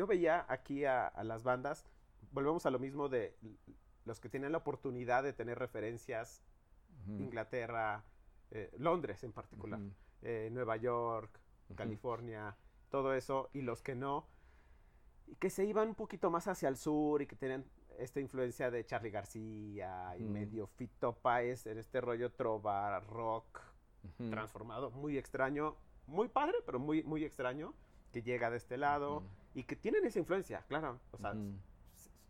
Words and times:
yo 0.00 0.06
veía 0.06 0.46
aquí 0.48 0.86
a, 0.86 1.12
las 1.24 1.42
bandas, 1.42 1.84
volvemos 2.32 2.64
a 2.64 2.70
lo 2.70 2.78
mismo 2.78 3.10
de 3.10 3.36
los 4.06 4.18
que 4.18 4.30
tienen 4.30 4.52
la 4.52 4.56
oportunidad 4.56 5.22
de 5.22 5.34
tener 5.34 5.58
referencias, 5.58 6.42
Inglaterra, 7.06 8.02
eh, 8.50 8.72
Londres 8.78 9.22
en 9.24 9.32
particular, 9.32 9.78
eh, 10.22 10.48
Nueva 10.52 10.78
York, 10.78 11.38
California, 11.76 12.56
todo 12.88 13.12
eso, 13.12 13.50
y 13.52 13.60
los 13.60 13.82
que 13.82 13.94
no, 13.94 14.26
y 15.26 15.34
que 15.34 15.50
se 15.50 15.66
iban 15.66 15.88
un 15.88 15.94
poquito 15.94 16.30
más 16.30 16.48
hacia 16.48 16.70
el 16.70 16.78
sur 16.78 17.20
y 17.20 17.26
que 17.26 17.36
tenían 17.36 17.66
esta 17.98 18.20
influencia 18.20 18.70
de 18.70 18.86
Charlie 18.86 19.10
García 19.10 20.14
y 20.18 20.22
medio 20.22 20.66
Fito 20.66 21.12
Páez 21.12 21.66
en 21.66 21.76
este 21.76 22.00
rollo 22.00 22.32
trova, 22.32 23.00
rock, 23.00 23.60
transformado, 24.30 24.90
muy 24.92 25.18
extraño, 25.18 25.76
muy 26.06 26.28
padre, 26.28 26.56
pero 26.64 26.78
muy, 26.78 27.02
muy 27.02 27.22
extraño, 27.22 27.74
que 28.12 28.22
llega 28.22 28.48
de 28.48 28.56
este 28.56 28.78
lado 28.78 29.22
y 29.54 29.64
que 29.64 29.76
tienen 29.76 30.04
esa 30.04 30.18
influencia, 30.18 30.64
claro, 30.68 31.00
o 31.12 31.18
sea, 31.18 31.34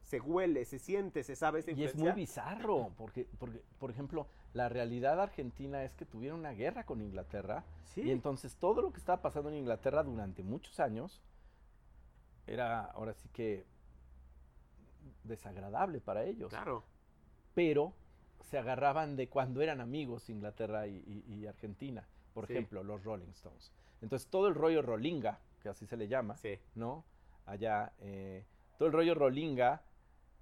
se, 0.03 0.21
huele, 0.21 0.65
se 0.65 0.79
siente, 0.79 1.23
se 1.23 1.37
sabe 1.37 1.61
esa 1.61 1.71
influencia. 1.71 1.99
Y 1.99 2.03
es 2.03 2.15
muy 2.15 2.21
bizarro, 2.21 2.93
porque, 2.97 3.27
porque, 3.39 3.63
por 3.79 3.91
ejemplo, 3.91 4.27
la 4.55 4.69
realidad 4.69 5.21
argentina 5.21 5.85
es 5.85 5.95
que 5.95 6.05
tuvieron 6.05 6.41
una 6.41 6.53
guerra 6.53 6.85
con 6.85 7.01
Inglaterra, 7.01 7.65
y 7.97 8.11
entonces 8.11 8.57
todo 8.57 8.83
lo 8.83 8.93
que 8.93 8.99
estaba 8.99 9.21
pasando 9.21 9.51
en 9.51 9.57
Inglaterra 9.57 10.03
durante 10.03 10.43
muchos 10.43 10.79
años 10.81 11.21
era 12.47 12.85
ahora 12.85 13.15
sí 13.15 13.29
que 13.33 13.65
desagradable 15.25 16.01
para 16.01 16.25
ellos. 16.25 16.51
Claro. 16.51 16.85
Pero 17.55 17.93
se 18.51 18.59
agarraban 18.59 19.17
de 19.17 19.29
cuando 19.29 19.61
eran 19.63 19.81
amigos 19.81 20.29
Inglaterra 20.29 20.87
y, 20.87 21.47
Argentina. 21.47 22.07
Por 22.35 22.51
ejemplo, 22.51 22.83
los 22.83 23.03
Rolling 23.05 23.31
Stones. 23.31 23.73
Entonces 24.01 24.29
todo 24.29 24.49
el 24.49 24.55
rollo 24.55 24.83
Rollinga, 24.83 25.41
que 25.63 25.69
así 25.69 25.87
se 25.87 25.97
le 25.97 26.09
llama, 26.09 26.37
¿no? 26.75 27.05
Allá, 27.51 27.93
eh, 27.99 28.45
todo 28.79 28.87
el 28.87 28.93
rollo 28.93 29.15
Rollinga 29.15 29.83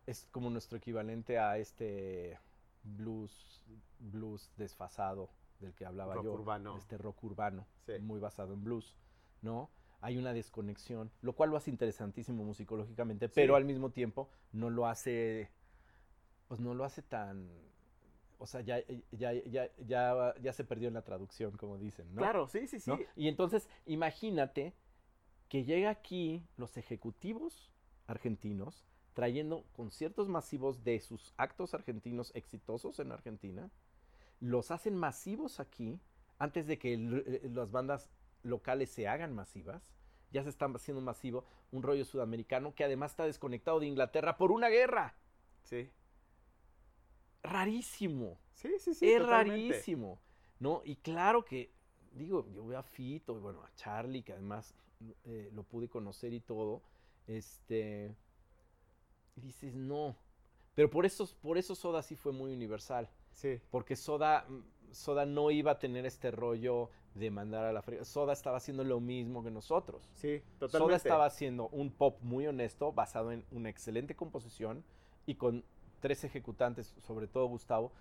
es 0.07 0.29
como 0.31 0.51
nuestro 0.51 0.77
equivalente 0.77 1.39
a 1.39 1.57
este 1.57 2.39
blues, 2.83 3.63
blues 3.99 4.53
desfasado 4.59 5.31
del 5.59 5.75
que 5.75 5.87
hablaba 5.87 6.15
rock 6.15 6.25
yo. 6.25 6.33
Urbano. 6.35 6.77
Este 6.77 6.99
rock 6.99 7.25
urbano, 7.25 7.67
muy 8.03 8.21
basado 8.21 8.53
en 8.53 8.63
blues, 8.63 8.95
¿no? 9.41 9.71
hay 10.01 10.17
una 10.17 10.33
desconexión, 10.33 11.11
lo 11.23 11.33
cual 11.33 11.51
lo 11.51 11.57
hace 11.57 11.71
interesantísimo 11.71 12.45
musicológicamente, 12.45 13.29
pero 13.29 13.57
al 13.57 13.65
mismo 13.65 13.91
tiempo 13.91 14.29
no 14.53 14.71
lo 14.71 14.87
hace, 14.87 15.51
pues 16.47 16.61
no 16.61 16.75
lo 16.75 16.85
hace 16.85 17.03
tan, 17.03 17.51
o 18.39 18.47
sea, 18.47 18.61
ya, 18.61 18.79
ya, 19.11 19.33
ya, 19.33 19.69
ya, 19.79 20.35
ya 20.41 20.53
se 20.53 20.63
perdió 20.63 20.89
en 20.89 20.95
la 20.95 21.03
traducción, 21.03 21.57
como 21.57 21.79
dicen, 21.79 22.15
¿no? 22.15 22.21
Claro, 22.21 22.47
sí, 22.47 22.69
sí, 22.69 22.79
sí. 22.79 22.93
Y 23.17 23.27
entonces, 23.27 23.69
imagínate 23.87 24.73
que 25.49 25.65
llega 25.65 25.91
aquí 25.91 26.45
los 26.57 26.77
ejecutivos 26.77 27.71
argentinos 28.07 28.85
trayendo 29.15 29.65
conciertos 29.73 30.29
masivos 30.29 30.85
de 30.85 31.01
sus 31.01 31.35
actos 31.37 31.75
argentinos 31.75 32.31
exitosos 32.37 33.01
en 33.01 33.11
Argentina, 33.11 33.69
los 34.39 34.71
hacen 34.71 34.95
masivos 34.95 35.59
aquí 35.59 35.99
antes 36.39 36.69
de 36.69 36.79
que 36.79 36.97
las 37.53 37.73
bandas 37.73 38.11
locales 38.45 38.91
se 38.91 39.09
hagan 39.09 39.35
masivas. 39.35 39.83
Ya 40.31 40.45
se 40.45 40.51
está 40.51 40.67
haciendo 40.67 41.01
masivo 41.01 41.45
un 41.73 41.83
rollo 41.83 42.05
sudamericano 42.05 42.75
que 42.75 42.85
además 42.85 43.13
está 43.13 43.25
desconectado 43.25 43.81
de 43.81 43.87
Inglaterra 43.87 44.37
por 44.37 44.53
una 44.53 44.69
guerra. 44.69 45.15
Sí. 45.65 45.91
Rarísimo. 47.43 48.39
Sí, 48.55 48.79
sí, 48.79 48.95
sí. 48.95 49.11
Es 49.11 49.27
rarísimo. 49.27 50.21
¿No? 50.61 50.83
Y 50.85 50.97
claro 50.97 51.45
que, 51.45 51.73
digo, 52.13 52.47
yo 52.53 52.67
veo 52.67 52.79
a 52.79 52.83
Fito 52.83 53.37
y 53.37 53.41
bueno, 53.41 53.63
a 53.63 53.75
Charlie, 53.75 54.23
que 54.23 54.33
además 54.33 54.75
eh, 55.25 55.51
lo 55.53 55.63
pude 55.63 55.89
conocer 55.89 56.33
y 56.33 56.41
todo. 56.41 56.83
Este. 57.27 58.15
Y 59.37 59.41
dices, 59.41 59.75
no. 59.75 60.17
Pero 60.75 60.91
por 60.91 61.07
eso, 61.07 61.29
por 61.43 61.59
eso 61.59 61.75
Soda 61.75 62.03
sí 62.03 62.17
fue 62.17 62.33
muy 62.33 62.53
universal. 62.53 63.09
Sí. 63.33 63.61
Porque 63.71 63.97
Soda, 63.97 64.47
Soda 64.93 65.27
no 65.27 65.51
iba 65.51 65.73
a 65.73 65.79
tener 65.79 66.07
este 66.07 66.31
rollo 66.31 66.91
de 67.15 67.31
mandar 67.31 67.65
a 67.65 67.73
la 67.73 67.83
fregada. 67.83 68.05
Soda 68.05 68.33
estaba 68.33 68.59
haciendo 68.59 68.85
lo 68.85 69.01
mismo 69.01 69.43
que 69.43 69.51
nosotros. 69.51 70.09
Sí, 70.15 70.41
totalmente. 70.59 70.79
Soda 70.79 70.97
estaba 70.97 71.27
haciendo 71.27 71.69
un 71.69 71.91
pop 71.91 72.19
muy 72.23 72.47
honesto, 72.47 72.93
basado 72.93 73.33
en 73.33 73.45
una 73.51 73.69
excelente 73.69 74.15
composición 74.15 74.85
y 75.27 75.35
con 75.35 75.65
tres 76.01 76.25
ejecutantes, 76.25 76.95
sobre 76.99 77.27
todo 77.27 77.47
Gustavo, 77.47 77.93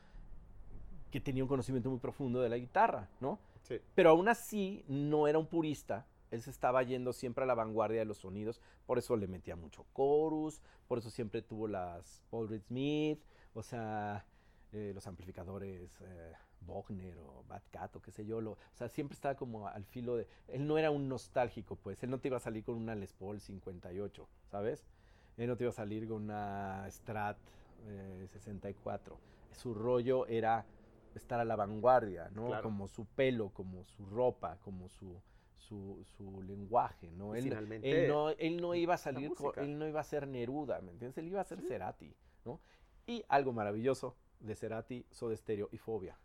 que 1.12 1.19
tenía 1.19 1.44
un 1.44 1.50
conocimiento 1.50 1.90
muy 1.90 2.00
profundo 2.00 2.41
de 2.41 2.50
la 2.50 2.58
guitarra, 2.58 3.09
¿no? 3.19 3.40
Sí. 3.64 3.79
Pero 3.96 4.12
aún 4.12 4.29
así 4.29 4.84
no 4.88 5.28
era 5.28 5.40
un 5.40 5.47
purista. 5.47 6.06
Él 6.32 6.42
se 6.42 6.50
estaba 6.50 6.84
yendo 6.84 7.14
siempre 7.14 7.44
a 7.44 7.48
la 7.48 7.56
vanguardia 7.56 8.00
de 8.00 8.06
los 8.06 8.18
sonidos, 8.18 8.62
por 8.86 8.98
eso 8.98 9.16
le 9.16 9.28
metía 9.28 9.56
mucho 9.56 9.86
chorus, 9.96 10.62
por 10.88 10.98
eso 10.98 11.10
siempre 11.10 11.42
tuvo 11.42 11.68
las 11.68 12.24
Paul 12.30 12.50
Reed 12.50 12.64
Smith, 12.64 13.20
o 13.54 13.64
sea, 13.64 14.26
eh, 14.74 14.92
los 14.94 15.08
amplificadores 15.08 15.90
eh, 16.02 16.34
Bogner 16.62 17.18
o 17.18 17.44
Bad 17.48 17.64
Cat 17.72 17.96
o 17.96 18.02
qué 18.02 18.12
sé 18.12 18.26
yo. 18.26 18.42
Lo, 18.42 18.52
o 18.52 18.58
sea, 18.76 18.90
siempre 18.90 19.16
estaba 19.16 19.36
como 19.36 19.68
al 19.68 19.86
filo 19.86 20.18
de... 20.18 20.28
Él 20.48 20.68
no 20.68 20.78
era 20.78 20.92
un 20.92 21.08
nostálgico, 21.08 21.76
pues. 21.76 22.04
Él 22.04 22.10
no 22.10 22.20
te 22.20 22.28
iba 22.28 22.38
a 22.38 22.42
salir 22.42 22.64
con 22.64 22.76
una 22.76 22.96
Les 22.96 23.14
Paul 23.14 23.40
58, 23.40 24.28
¿sabes? 24.52 24.86
Él 25.38 25.48
no 25.48 25.56
te 25.56 25.64
iba 25.64 25.72
a 25.72 25.74
salir 25.74 26.08
con 26.08 26.24
una 26.24 26.86
Strat 26.90 27.38
64. 28.32 29.16
Eh, 29.16 29.56
su 29.56 29.74
rollo 29.74 30.28
era 30.28 30.66
estar 31.16 31.40
a 31.40 31.46
la 31.46 31.56
vanguardia, 31.56 32.30
¿no? 32.34 32.62
Como 32.62 32.88
su 32.88 33.06
pelo, 33.06 33.50
como 33.50 33.86
su 33.86 34.06
ropa, 34.06 34.58
como 34.64 34.90
su... 34.90 35.22
Su, 35.57 36.01
su, 36.16 36.41
lenguaje, 36.44 37.12
¿no? 37.12 37.35
Él, 37.35 37.51
él, 37.84 38.07
no, 38.07 38.29
él 38.29 38.62
no 38.62 38.73
iba 38.73 38.94
a 38.94 38.97
salir, 38.97 39.31
él 39.57 39.78
no 39.78 39.88
iba 39.88 40.00
a 40.00 40.03
ser 40.03 40.25
Neruda, 40.25 40.79
¿me 40.79 40.91
entiendes? 40.91 41.18
Él 41.18 41.28
iba 41.28 41.41
a 41.41 41.44
ser 41.44 41.62
Cerati, 41.62 42.16
¿no? 42.45 42.62
Y 43.06 43.25
algo 43.28 43.51
maravilloso 43.51 44.16
de 44.40 44.56
Cerati, 44.56 45.06
Soda 45.12 45.35
Stereo 45.35 45.67
y 45.72 45.78
Fobia 45.78 46.17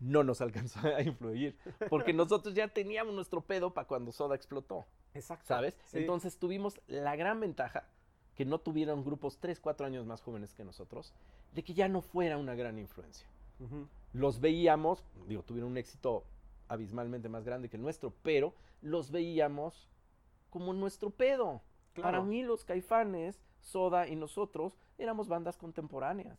no 0.00 0.22
nos 0.22 0.40
alcanzó 0.40 0.80
a 0.80 1.02
influir, 1.02 1.56
porque 1.90 2.12
nosotros 2.14 2.54
ya 2.54 2.68
teníamos 2.68 3.14
nuestro 3.14 3.40
pedo 3.40 3.74
para 3.74 3.86
cuando 3.86 4.12
Soda 4.12 4.34
explotó. 4.34 4.86
Exacto. 5.14 5.46
¿Sabes? 5.46 5.78
Entonces 5.92 6.38
tuvimos 6.38 6.80
la 6.86 7.16
gran 7.16 7.40
ventaja 7.40 7.88
que 8.34 8.44
no 8.44 8.60
tuvieron 8.60 9.04
grupos 9.04 9.38
3, 9.40 9.58
4 9.58 9.86
años 9.86 10.06
más 10.06 10.22
jóvenes 10.22 10.54
que 10.54 10.64
nosotros, 10.64 11.12
de 11.54 11.64
que 11.64 11.74
ya 11.74 11.88
no 11.88 12.02
fuera 12.02 12.38
una 12.38 12.54
gran 12.54 12.78
influencia. 12.78 13.26
Los 14.12 14.38
veíamos, 14.38 15.02
digo, 15.26 15.42
tuvieron 15.42 15.72
un 15.72 15.78
éxito 15.78 16.24
abismalmente 16.68 17.28
más 17.28 17.44
grande 17.44 17.68
que 17.68 17.76
el 17.76 17.82
nuestro, 17.82 18.14
pero 18.22 18.54
los 18.80 19.10
veíamos 19.10 19.88
como 20.50 20.72
nuestro 20.72 21.10
pedo. 21.10 21.62
Para 22.00 22.22
mí 22.22 22.42
los 22.42 22.64
caifanes, 22.64 23.42
Soda 23.60 24.06
y 24.06 24.14
nosotros 24.14 24.78
éramos 24.98 25.26
bandas 25.26 25.56
contemporáneas 25.56 26.38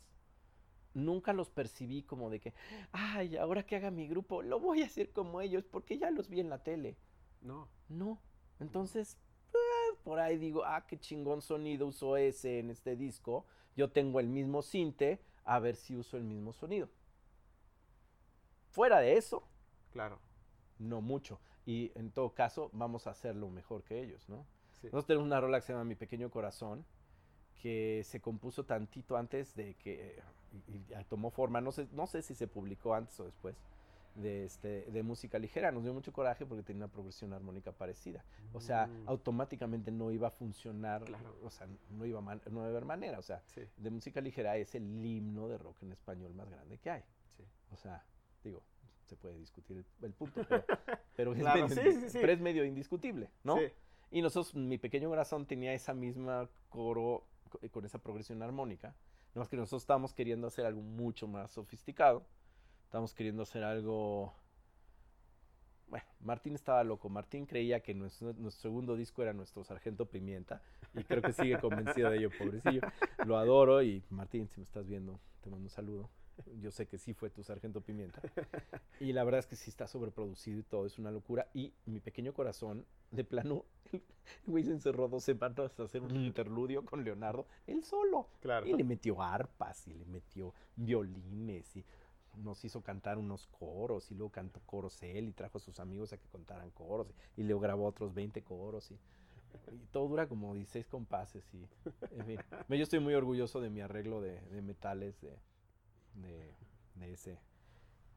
nunca 0.93 1.33
los 1.33 1.49
percibí 1.49 2.03
como 2.03 2.29
de 2.29 2.39
que, 2.39 2.53
ay, 2.91 3.37
ahora 3.37 3.65
que 3.65 3.75
haga 3.75 3.91
mi 3.91 4.07
grupo, 4.07 4.41
lo 4.41 4.59
voy 4.59 4.81
a 4.81 4.85
hacer 4.85 5.11
como 5.11 5.41
ellos 5.41 5.65
porque 5.65 5.97
ya 5.97 6.11
los 6.11 6.29
vi 6.29 6.39
en 6.39 6.49
la 6.49 6.63
tele. 6.63 6.97
No. 7.41 7.67
No. 7.87 8.19
Entonces, 8.59 9.17
eh, 9.53 9.97
por 10.03 10.19
ahí 10.19 10.37
digo, 10.37 10.63
ah, 10.65 10.85
qué 10.87 10.99
chingón 10.99 11.41
sonido 11.41 11.87
usó 11.87 12.17
ese 12.17 12.59
en 12.59 12.69
este 12.69 12.95
disco. 12.95 13.45
Yo 13.75 13.91
tengo 13.91 14.19
el 14.19 14.27
mismo 14.27 14.61
cinte, 14.61 15.21
a 15.43 15.59
ver 15.59 15.75
si 15.75 15.95
uso 15.95 16.17
el 16.17 16.23
mismo 16.23 16.53
sonido. 16.53 16.89
Fuera 18.69 18.99
de 18.99 19.17
eso. 19.17 19.47
Claro. 19.91 20.19
No 20.77 21.01
mucho. 21.01 21.39
Y 21.65 21.91
en 21.95 22.11
todo 22.11 22.33
caso, 22.33 22.69
vamos 22.73 23.07
a 23.07 23.11
hacerlo 23.11 23.49
mejor 23.49 23.83
que 23.83 24.01
ellos, 24.01 24.27
¿no? 24.29 24.45
Nosotros 24.83 25.05
tenemos 25.07 25.25
una 25.25 25.41
rola 25.41 25.59
que 25.59 25.65
se 25.67 25.73
llama 25.73 25.83
Mi 25.83 25.95
Pequeño 25.95 26.29
Corazón, 26.29 26.85
que 27.61 28.01
se 28.05 28.21
compuso 28.21 28.63
tantito 28.63 29.17
antes 29.17 29.53
de 29.55 29.75
que 29.75 30.21
y, 30.67 31.03
tomó 31.09 31.29
forma, 31.29 31.61
no 31.61 31.71
sé, 31.71 31.87
no 31.91 32.07
sé 32.07 32.21
si 32.21 32.33
se 32.33 32.47
publicó 32.47 32.93
antes 32.93 33.19
o 33.19 33.25
después, 33.25 33.55
de, 34.15 34.45
este, 34.45 34.85
de 34.91 35.03
música 35.03 35.39
ligera. 35.39 35.71
Nos 35.71 35.83
dio 35.83 35.93
mucho 35.93 36.11
coraje 36.11 36.45
porque 36.45 36.63
tenía 36.63 36.85
una 36.85 36.91
progresión 36.91 37.33
armónica 37.33 37.71
parecida. 37.71 38.23
O 38.53 38.61
sea, 38.61 38.87
mm. 38.87 39.07
automáticamente 39.07 39.91
no 39.91 40.11
iba 40.11 40.27
a 40.27 40.31
funcionar, 40.31 41.03
o 41.43 41.49
sea, 41.49 41.67
no 41.91 42.05
iba, 42.05 42.21
no 42.21 42.51
iba 42.51 42.65
a 42.65 42.69
haber 42.69 42.85
manera. 42.85 43.19
O 43.19 43.23
sea, 43.23 43.43
de 43.77 43.89
música 43.89 44.21
ligera 44.21 44.57
es 44.57 44.75
el 44.75 45.05
himno 45.05 45.47
de 45.47 45.57
rock 45.57 45.83
en 45.83 45.91
español 45.91 46.33
más 46.33 46.49
grande 46.49 46.77
que 46.77 46.89
hay. 46.89 47.03
O 47.71 47.77
sea, 47.77 48.03
digo, 48.43 48.63
se 49.09 49.17
puede 49.17 49.37
discutir 49.37 49.83
el, 50.01 50.13
punto, 50.13 50.41
pero, 51.15 51.33
es 51.33 51.39
medio, 51.39 51.67
pero, 52.13 52.31
es 52.31 52.39
medio, 52.39 52.63
indiscutible, 52.63 53.29
¿no? 53.43 53.57
Y 54.11 54.21
nosotros, 54.21 54.55
mi 54.55 54.77
pequeño 54.77 55.09
corazón 55.09 55.45
tenía 55.45 55.73
esa 55.73 55.93
misma 55.93 56.49
coro 56.69 57.25
con 57.71 57.85
esa 57.85 57.97
progresión 57.99 58.41
armónica 58.41 58.95
no 59.33 59.39
más 59.39 59.49
que 59.49 59.57
nosotros 59.57 59.83
estábamos 59.83 60.13
queriendo 60.13 60.47
hacer 60.47 60.65
algo 60.65 60.81
mucho 60.81 61.27
más 61.27 61.51
sofisticado. 61.51 62.25
Estábamos 62.85 63.13
queriendo 63.13 63.43
hacer 63.43 63.63
algo... 63.63 64.33
Bueno, 65.87 66.05
Martín 66.19 66.55
estaba 66.55 66.83
loco. 66.83 67.09
Martín 67.09 67.45
creía 67.45 67.79
que 67.81 67.93
nuestro, 67.93 68.33
segundo 68.51 68.95
disco 68.95 69.21
era 69.21 69.33
nuestro 69.33 69.63
Sargento 69.63 70.07
Pimienta. 70.07 70.61
Y 70.93 71.03
creo 71.03 71.21
que 71.21 71.33
sigue 71.33 71.59
convencido 71.59 72.09
de 72.09 72.17
ello, 72.17 72.29
pobrecillo. 72.37 72.81
Lo 73.25 73.37
adoro 73.37 73.83
y 73.83 74.03
Martín, 74.09 74.47
si 74.47 74.59
me 74.59 74.65
estás 74.65 74.87
viendo, 74.87 75.19
te 75.41 75.49
mando 75.49 75.65
un 75.65 75.69
saludo. 75.69 76.09
Yo 76.61 76.71
sé 76.71 76.87
que 76.87 76.97
sí 76.97 77.13
fue 77.13 77.29
tu 77.29 77.43
Sargento 77.43 77.81
Pimienta. 77.81 78.21
Y 78.99 79.13
la 79.13 79.23
verdad 79.23 79.39
es 79.39 79.47
que 79.47 79.55
sí 79.55 79.69
está 79.69 79.87
sobreproducido 79.87 80.59
y 80.59 80.63
todo, 80.63 80.85
es 80.85 80.99
una 80.99 81.11
locura. 81.11 81.47
Y 81.53 81.73
mi 81.85 81.99
pequeño 81.99 82.33
corazón, 82.33 82.85
de 83.11 83.23
plano, 83.23 83.65
el 83.91 84.01
güey 84.45 84.63
se 84.63 84.71
encerró 84.71 85.07
dos 85.07 85.23
semanas 85.23 85.79
a 85.79 85.83
hacer 85.83 86.01
un 86.01 86.15
interludio 86.15 86.83
con 86.85 87.03
Leonardo, 87.03 87.47
él 87.65 87.83
solo. 87.83 88.27
Claro. 88.41 88.67
Y 88.67 88.73
le 88.73 88.83
metió 88.83 89.21
arpas 89.21 89.87
y 89.87 89.93
le 89.93 90.05
metió 90.05 90.53
violines 90.75 91.75
y 91.75 91.85
nos 92.37 92.63
hizo 92.63 92.81
cantar 92.81 93.17
unos 93.17 93.47
coros 93.47 94.11
y 94.11 94.15
luego 94.15 94.31
cantó 94.31 94.61
coros 94.65 95.01
él 95.03 95.27
y 95.29 95.33
trajo 95.33 95.57
a 95.57 95.61
sus 95.61 95.79
amigos 95.79 96.13
a 96.13 96.17
que 96.17 96.27
contaran 96.29 96.69
coros 96.71 97.07
y, 97.35 97.43
luego 97.43 97.59
grabó 97.59 97.85
otros 97.85 98.13
20 98.13 98.41
coros 98.43 98.91
y, 98.91 98.97
todo 99.91 100.07
dura 100.07 100.27
como 100.27 100.53
16 100.53 100.85
compases 100.87 101.43
y 101.53 101.67
en 102.11 102.25
fin. 102.25 102.39
Yo 102.69 102.83
estoy 102.83 102.99
muy 102.99 103.15
orgulloso 103.15 103.59
de 103.61 103.69
mi 103.69 103.81
arreglo 103.81 104.21
de, 104.21 104.39
metales 104.61 105.19
de, 105.21 105.35
de, 106.13 106.55
ese, 107.01 107.39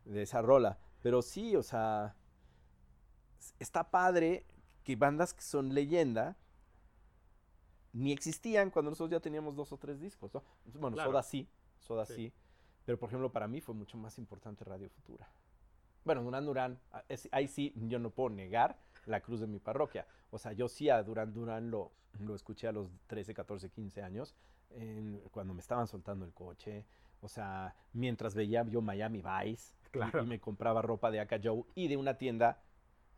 de 0.05 0.23
esa 0.23 0.43
rola. 0.43 0.79
Pero 1.03 1.23
sí, 1.23 1.57
o 1.57 1.63
sea, 1.63 2.15
está 3.59 3.91
padre 3.91 4.47
que 4.85 4.97
bandas 4.97 5.35
que 5.35 5.43
son 5.43 5.75
leyenda 5.75 6.37
ni 7.93 8.13
existían 8.13 8.71
cuando 8.71 8.91
nosotros 8.91 9.11
ya 9.11 9.21
teníamos 9.21 9.55
dos 9.55 9.73
o 9.73 9.77
tres 9.77 10.01
discos, 10.01 10.33
¿no? 10.33 10.43
Bueno, 10.81 10.97
Soda 10.97 11.23
sí, 11.23 11.49
Soda 11.79 12.07
sí. 12.07 12.33
Pero, 12.85 12.99
por 12.99 13.09
ejemplo, 13.09 13.31
para 13.31 13.47
mí 13.47 13.61
fue 13.61 13.75
mucho 13.75 13.97
más 13.97 14.19
importante 14.19 14.65
Radio 14.65 14.89
Futura. 14.89 15.29
Bueno, 16.05 16.23
Durán 16.23 16.45
Durán, 16.45 16.81
ahí 17.31 17.47
sí 17.47 17.73
yo 17.77 17.99
no 17.99 18.11
puedo 18.11 18.31
negar 18.31 18.77
la 19.07 19.21
cruz 19.21 19.41
de 19.41 19.47
mi 19.47 19.61
parroquia. 19.61 20.07
O 20.31 20.39
sea, 20.39 20.53
yo 20.53 20.69
sí 20.69 20.89
a 20.89 21.03
Durán 21.03 21.33
Durán 21.33 21.71
lo, 21.71 21.93
lo 22.19 22.35
escuché 22.35 22.67
a 22.67 22.73
los 22.73 22.89
13, 23.07 23.35
14, 23.35 23.71
15 23.71 24.03
años, 24.03 24.35
cuando 25.31 25.55
me 25.55 25.61
estaban 25.61 25.87
soltando 25.87 26.25
el 26.25 26.33
coche. 26.33 26.85
O 27.23 27.29
sea, 27.29 27.75
mientras 27.93 28.35
veía 28.35 28.67
yo 28.69 28.83
Miami 28.83 29.23
Vice 29.23 29.75
y, 29.95 30.27
me 30.27 30.41
compraba 30.41 30.83
ropa 30.83 31.11
de 31.11 31.21
Aka 31.21 31.41
Joe 31.43 31.65
y 31.75 31.89
de 31.89 31.97
una 31.97 32.19
tienda 32.19 32.61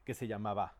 que 0.04 0.14
se 0.14 0.28
llamaba 0.28 0.76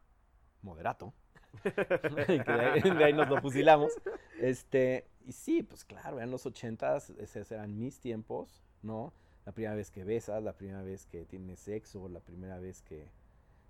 Moderato. 0.63 1.15
de, 1.65 3.05
ahí, 3.05 3.13
nos 3.13 3.29
lo 3.29 3.41
fusilamos. 3.41 3.93
Este, 4.41 5.09
y 5.25 5.33
sí, 5.33 5.63
pues 5.63 5.85
claro, 5.85 6.19
eran 6.19 6.31
los 6.31 6.45
ochentas, 6.45 7.11
esos 7.11 7.51
eran 7.51 7.79
mis 7.79 7.99
tiempos. 7.99 8.63
¿no? 8.85 9.13
La 9.45 9.53
primera 9.53 9.75
vez 9.75 9.91
que 9.91 10.05
besas, 10.05 10.43
la 10.43 10.53
primera 10.53 10.83
vez 10.83 11.07
que 11.07 11.25
tienes 11.25 11.59
sexo, 11.59 12.09
la 12.09 12.21
primera 12.21 12.59
vez 12.59 12.83
que, 12.83 13.11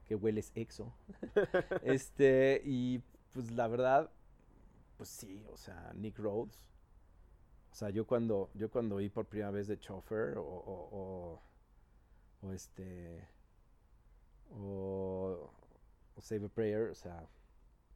que 0.04 0.14
hueles 0.14 0.52
exo. 0.54 0.92
este, 1.82 2.60
y 2.64 3.00
pues 3.32 3.50
la 3.52 3.68
verdad, 3.68 4.10
pues 4.96 5.08
sí, 5.08 5.44
o 5.50 5.56
sea, 5.56 5.92
Nick 5.94 6.18
Rhodes. 6.18 6.66
O 7.74 7.76
sea, 7.76 7.90
yo 7.90 8.06
cuando, 8.06 8.52
yo 8.54 8.70
cuando 8.70 8.94
oí 8.94 9.08
por 9.08 9.26
primera 9.26 9.50
vez 9.50 9.66
de 9.66 9.80
Chauffeur 9.80 10.38
o, 10.38 10.44
o, 10.44 11.42
o, 12.40 12.52
este, 12.52 13.28
o, 14.52 15.50
Save 16.18 16.46
a 16.46 16.48
Prayer, 16.48 16.90
o 16.90 16.94
sea, 16.94 17.28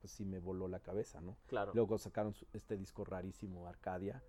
pues 0.00 0.10
sí 0.10 0.24
me 0.24 0.40
voló 0.40 0.66
la 0.66 0.80
cabeza, 0.80 1.20
¿no? 1.20 1.36
Claro. 1.46 1.70
Luego 1.76 1.96
sacaron 1.96 2.34
este 2.52 2.76
disco 2.76 3.04
rarísimo, 3.04 3.68
Arcadia 3.68 4.20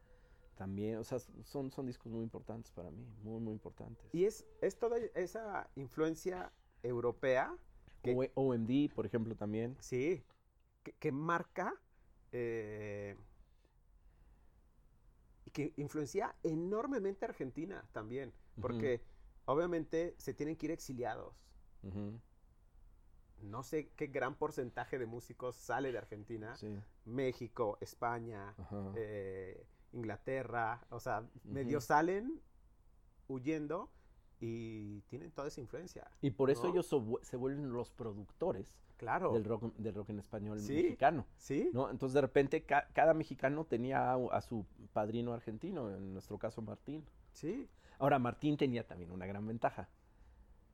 también, 0.56 0.98
o 0.98 1.04
sea, 1.04 1.18
son, 1.18 1.72
son 1.72 1.88
discos 1.88 2.12
muy 2.12 2.22
importantes 2.22 2.72
para 2.72 2.92
mí, 2.92 3.08
muy, 3.24 3.40
muy 3.40 3.54
importantes. 3.54 4.08
Y 4.14 4.26
es, 4.26 4.46
es 4.62 4.78
toda 4.78 5.00
esa 5.16 5.68
influencia 5.76 6.52
europea. 6.84 7.58
Que, 8.04 8.32
OMD, 8.36 8.94
por 8.94 9.08
ejemplo, 9.08 9.36
también. 9.36 9.76
Sí, 9.80 10.24
que, 11.00 11.12
marca 11.12 11.74
eh, 12.34 13.18
que 15.60 15.74
influencia 15.82 16.34
enormemente 16.44 17.26
a 17.26 17.30
Argentina 17.30 17.86
también, 17.92 18.34
porque 18.62 19.02
obviamente 19.44 20.16
se 20.18 20.34
tienen 20.34 20.56
que 20.56 20.68
ir 20.68 20.72
exiliados. 20.72 21.36
No 23.42 23.64
sé 23.64 23.90
qué 23.96 24.08
gran 24.08 24.36
porcentaje 24.36 24.98
de 24.98 25.06
músicos 25.06 25.58
sale 25.58 25.92
de 25.92 25.98
Argentina. 25.98 26.56
México, 27.04 27.78
España, 27.82 28.56
eh, 28.96 29.66
Inglaterra, 29.92 30.86
o 30.92 31.00
sea, 31.02 31.28
medio 31.44 31.82
salen 31.82 32.42
huyendo 33.28 33.92
y 34.40 35.02
tienen 35.10 35.32
toda 35.32 35.50
esa 35.50 35.60
influencia. 35.60 36.10
Y 36.22 36.32
por 36.32 36.52
eso 36.52 36.68
ellos 36.68 36.88
se 37.22 37.36
vuelven 37.36 37.74
los 37.74 37.92
productores 37.92 38.74
claro. 39.00 39.34
del, 39.34 39.46
rock, 39.46 39.74
del 39.78 39.96
rock 39.96 40.10
en 40.10 40.20
español 40.20 40.58
mexicano. 40.62 41.26
Sí. 41.38 41.72
¿no? 41.74 41.90
Entonces 41.90 42.14
de 42.14 42.22
repente 42.22 42.64
cada 42.64 43.14
mexicano 43.14 43.66
tenía 43.66 44.14
a, 44.14 44.42
su 44.42 44.66
padrino 44.94 45.34
argentino, 45.34 45.90
en 45.90 46.14
nuestro 46.14 46.38
caso 46.38 46.62
Martín. 46.62 47.04
Sí. 47.34 47.68
Ahora 47.98 48.20
Martín 48.20 48.58
tenía 48.58 48.86
también 48.86 49.12
una 49.12 49.26
gran 49.26 49.48
ventaja. 49.48 49.90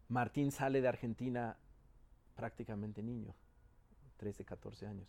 Martín 0.10 0.52
sale 0.52 0.82
de 0.82 0.88
Argentina 0.88 1.58
prácticamente 2.36 3.02
niño, 3.02 3.34
13, 4.18 4.44
14 4.44 4.88
años, 4.88 5.08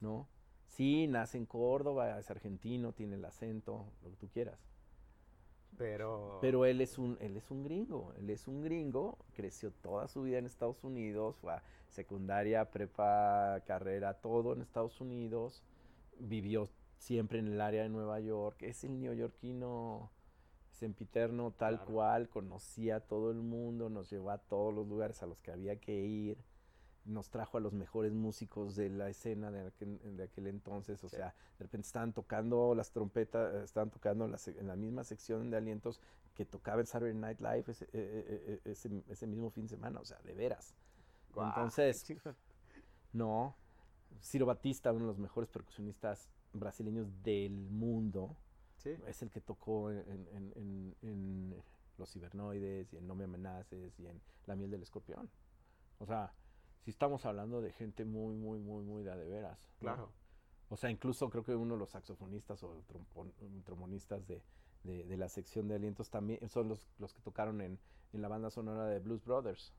¿no? 0.00 0.28
Sí, 0.66 1.06
nace 1.08 1.38
en 1.38 1.46
Córdoba, 1.46 2.18
es 2.18 2.30
argentino, 2.30 2.92
tiene 2.92 3.16
el 3.16 3.24
acento, 3.24 3.86
lo 4.02 4.10
que 4.10 4.16
tú 4.16 4.28
quieras. 4.28 4.60
Pero... 5.76 6.38
Pero 6.40 6.64
él 6.64 6.80
es 6.80 6.98
un, 6.98 7.16
él 7.20 7.36
es 7.36 7.50
un 7.50 7.62
gringo, 7.62 8.12
él 8.18 8.30
es 8.30 8.48
un 8.48 8.62
gringo, 8.62 9.18
creció 9.34 9.70
toda 9.70 10.08
su 10.08 10.22
vida 10.22 10.38
en 10.38 10.46
Estados 10.46 10.82
Unidos, 10.82 11.36
fue 11.36 11.52
a 11.52 11.62
secundaria, 11.88 12.70
prepa, 12.70 13.62
carrera, 13.66 14.14
todo 14.14 14.52
en 14.52 14.62
Estados 14.62 15.00
Unidos, 15.00 15.62
vivió 16.18 16.68
siempre 16.98 17.38
en 17.38 17.48
el 17.48 17.60
área 17.60 17.82
de 17.82 17.88
Nueva 17.88 18.20
York, 18.20 18.62
es 18.62 18.84
el 18.84 19.00
neoyorquino 19.00 20.10
sempiterno 20.70 21.52
tal 21.52 21.84
cual, 21.84 22.28
conocía 22.28 22.96
a 22.96 23.00
todo 23.00 23.30
el 23.30 23.38
mundo, 23.38 23.88
nos 23.88 24.10
llevó 24.10 24.30
a 24.30 24.38
todos 24.38 24.72
los 24.72 24.86
lugares 24.86 25.22
a 25.22 25.26
los 25.26 25.38
que 25.40 25.50
había 25.50 25.76
que 25.76 25.94
ir 25.94 26.38
nos 27.08 27.30
trajo 27.30 27.56
a 27.56 27.60
los 27.60 27.72
mejores 27.72 28.12
músicos 28.12 28.76
de 28.76 28.90
la 28.90 29.08
escena 29.08 29.50
de 29.50 29.66
aquel, 30.22 30.46
entonces, 30.46 31.02
o 31.02 31.08
sea, 31.08 31.34
de 31.58 31.64
repente 31.64 31.86
estaban 31.86 32.12
tocando 32.12 32.74
las 32.74 32.92
trompetas, 32.92 33.64
estaban 33.64 33.90
tocando 33.90 34.26
en 34.26 34.66
la 34.66 34.76
misma 34.76 35.04
sección 35.04 35.50
de 35.50 35.56
alientos 35.56 36.00
que 36.34 36.44
tocaba 36.44 36.80
el 36.80 36.86
Saturday 36.86 37.14
Night 37.14 37.40
Live 37.40 37.64
ese, 37.68 37.86
e, 37.92 38.60
e, 38.64 38.70
e, 38.70 38.72
ese, 39.10 39.26
mismo 39.26 39.50
fin 39.50 39.64
de 39.64 39.70
semana, 39.70 40.00
o 40.00 40.04
sea, 40.04 40.18
de 40.18 40.34
veras. 40.34 40.74
entonces, 41.34 42.04
no, 43.12 43.56
Ciro 44.22 44.46
Batista, 44.46 44.92
uno 44.92 45.00
de 45.00 45.06
los 45.08 45.18
mejores 45.18 45.48
percusionistas 45.48 46.30
brasileños 46.52 47.08
del 47.22 47.52
mundo, 47.52 48.36
es 49.06 49.22
el 49.22 49.30
que 49.30 49.40
tocó 49.40 49.90
en, 49.90 50.94
en 51.02 51.54
Los 51.96 52.12
Cibernoides 52.12 52.92
y 52.92 52.96
en 52.96 53.06
No 53.06 53.14
Me 53.14 53.24
Amenaces 53.24 53.98
y 53.98 54.06
en 54.06 54.20
La 54.46 54.54
Miel 54.54 54.70
del 54.70 54.82
Escorpión. 54.82 55.28
O 55.98 56.06
sea, 56.06 56.32
si 56.88 56.92
estamos 56.92 57.26
hablando 57.26 57.60
de 57.60 57.70
gente 57.72 58.06
muy, 58.06 58.34
muy, 58.34 58.60
muy, 58.60 58.82
muy 58.82 59.02
de, 59.02 59.14
de 59.14 59.28
veras. 59.28 59.58
Claro. 59.78 60.10
O 60.70 60.76
sea, 60.78 60.90
incluso 60.90 61.28
creo 61.28 61.44
que 61.44 61.54
uno 61.54 61.74
de 61.74 61.80
los 61.80 61.90
saxofonistas 61.90 62.62
o 62.62 62.82
trombonistas 63.66 64.26
de, 64.26 64.42
de, 64.84 65.16
la 65.18 65.28
sección 65.28 65.68
de 65.68 65.74
alientos 65.74 66.08
también 66.08 66.48
son 66.48 66.70
los, 66.70 66.88
los 66.98 67.12
que 67.12 67.20
tocaron 67.20 67.60
en, 67.60 67.78
en, 68.14 68.22
la 68.22 68.28
banda 68.28 68.48
sonora 68.48 68.86
de 68.86 69.00
Blues 69.00 69.22
Brothers, 69.22 69.74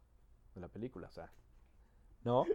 de 0.54 0.62
la 0.62 0.68
película, 0.68 1.08
o 1.08 1.12
sea. 1.12 1.34
¿No? 2.24 2.46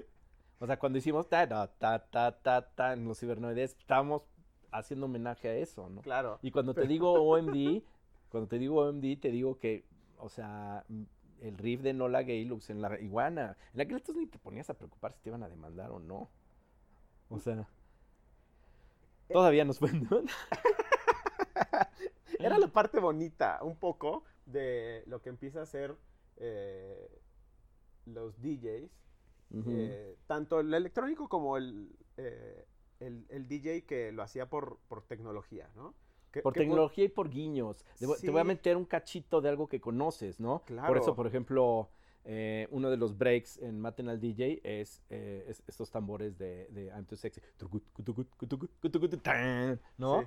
O 0.61 0.66
sea, 0.68 0.78
cuando 0.78 0.99
hicimos 0.99 1.28
ta, 1.28 1.49
ta, 1.49 1.66
ta, 1.76 2.08
ta, 2.08 2.38
ta, 2.40 2.70
ta 2.76 2.92
en 2.92 3.08
los 3.08 3.18
cibernoides, 3.18 3.73
estábamos 3.76 4.23
haciendo 4.70 5.06
homenaje 5.06 5.49
a 5.49 5.56
eso, 5.56 5.90
¿no? 5.90 6.00
Claro. 6.02 6.38
Y 6.42 6.52
cuando 6.52 6.75
te 6.75 6.87
digo 6.87 7.12
OMD, 7.12 7.82
cuando 8.28 8.46
te 8.46 8.61
digo 8.61 8.87
OMD, 8.87 9.18
te 9.20 9.32
digo 9.32 9.58
que, 9.58 9.84
o 10.16 10.28
sea, 10.28 10.84
el 11.44 11.58
riff 11.58 11.82
de 11.82 11.92
Nola 11.92 12.22
Gaylux 12.22 12.70
en 12.70 12.80
la 12.80 12.98
iguana. 13.00 13.56
En 13.74 13.82
aquel 13.82 13.98
entonces 13.98 14.20
ni 14.20 14.26
te 14.26 14.38
ponías 14.38 14.70
a 14.70 14.74
preocupar 14.74 15.12
si 15.12 15.20
te 15.20 15.28
iban 15.28 15.42
a 15.42 15.48
demandar 15.48 15.90
o 15.90 16.00
no. 16.00 16.30
O 17.28 17.38
sea, 17.38 17.68
todavía 19.28 19.64
nos 19.64 19.78
fue. 19.78 19.90
Era 22.38 22.58
la 22.58 22.68
parte 22.68 22.98
bonita, 22.98 23.58
un 23.62 23.76
poco, 23.76 24.24
de 24.46 25.04
lo 25.06 25.20
que 25.20 25.28
empieza 25.28 25.62
a 25.62 25.66
ser 25.66 25.96
eh, 26.36 27.20
los 28.06 28.40
DJs. 28.40 28.90
Eh, 29.68 30.16
tanto 30.26 30.58
el 30.58 30.74
electrónico 30.74 31.28
como 31.28 31.56
el, 31.56 31.94
eh, 32.16 32.66
el, 32.98 33.24
el, 33.28 33.46
DJ 33.46 33.84
que 33.84 34.10
lo 34.10 34.24
hacía 34.24 34.48
por, 34.48 34.78
por 34.88 35.02
tecnología, 35.02 35.70
¿no? 35.76 35.94
Por 36.42 36.52
tecnología 36.52 37.04
y 37.04 37.08
por 37.08 37.30
guiños. 37.30 37.84
Te 37.98 38.30
voy 38.30 38.40
a 38.40 38.44
meter 38.44 38.76
un 38.76 38.84
cachito 38.84 39.40
de 39.40 39.48
algo 39.48 39.68
que 39.68 39.80
conoces, 39.80 40.40
¿no? 40.40 40.62
Por 40.86 40.98
eso, 40.98 41.14
por 41.14 41.26
ejemplo, 41.26 41.88
eh, 42.26 42.68
uno 42.70 42.90
de 42.90 42.96
los 42.96 43.18
breaks 43.18 43.58
en 43.58 43.78
Maten 43.80 44.08
al 44.08 44.18
DJ 44.18 44.60
es, 44.64 45.02
eh, 45.10 45.52
estos 45.66 45.90
tambores 45.90 46.38
de, 46.38 46.68
de 46.70 46.86
I'm 46.86 47.04
Too 47.04 47.16
Sexy. 47.16 47.40
¿No? 49.98 50.24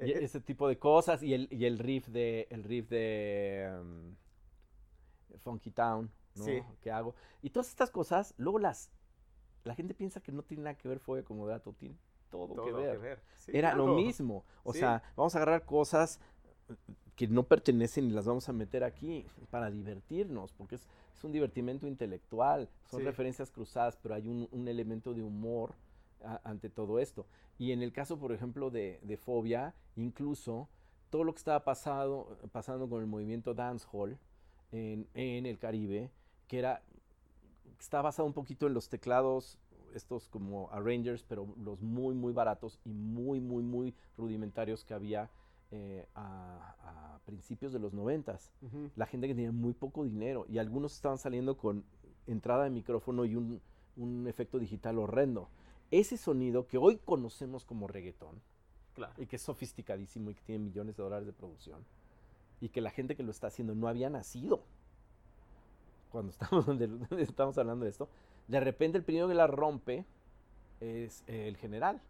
Y 0.00 0.10
ese 0.12 0.40
tipo 0.40 0.66
de 0.68 0.78
cosas. 0.78 1.22
Y 1.22 1.34
el, 1.34 1.48
y 1.50 1.66
el 1.66 1.78
riff 1.78 2.08
de. 2.08 2.48
El 2.50 2.64
riff 2.64 2.88
de. 2.88 3.70
Um, 3.80 4.16
Funky 5.38 5.70
Town, 5.70 6.10
¿no? 6.34 6.44
Que 6.80 6.90
hago. 6.90 7.14
Y 7.42 7.50
todas 7.50 7.68
estas 7.68 7.90
cosas, 7.90 8.34
luego 8.38 8.58
las. 8.58 8.90
La 9.64 9.74
gente 9.74 9.94
piensa 9.94 10.20
que 10.20 10.32
no 10.32 10.42
tiene 10.42 10.64
nada 10.64 10.76
que 10.76 10.88
ver 10.88 10.98
fue 10.98 11.22
como 11.22 11.46
de 11.46 11.54
todo, 12.32 12.64
que 12.64 12.72
ver. 12.72 13.20
Era 13.46 13.74
lo 13.74 13.94
mismo. 13.94 14.44
O 14.64 14.72
sea, 14.72 15.02
vamos 15.16 15.34
a 15.34 15.38
agarrar 15.38 15.64
cosas 15.64 16.18
que 17.14 17.28
no 17.28 17.44
pertenecen 17.44 18.06
y 18.06 18.10
las 18.10 18.24
vamos 18.26 18.48
a 18.48 18.52
meter 18.52 18.82
aquí 18.82 19.26
para 19.50 19.70
divertirnos, 19.70 20.52
porque 20.52 20.76
es, 20.76 20.88
un 21.22 21.30
divertimento 21.30 21.86
intelectual, 21.86 22.68
son 22.90 23.04
referencias 23.04 23.52
cruzadas, 23.52 23.96
pero 24.02 24.16
hay 24.16 24.26
un, 24.26 24.66
elemento 24.66 25.14
de 25.14 25.22
humor 25.22 25.72
ante 26.42 26.68
todo 26.68 26.98
esto. 26.98 27.26
Y 27.60 27.70
en 27.70 27.80
el 27.80 27.92
caso, 27.92 28.18
por 28.18 28.32
ejemplo, 28.32 28.70
de, 28.70 29.20
Fobia, 29.22 29.72
incluso 29.94 30.68
todo 31.10 31.22
lo 31.22 31.32
que 31.32 31.38
estaba 31.38 31.62
pasado, 31.62 32.36
pasando 32.50 32.88
con 32.88 33.02
el 33.02 33.06
movimiento 33.06 33.54
dancehall 33.54 34.18
en, 34.72 35.06
en 35.14 35.46
el 35.46 35.60
Caribe, 35.60 36.10
que 36.48 36.58
era 36.58 36.82
está 37.82 38.00
basado 38.00 38.26
un 38.26 38.32
poquito 38.32 38.66
en 38.66 38.74
los 38.74 38.88
teclados 38.88 39.58
estos 39.94 40.28
como 40.28 40.70
Arrangers, 40.70 41.24
pero 41.28 41.54
los 41.62 41.80
muy, 41.80 42.14
muy 42.14 42.32
baratos 42.32 42.78
y 42.84 42.92
muy, 42.92 43.40
muy, 43.40 43.62
muy 43.62 43.94
rudimentarios 44.16 44.84
que 44.84 44.94
había 44.94 45.30
eh, 45.70 46.06
a, 46.14 47.18
principios 47.24 47.72
de 47.72 47.78
los 47.78 47.94
noventas. 47.94 48.50
La 48.96 49.06
gente 49.06 49.28
que 49.28 49.34
tenía 49.34 49.52
muy 49.52 49.74
poco 49.74 50.04
dinero 50.04 50.44
y 50.48 50.58
algunos 50.58 50.92
estaban 50.92 51.18
saliendo 51.18 51.56
con 51.56 51.84
entrada 52.26 52.64
de 52.64 52.70
micrófono 52.70 53.24
y 53.24 53.36
un, 53.36 53.60
efecto 54.26 54.58
digital 54.58 54.98
horrendo. 54.98 55.48
Ese 55.90 56.16
sonido 56.16 56.66
que 56.66 56.78
hoy 56.78 56.98
conocemos 56.98 57.64
como 57.64 57.86
reggaetón 57.86 58.40
y 59.18 59.26
que 59.26 59.36
es 59.36 59.42
sofisticadísimo 59.42 60.30
y 60.30 60.34
que 60.34 60.42
tiene 60.42 60.64
millones 60.64 60.96
de 60.96 61.02
dólares 61.02 61.26
de 61.26 61.32
producción 61.32 61.84
y 62.60 62.68
que 62.68 62.80
la 62.80 62.90
gente 62.90 63.14
que 63.14 63.22
lo 63.22 63.30
está 63.30 63.46
haciendo 63.46 63.74
no 63.74 63.88
había 63.88 64.10
nacido 64.10 64.64
cuando 66.12 66.30
estamos, 66.30 66.66
estamos 67.18 67.58
hablando 67.58 67.84
de 67.84 67.90
esto, 67.90 68.08
de 68.52 68.60
repente 68.60 68.98
el 68.98 69.04
primero 69.04 69.28
que 69.28 69.34
la 69.34 69.46
rompe 69.46 70.04
es 70.78 71.24
el 71.26 71.56
general. 71.56 72.02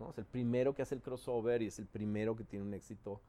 ¿no? 0.00 0.10
Es 0.10 0.18
el 0.18 0.24
primero 0.24 0.74
que 0.74 0.80
hace 0.80 0.94
el 0.94 1.02
crossover 1.02 1.60
y 1.60 1.66
es 1.66 1.78
el 1.78 1.86
primero 1.86 2.34
que 2.34 2.42
tiene 2.42 2.64
un 2.64 2.72
éxito 2.72 3.20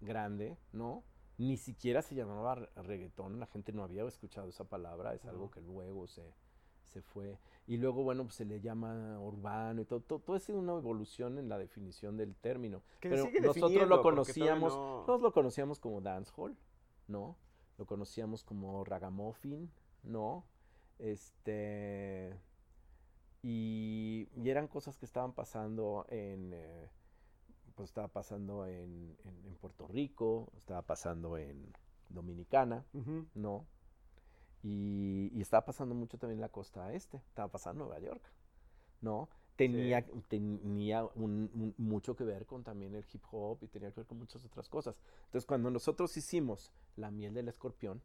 grande, 0.00 0.56
¿no? 0.72 1.02
Ni 1.36 1.56
siquiera 1.56 2.00
se 2.00 2.14
llamaba 2.14 2.54
reggaetón, 2.76 3.40
la 3.40 3.46
gente 3.46 3.72
no 3.72 3.82
había 3.82 4.04
escuchado 4.04 4.48
esa 4.48 4.64
palabra, 4.64 5.14
es 5.14 5.24
algo 5.24 5.50
que 5.50 5.60
luego 5.60 6.06
se, 6.06 6.22
se 6.84 7.02
fue. 7.02 7.40
Y 7.66 7.76
luego, 7.76 8.04
bueno, 8.04 8.22
pues 8.22 8.36
se 8.36 8.44
le 8.44 8.60
llama 8.60 9.18
urbano 9.18 9.82
y 9.82 9.84
todo. 9.84 10.00
Todo, 10.00 10.36
es 10.36 10.48
una 10.50 10.74
evolución 10.74 11.38
en 11.38 11.48
la 11.48 11.58
definición 11.58 12.16
del 12.16 12.36
término. 12.36 12.82
Pero 13.00 13.28
nosotros 13.42 13.88
lo 13.88 14.00
conocíamos, 14.00 14.72
nosotros 14.72 15.22
lo 15.22 15.32
conocíamos 15.32 15.80
como 15.80 16.00
dancehall, 16.00 16.56
¿no? 17.08 17.36
Lo 17.78 17.84
conocíamos 17.84 18.44
como 18.44 18.84
ragamuffin, 18.84 19.72
¿no? 20.04 20.44
Este. 20.98 22.38
Y, 23.42 24.28
eran 24.44 24.68
cosas 24.68 24.98
que 24.98 25.06
estaban 25.06 25.32
pasando 25.32 26.06
en. 26.08 26.52
Eh, 26.54 26.88
pues 27.74 27.90
estaba 27.90 28.08
pasando 28.08 28.66
en, 28.66 29.16
Puerto 29.60 29.86
Rico, 29.86 30.52
estaba 30.56 30.82
pasando 30.82 31.38
en 31.38 31.72
Dominicana, 32.08 32.84
¿no? 33.34 33.66
Y, 34.62 35.40
estaba 35.40 35.64
pasando 35.64 35.94
mucho 35.94 36.18
también 36.18 36.38
en 36.38 36.42
la 36.42 36.48
costa 36.48 36.92
este, 36.92 37.16
estaba 37.16 37.48
pasando 37.48 37.84
en 37.84 37.88
Nueva 37.88 38.04
York, 38.04 38.22
¿no? 39.00 39.28
Tenía, 39.56 40.04
tenía 40.28 41.08
mucho 41.14 42.16
que 42.16 42.24
ver 42.24 42.44
con 42.44 42.64
también 42.64 42.94
el 42.94 43.04
hip 43.12 43.22
hop 43.30 43.58
y 43.62 43.68
tenía 43.68 43.90
que 43.92 44.00
ver 44.00 44.06
con 44.06 44.18
muchas 44.18 44.44
otras 44.44 44.68
cosas. 44.68 45.00
Entonces, 45.26 45.46
cuando 45.46 45.70
nosotros 45.70 46.16
hicimos 46.16 46.72
La 46.96 47.10
miel 47.10 47.34
del 47.34 47.48
escorpión, 47.48 48.02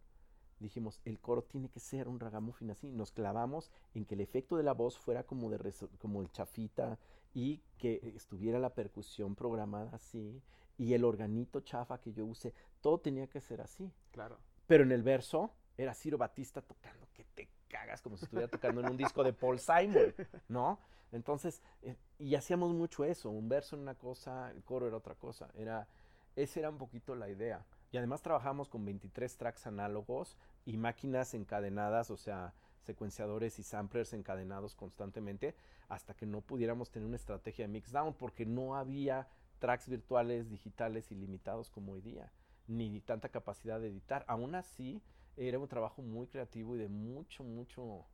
dijimos, 0.59 0.99
el 1.05 1.19
coro 1.19 1.43
tiene 1.43 1.69
que 1.69 1.79
ser 1.79 2.07
un 2.07 2.19
ragamuffin 2.19 2.71
así. 2.71 2.89
Nos 2.89 3.11
clavamos 3.11 3.71
en 3.93 4.05
que 4.05 4.15
el 4.15 4.21
efecto 4.21 4.57
de 4.57 4.63
la 4.63 4.73
voz 4.73 4.97
fuera 4.97 5.23
como, 5.23 5.49
de 5.49 5.73
como 5.99 6.21
el 6.21 6.31
chafita 6.31 6.97
y 7.33 7.61
que 7.77 8.13
estuviera 8.15 8.59
la 8.59 8.73
percusión 8.73 9.35
programada 9.35 9.91
así 9.93 10.41
y 10.77 10.93
el 10.93 11.03
organito 11.03 11.59
chafa 11.59 11.99
que 11.99 12.13
yo 12.13 12.25
use, 12.25 12.53
todo 12.81 12.99
tenía 12.99 13.27
que 13.27 13.41
ser 13.41 13.61
así. 13.61 13.91
Claro. 14.11 14.37
Pero 14.65 14.83
en 14.83 14.91
el 14.91 15.03
verso 15.03 15.51
era 15.77 15.93
Ciro 15.93 16.17
Batista 16.17 16.61
tocando 16.61 17.07
que 17.13 17.25
te 17.35 17.49
cagas 17.67 18.01
como 18.01 18.17
si 18.17 18.25
estuviera 18.25 18.49
tocando 18.49 18.81
en 18.81 18.89
un 18.89 18.97
disco 18.97 19.23
de 19.23 19.33
Paul 19.33 19.59
Simon, 19.59 20.13
¿no? 20.47 20.79
Entonces, 21.11 21.61
eh, 21.81 21.95
y 22.17 22.35
hacíamos 22.35 22.73
mucho 22.73 23.03
eso, 23.03 23.29
un 23.29 23.49
verso 23.49 23.75
en 23.75 23.81
una 23.81 23.95
cosa, 23.95 24.51
el 24.51 24.63
coro 24.63 24.87
era 24.87 24.97
otra 24.97 25.15
cosa, 25.15 25.49
era, 25.55 25.87
esa 26.35 26.59
era 26.59 26.69
un 26.69 26.77
poquito 26.77 27.15
la 27.15 27.29
idea. 27.29 27.65
Y 27.91 27.97
además 27.97 28.21
trabajamos 28.21 28.69
con 28.69 28.85
23 28.85 29.37
tracks 29.37 29.67
análogos 29.67 30.37
y 30.65 30.77
máquinas 30.77 31.33
encadenadas, 31.33 32.11
o 32.11 32.17
sea, 32.17 32.53
secuenciadores 32.81 33.59
y 33.59 33.63
samplers 33.63 34.13
encadenados 34.13 34.75
constantemente 34.75 35.55
hasta 35.87 36.13
que 36.13 36.25
no 36.25 36.41
pudiéramos 36.41 36.91
tener 36.91 37.07
una 37.07 37.17
estrategia 37.17 37.65
de 37.65 37.73
mixdown 37.73 38.13
porque 38.13 38.45
no 38.45 38.75
había 38.75 39.27
tracks 39.59 39.89
virtuales 39.89 40.49
digitales 40.49 41.11
ilimitados 41.11 41.69
como 41.69 41.93
hoy 41.93 42.01
día, 42.01 42.31
ni 42.67 43.01
tanta 43.01 43.29
capacidad 43.29 43.79
de 43.79 43.89
editar. 43.89 44.23
Aún 44.27 44.55
así, 44.55 45.01
era 45.35 45.59
un 45.59 45.67
trabajo 45.67 46.01
muy 46.01 46.27
creativo 46.27 46.75
y 46.75 46.79
de 46.79 46.89
mucho, 46.89 47.43
mucho, 47.43 48.05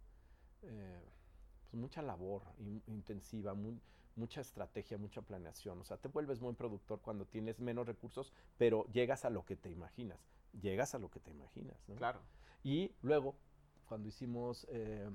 eh, 0.61 1.03
pues 1.69 1.73
mucha 1.79 2.01
labor 2.01 2.43
intensiva, 2.87 3.53
mucha 4.15 4.41
estrategia, 4.41 4.97
mucha 4.97 5.21
planeación. 5.21 5.79
O 5.79 5.83
sea, 5.83 5.97
te 5.97 6.07
vuelves 6.07 6.39
muy 6.39 6.53
productor 6.53 7.01
cuando 7.01 7.25
tienes 7.25 7.59
menos 7.59 7.85
recursos, 7.85 8.33
pero 8.57 8.85
llegas 8.91 9.25
a 9.25 9.29
lo 9.29 9.45
que 9.45 9.55
te 9.55 9.69
imaginas. 9.69 10.19
Llegas 10.61 10.95
a 10.95 10.99
lo 10.99 11.09
que 11.09 11.19
te 11.19 11.31
imaginas, 11.31 11.77
¿no? 11.87 11.95
Claro. 11.95 12.21
Y 12.63 12.91
luego, 13.01 13.35
cuando 13.85 14.07
hicimos, 14.07 14.65
eh, 14.69 15.09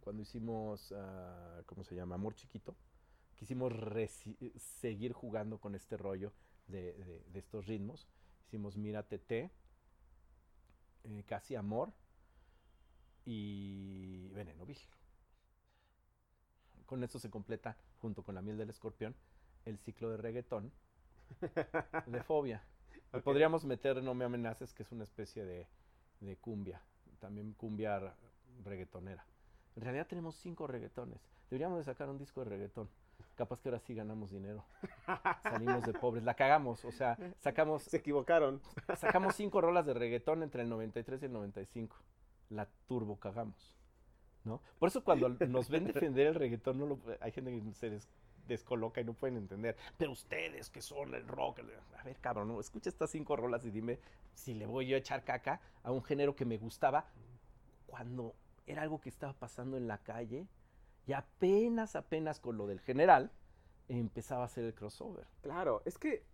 cuando 0.00 0.22
hicimos, 0.22 0.90
uh, 0.92 1.62
¿cómo 1.66 1.84
se 1.84 1.94
llama? 1.94 2.14
Amor 2.14 2.34
Chiquito, 2.34 2.74
quisimos 3.36 3.72
seguir 4.80 5.12
jugando 5.12 5.58
con 5.58 5.74
este 5.74 5.96
rollo 5.96 6.32
de, 6.66 7.22
estos 7.34 7.66
ritmos. 7.66 8.08
Hicimos 8.46 8.76
Mira 8.76 9.02
TT, 9.02 9.30
eh, 9.30 9.50
Casi 11.26 11.54
Amor 11.54 11.92
y 13.24 14.28
Veneno 14.28 14.64
Vigil. 14.64 14.88
Con 16.86 17.04
esto 17.04 17.18
se 17.18 17.28
completa 17.28 17.76
junto 18.00 18.22
con 18.22 18.34
la 18.34 18.42
miel 18.42 18.56
del 18.56 18.70
escorpión, 18.70 19.14
el 19.64 19.78
ciclo 19.78 20.10
de 20.10 20.16
reggaetón 20.16 20.72
de 22.06 22.22
fobia. 22.22 22.62
Podríamos 23.24 23.64
meter 23.64 24.02
No 24.02 24.14
me 24.14 24.24
amenaces, 24.24 24.74
que 24.74 24.82
es 24.82 24.92
una 24.92 25.04
especie 25.04 25.44
de, 25.44 25.66
de 26.20 26.36
cumbia, 26.36 26.80
también 27.20 27.52
cumbia 27.54 28.14
reggaetonera. 28.64 29.24
En 29.76 29.82
realidad 29.82 30.06
tenemos 30.06 30.34
cinco 30.36 30.66
reggaetones. 30.66 31.20
Deberíamos 31.50 31.78
de 31.78 31.84
sacar 31.84 32.08
un 32.10 32.18
disco 32.18 32.42
de 32.42 32.50
reggaetón. 32.50 32.88
Capaz 33.36 33.60
que 33.60 33.68
ahora 33.68 33.78
sí 33.78 33.94
ganamos 33.94 34.30
dinero. 34.30 34.64
Salimos 35.44 35.84
de 35.84 35.92
pobres. 35.92 36.24
La 36.24 36.34
cagamos. 36.34 36.84
O 36.84 36.92
sea, 36.92 37.16
sacamos. 37.38 37.84
Se 37.84 37.98
equivocaron. 37.98 38.60
Sacamos 38.96 39.36
cinco 39.36 39.60
rolas 39.60 39.86
de 39.86 39.94
reggaetón 39.94 40.42
entre 40.42 40.62
el 40.62 40.68
93 40.68 41.22
y 41.22 41.26
el 41.26 41.32
95. 41.32 41.96
La 42.50 42.66
turbo 42.86 43.16
cagamos. 43.18 43.76
Por 44.78 44.88
eso 44.88 45.04
cuando 45.04 45.28
nos 45.48 45.68
ven 45.68 45.84
defender 45.84 46.26
el 46.28 46.34
reggaetón, 46.34 46.78
no 46.78 46.86
lo, 46.86 46.98
hay 47.20 47.32
gente 47.32 47.50
que 47.52 47.72
se 47.72 48.00
descoloca 48.46 49.00
y 49.00 49.04
no 49.04 49.12
pueden 49.12 49.36
entender. 49.36 49.76
Pero 49.96 50.12
ustedes 50.12 50.70
que 50.70 50.82
son 50.82 51.14
el 51.14 51.26
rock, 51.26 51.60
a 51.98 52.02
ver, 52.04 52.16
cabrón, 52.20 52.48
¿no? 52.48 52.60
escucha 52.60 52.88
estas 52.88 53.10
cinco 53.10 53.36
rolas 53.36 53.64
y 53.64 53.70
dime 53.70 53.98
si 54.34 54.54
le 54.54 54.66
voy 54.66 54.86
yo 54.86 54.96
a 54.96 54.98
echar 54.98 55.24
caca 55.24 55.60
a 55.82 55.92
un 55.92 56.02
género 56.02 56.34
que 56.34 56.44
me 56.44 56.58
gustaba 56.58 57.06
cuando 57.86 58.34
era 58.66 58.82
algo 58.82 59.00
que 59.00 59.08
estaba 59.08 59.32
pasando 59.32 59.76
en 59.76 59.86
la 59.86 59.98
calle 59.98 60.46
y 61.06 61.12
apenas, 61.12 61.96
apenas 61.96 62.40
con 62.40 62.56
lo 62.56 62.66
del 62.66 62.80
general 62.80 63.32
empezaba 63.88 64.42
a 64.42 64.46
hacer 64.46 64.64
el 64.64 64.74
crossover. 64.74 65.26
Claro, 65.42 65.82
es 65.84 65.98
que 65.98 66.24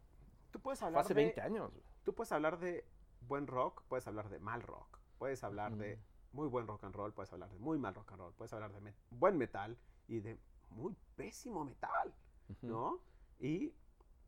tú 0.50 0.61
puedes 0.61 0.83
hablar 0.83 1.02
hace 1.02 1.14
20 1.14 1.40
años. 1.40 1.73
Tú 2.04 2.14
puedes 2.14 2.33
hablar 2.33 2.59
de 2.59 2.85
buen 3.28 3.47
rock, 3.47 3.83
puedes 3.88 4.06
hablar 4.06 4.28
de 4.28 4.40
mal 4.40 4.62
rock, 4.62 4.99
puedes 5.18 5.44
hablar 5.44 5.76
de 5.76 5.99
muy 6.35 6.49
buen 6.49 6.67
rock 6.67 6.85
and 6.85 6.95
roll, 6.95 7.12
puedes 7.12 7.33
hablar 7.33 7.50
de 7.50 7.59
muy 7.59 7.79
mal 7.79 7.95
rock 7.95 8.12
and 8.12 8.21
roll, 8.21 8.35
puedes 8.35 8.53
hablar 8.53 8.73
de 8.73 8.93
buen 9.11 9.38
metal 9.38 9.79
y 10.09 10.21
de 10.21 10.38
muy 10.71 10.95
pésimo 11.17 11.64
metal, 11.64 12.12
¿no? 12.61 13.00
Y 13.38 13.73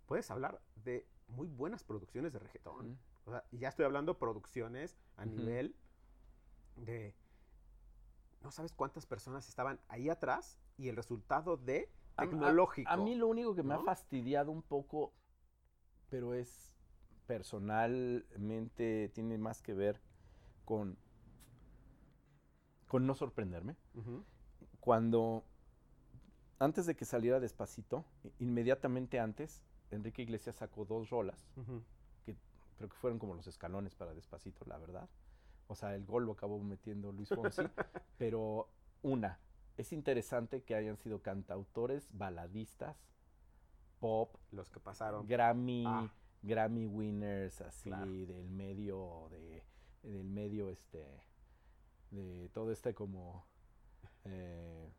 puedes 0.06 0.30
hablar 0.30 0.60
de 0.84 1.06
muy 1.28 1.48
buenas 1.48 1.82
producciones 1.82 2.32
de 2.32 2.38
reggaetón. 2.38 2.98
O 3.24 3.32
sea, 3.32 3.44
y 3.50 3.58
ya 3.58 3.68
estoy 3.68 3.84
hablando 3.84 4.18
producciones 4.18 4.96
a 5.16 5.26
nivel 5.26 5.74
de... 6.76 7.14
No 8.42 8.52
sabes 8.52 8.72
cuántas 8.72 9.06
personas 9.06 9.48
estaban 9.48 9.80
ahí 9.88 10.08
atrás 10.08 10.60
y 10.78 10.88
el 10.88 10.94
resultado 10.94 11.56
de 11.56 11.90
tecnológico. 12.16 12.88
A, 12.88 12.96
mí 12.96 13.16
lo 13.16 13.26
único 13.26 13.56
que 13.56 13.64
me 13.64 13.74
ha 13.74 13.80
fastidiado 13.80 14.52
un 14.52 14.62
poco, 14.62 15.12
pero 16.08 16.34
es 16.34 16.72
personalmente, 17.26 19.10
tiene 19.12 19.36
más 19.38 19.60
que 19.60 19.74
ver 19.74 20.00
con 20.64 20.96
con 22.86 23.06
no 23.06 23.14
sorprenderme. 23.14 23.76
Cuando, 24.80 25.44
antes 26.58 26.86
de 26.86 26.94
que 26.94 27.04
saliera 27.04 27.40
despacito, 27.40 28.04
inmediatamente 28.38 29.18
antes, 29.18 29.62
Enrique 29.90 30.22
Iglesias 30.22 30.56
sacó 30.56 30.84
dos 30.84 31.10
rolas, 31.10 31.46
que 32.24 32.36
creo 32.76 32.88
que 32.88 32.96
fueron 32.96 33.18
como 33.18 33.34
los 33.34 33.46
escalones 33.46 33.94
para 33.94 34.14
despacito, 34.14 34.64
la 34.66 34.78
verdad. 34.78 35.08
O 35.68 35.74
sea, 35.74 35.94
el 35.94 36.04
gol 36.04 36.24
lo 36.24 36.32
acabó 36.32 36.58
metiendo 36.60 37.12
Luis 37.12 37.28
Fonsi, 37.28 37.62
pero 38.18 38.68
una, 39.02 39.40
es 39.76 39.92
interesante 39.92 40.62
que 40.62 40.74
hayan 40.74 40.96
sido 40.96 41.22
cantautores, 41.22 42.16
baladistas, 42.16 42.96
pop, 43.98 44.36
los 44.52 44.70
que 44.70 44.78
pasaron, 44.78 45.26
Grammy, 45.26 45.84
ah. 45.86 46.12
Grammy 46.42 46.86
winners 46.86 47.60
así 47.60 47.90
del 47.90 48.48
medio 48.50 49.26
de 49.30 49.64
del 50.02 50.28
medio 50.28 50.70
este 50.70 51.04
de 52.16 52.48
todo 52.48 52.72
este 52.72 52.94
como 52.94 53.46
eh, 54.24 54.90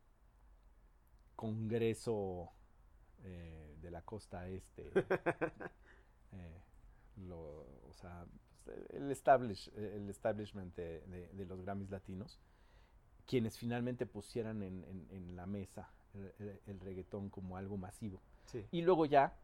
congreso 1.36 2.52
eh, 3.24 3.76
de 3.82 3.92
la 3.92 4.02
costa 4.02 4.48
este. 4.48 4.92
Eh, 6.34 6.62
o 7.32 7.94
sea 7.94 8.26
el, 8.90 9.10
establish, 9.12 9.72
el 9.76 10.10
establishment 10.10 10.76
de, 10.76 11.46
los 11.48 11.62
Grammys 11.62 11.90
latinos 11.90 12.38
quienes 13.26 13.58
finalmente 13.58 14.06
pusieran 14.06 14.62
en, 14.62 15.36
la 15.38 15.46
mesa 15.46 15.90
el, 16.68 16.80
reggaetón 16.82 17.30
como 17.30 17.56
algo 17.56 17.78
masivo. 17.78 18.22
Y 18.72 18.82
luego 18.82 19.06
ya 19.06 19.38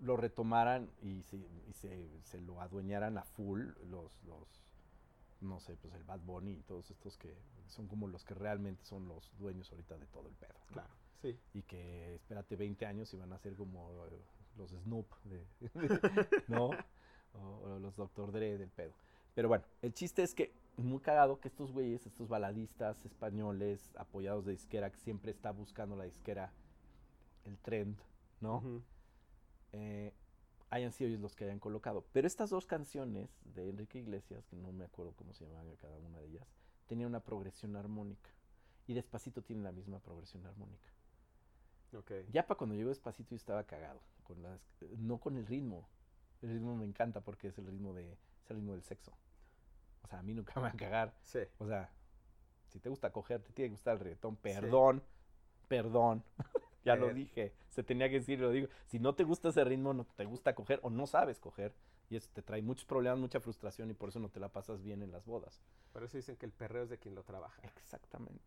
lo 0.00 0.18
retomaran 0.18 0.90
y, 1.00 1.22
se, 1.22 1.36
y 1.36 1.72
se, 1.72 2.20
se, 2.24 2.40
lo 2.42 2.60
adueñaran 2.60 3.16
a 3.16 3.22
full 3.22 3.70
los, 3.88 4.22
los 4.24 4.48
no 5.42 5.60
sé, 5.60 5.76
pues 5.76 5.94
el 5.94 6.04
Bad 6.04 6.20
Bunny 6.20 6.52
y 6.52 6.62
todos 6.62 6.90
estos 6.90 7.16
que 7.16 7.36
son 7.66 7.88
como 7.88 8.06
los 8.08 8.24
que 8.24 8.34
realmente 8.34 8.84
son 8.84 9.08
los 9.08 9.36
dueños 9.38 9.70
ahorita 9.70 9.98
de 9.98 10.06
todo 10.06 10.28
el 10.28 10.34
pedo. 10.34 10.54
Claro, 10.66 10.94
sí. 11.20 11.38
Y 11.54 11.62
que 11.62 12.14
espérate 12.14 12.56
20 12.56 12.86
años 12.86 13.12
y 13.12 13.16
van 13.16 13.32
a 13.32 13.38
ser 13.38 13.54
como 13.54 14.06
eh, 14.06 14.22
los 14.56 14.70
Snoop, 14.70 15.06
de, 15.24 15.46
¿no? 16.48 16.70
O, 17.32 17.78
los 17.78 17.96
Dr. 17.96 18.32
Dre 18.32 18.58
del 18.58 18.70
pedo. 18.70 18.92
Pero 19.34 19.48
bueno, 19.48 19.64
el 19.80 19.94
chiste 19.94 20.22
es 20.22 20.34
que 20.34 20.52
muy 20.76 21.00
cagado 21.00 21.40
que 21.40 21.48
estos 21.48 21.72
güeyes, 21.72 22.06
estos 22.06 22.28
baladistas 22.28 23.04
españoles 23.04 23.90
apoyados 23.96 24.44
de 24.44 24.52
disquera, 24.52 24.90
que 24.90 24.98
siempre 24.98 25.30
está 25.30 25.50
buscando 25.50 25.96
la 25.96 26.04
disquera 26.04 26.52
el 27.44 27.58
trend, 27.58 27.98
¿no? 28.40 28.82
eh, 29.72 30.12
hayan 30.72 30.90
sido 30.90 31.08
ellos 31.08 31.20
los 31.20 31.36
que 31.36 31.44
hayan 31.44 31.60
colocado. 31.60 32.06
Pero 32.12 32.26
estas 32.26 32.48
dos 32.48 32.64
canciones 32.64 33.28
de 33.44 33.68
Enrique 33.68 33.98
Iglesias, 33.98 34.46
que 34.46 34.56
no 34.56 34.72
me 34.72 34.86
acuerdo 34.86 35.12
cómo 35.12 35.34
se 35.34 35.44
llamaban 35.44 35.76
cada 35.76 35.98
una 35.98 36.18
de 36.18 36.28
ellas, 36.28 36.48
tenían 36.86 37.10
una 37.10 37.20
progresión 37.20 37.76
armónica. 37.76 38.30
Y 38.86 38.94
Despacito 38.94 39.42
tiene 39.42 39.62
la 39.62 39.70
misma 39.70 40.00
progresión 40.00 40.46
armónica. 40.46 40.90
Okay. 41.94 42.26
Ya 42.32 42.46
para 42.46 42.56
cuando 42.56 42.74
llegó 42.74 42.88
Despacito 42.88 43.30
yo 43.30 43.36
estaba 43.36 43.64
cagado. 43.64 44.00
Con 44.24 44.42
las, 44.42 44.60
no 44.96 45.18
con 45.18 45.36
el 45.36 45.46
ritmo. 45.46 45.86
El 46.40 46.54
ritmo 46.54 46.74
me 46.74 46.86
encanta 46.86 47.20
porque 47.20 47.48
es 47.48 47.58
el 47.58 47.66
ritmo, 47.66 47.92
de, 47.92 48.10
es 48.10 48.50
el 48.50 48.56
ritmo 48.56 48.72
del 48.72 48.82
sexo. 48.82 49.12
O 50.04 50.08
sea, 50.08 50.20
a 50.20 50.22
mí 50.22 50.32
nunca 50.32 50.54
me 50.56 50.62
va 50.62 50.68
a 50.68 50.76
cagar. 50.76 51.14
Sí. 51.20 51.40
O 51.58 51.66
sea, 51.66 51.92
si 52.68 52.80
te 52.80 52.88
gusta 52.88 53.12
coger, 53.12 53.42
te 53.42 53.52
tiene 53.52 53.68
que 53.68 53.74
gustar 53.74 53.94
el 53.98 54.00
reggaetón. 54.00 54.36
Perdón, 54.36 55.02
perdón. 55.68 56.24
Ya 56.84 56.96
lo 56.96 57.12
dije, 57.12 57.52
se 57.70 57.82
tenía 57.82 58.08
que 58.08 58.16
decir, 58.16 58.40
lo 58.40 58.50
digo. 58.50 58.68
Si 58.86 58.98
no 58.98 59.14
te 59.14 59.24
gusta 59.24 59.50
ese 59.50 59.64
ritmo, 59.64 59.94
no 59.94 60.04
te 60.16 60.24
gusta 60.24 60.54
coger 60.54 60.80
o 60.82 60.90
no 60.90 61.06
sabes 61.06 61.38
coger, 61.38 61.72
y 62.12 62.16
eso 62.16 62.28
te 62.34 62.42
trae 62.42 62.60
muchos 62.60 62.84
problemas, 62.84 63.18
mucha 63.18 63.40
frustración 63.40 63.90
y 63.90 63.94
por 63.94 64.10
eso 64.10 64.20
no 64.20 64.28
te 64.28 64.38
la 64.38 64.50
pasas 64.50 64.82
bien 64.82 65.02
en 65.02 65.12
las 65.12 65.24
bodas. 65.24 65.62
Por 65.94 66.04
eso 66.04 66.18
dicen 66.18 66.36
que 66.36 66.44
el 66.44 66.52
perreo 66.52 66.82
es 66.82 66.90
de 66.90 66.98
quien 66.98 67.14
lo 67.14 67.22
trabaja. 67.22 67.62
Exactamente. 67.78 68.44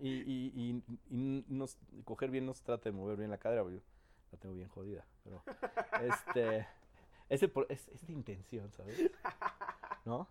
y, 0.00 0.10
y, 0.10 0.82
y, 1.10 2.02
coger 2.04 2.30
bien 2.30 2.46
no 2.46 2.54
se 2.54 2.62
trata 2.62 2.84
de 2.84 2.92
mover 2.92 3.16
bien 3.16 3.30
la 3.30 3.38
cadera, 3.38 3.62
yo 3.64 3.80
la 4.30 4.38
tengo 4.38 4.54
bien 4.54 4.68
jodida. 4.68 5.04
Pero, 5.24 5.42
este, 6.02 6.68
ese 7.28 7.50
es, 7.68 7.88
es 7.88 8.06
de 8.06 8.12
intención, 8.12 8.70
¿sabes? 8.70 9.10
¿No? 10.04 10.28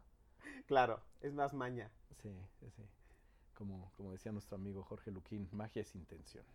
Claro, 0.66 1.02
es 1.20 1.34
más 1.34 1.54
maña. 1.54 1.92
Sí, 2.22 2.32
sí. 2.60 2.84
Como, 3.54 3.92
como 3.98 4.14
decía 4.14 4.32
nuestro 4.32 4.56
amigo 4.56 4.84
Jorge 4.84 5.12
Luquín, 5.12 5.50
magia 5.52 5.82
es 5.82 5.94
intención. 5.94 6.46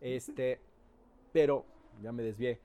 Este, 0.00 0.60
pero, 1.32 1.64
ya 2.00 2.12
me 2.12 2.22
desvié. 2.22 2.60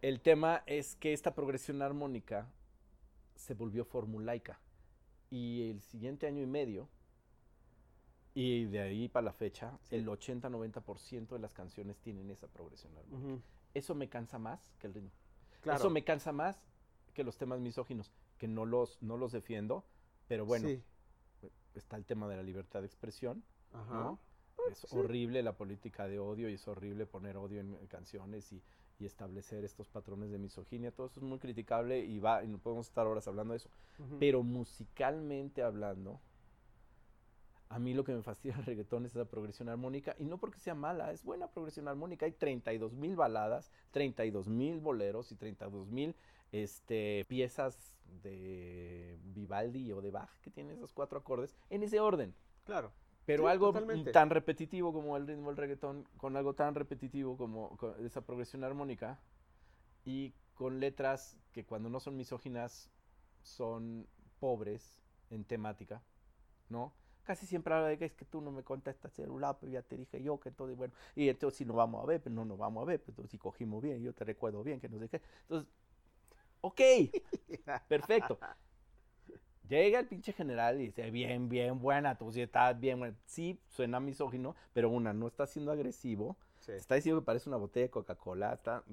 El 0.00 0.20
tema 0.20 0.62
es 0.66 0.96
que 0.96 1.12
esta 1.12 1.34
progresión 1.34 1.80
armónica 1.82 2.50
se 3.36 3.54
volvió 3.54 3.84
formulaica. 3.84 4.58
Y 5.30 5.70
el 5.70 5.80
siguiente 5.80 6.26
año 6.26 6.42
y 6.42 6.46
medio, 6.46 6.88
y 8.34 8.64
de 8.64 8.80
ahí 8.80 9.08
para 9.08 9.24
la 9.24 9.32
fecha, 9.32 9.78
el 9.90 10.06
80-90% 10.06 11.28
de 11.28 11.38
las 11.38 11.54
canciones 11.54 11.98
tienen 12.00 12.30
esa 12.30 12.48
progresión 12.48 12.96
armónica. 12.96 13.42
Eso 13.74 13.94
me 13.94 14.08
cansa 14.08 14.38
más 14.38 14.60
que 14.78 14.86
el 14.86 14.94
ritmo. 14.94 15.10
Eso 15.64 15.90
me 15.90 16.04
cansa 16.04 16.32
más 16.32 16.60
que 17.14 17.24
los 17.24 17.36
temas 17.36 17.60
misóginos, 17.60 18.12
que 18.38 18.48
no 18.48 18.66
los, 18.66 19.00
no 19.02 19.16
los 19.16 19.32
defiendo, 19.32 19.84
pero 20.28 20.44
bueno, 20.44 20.68
está 21.74 21.96
el 21.96 22.04
tema 22.04 22.28
de 22.28 22.36
la 22.36 22.42
libertad 22.42 22.80
de 22.80 22.86
expresión, 22.86 23.44
¿no? 23.90 24.18
Es 24.70 24.92
horrible 24.92 25.42
la 25.42 25.56
política 25.56 26.06
de 26.06 26.18
odio 26.18 26.48
y 26.48 26.54
es 26.54 26.68
horrible 26.68 27.06
poner 27.06 27.36
odio 27.36 27.60
en, 27.60 27.74
canciones 27.88 28.52
y, 28.52 28.62
establecer 29.00 29.64
estos 29.64 29.88
patrones 29.88 30.30
de 30.30 30.38
misoginia. 30.38 30.92
Todo 30.92 31.08
eso 31.08 31.18
es 31.18 31.26
muy 31.26 31.40
criticable 31.40 32.04
y 32.04 32.20
va, 32.20 32.44
y 32.44 32.46
no 32.46 32.58
podemos 32.58 32.86
estar 32.86 33.04
horas 33.04 33.26
hablando 33.26 33.52
de 33.52 33.56
eso. 33.56 33.68
Pero 34.20 34.44
musicalmente 34.44 35.60
hablando, 35.60 36.20
a 37.68 37.80
mí 37.80 37.94
lo 37.94 38.04
que 38.04 38.12
me 38.12 38.22
fastidia 38.22 38.56
el 38.58 38.64
reggaetón 38.64 39.06
es 39.06 39.16
esa 39.16 39.24
progresión 39.24 39.68
armónica 39.68 40.14
y 40.18 40.24
no 40.24 40.38
porque 40.38 40.60
sea 40.60 40.76
mala, 40.76 41.10
es 41.10 41.24
buena 41.24 41.48
progresión 41.48 41.88
armónica. 41.88 42.26
Hay 42.26 42.32
32 42.32 42.92
mil 42.92 43.16
baladas, 43.16 43.72
32 43.90 44.46
mil 44.46 44.78
boleros 44.78 45.32
y 45.32 45.36
32 45.36 45.90
mil 45.90 46.14
este, 46.52 47.24
piezas 47.28 47.98
de 48.22 49.18
Vivaldi 49.24 49.90
o 49.92 50.02
de 50.02 50.10
Bach 50.10 50.30
que 50.42 50.50
tienen 50.50 50.76
esos 50.76 50.92
cuatro 50.92 51.18
acordes 51.18 51.56
en 51.70 51.82
ese 51.82 51.98
orden. 51.98 52.34
Claro. 52.64 52.92
Pero 53.24 53.48
algo 53.48 53.72
tan 54.12 54.30
repetitivo 54.30 54.92
como 54.92 55.16
el 55.16 55.26
ritmo 55.26 55.48
del 55.48 55.56
reggaetón, 55.56 56.04
con 56.16 56.36
algo 56.36 56.54
tan 56.54 56.74
repetitivo 56.74 57.36
como 57.36 57.78
esa 58.04 58.20
progresión 58.22 58.64
armónica, 58.64 59.18
y 60.04 60.34
con 60.54 60.80
letras 60.80 61.38
que 61.52 61.64
cuando 61.64 61.88
no 61.88 62.00
son 62.00 62.16
misóginas 62.16 62.90
son 63.42 64.06
pobres 64.40 65.00
en 65.30 65.44
temática, 65.44 66.02
¿no? 66.68 66.92
Casi 67.24 67.46
siempre 67.46 67.72
habla 67.72 67.88
de 67.88 67.98
que 67.98 68.04
es 68.04 68.14
que 68.14 68.24
tú 68.24 68.40
no 68.40 68.50
me 68.50 68.64
contestas 68.64 69.12
celular, 69.12 69.56
pero 69.60 69.70
ya 69.72 69.82
te 69.82 69.96
dije 69.96 70.20
yo 70.22 70.40
que 70.40 70.50
todo, 70.50 70.74
bueno, 70.74 70.92
y 71.14 71.28
entonces 71.28 71.58
si 71.58 71.64
nos 71.64 71.76
vamos 71.76 72.02
a 72.02 72.06
ver, 72.06 72.20
pero 72.20 72.34
pues 72.34 72.36
no 72.36 72.44
nos 72.44 72.58
vamos 72.58 72.82
a 72.82 72.86
ver, 72.86 73.00
pero 73.00 73.14
pues 73.14 73.30
si 73.30 73.38
cogimos 73.38 73.80
bien, 73.80 74.02
yo 74.02 74.12
te 74.12 74.24
recuerdo 74.24 74.64
bien, 74.64 74.80
que 74.80 74.88
no 74.88 74.98
sé 74.98 75.08
qué. 75.08 75.22
Entonces, 75.42 75.72
ok, 76.60 76.80
perfecto. 77.88 78.38
Llega 79.72 80.00
el 80.00 80.06
pinche 80.06 80.34
general 80.34 80.82
y 80.82 80.88
dice, 80.88 81.10
bien, 81.10 81.48
bien 81.48 81.80
buena, 81.80 82.18
tú 82.18 82.30
sí 82.30 82.42
estás 82.42 82.78
bien 82.78 82.98
buena. 82.98 83.16
Sí, 83.24 83.58
suena 83.70 84.00
misógino, 84.00 84.54
pero 84.74 84.90
una, 84.90 85.14
no 85.14 85.26
está 85.26 85.46
siendo 85.46 85.72
agresivo. 85.72 86.36
Está 86.68 86.96
diciendo 86.96 87.22
que 87.22 87.24
parece 87.24 87.48
una 87.48 87.56
botella 87.56 87.86
de 87.86 87.90
Coca-Cola. 87.90 88.52
Está, 88.52 88.84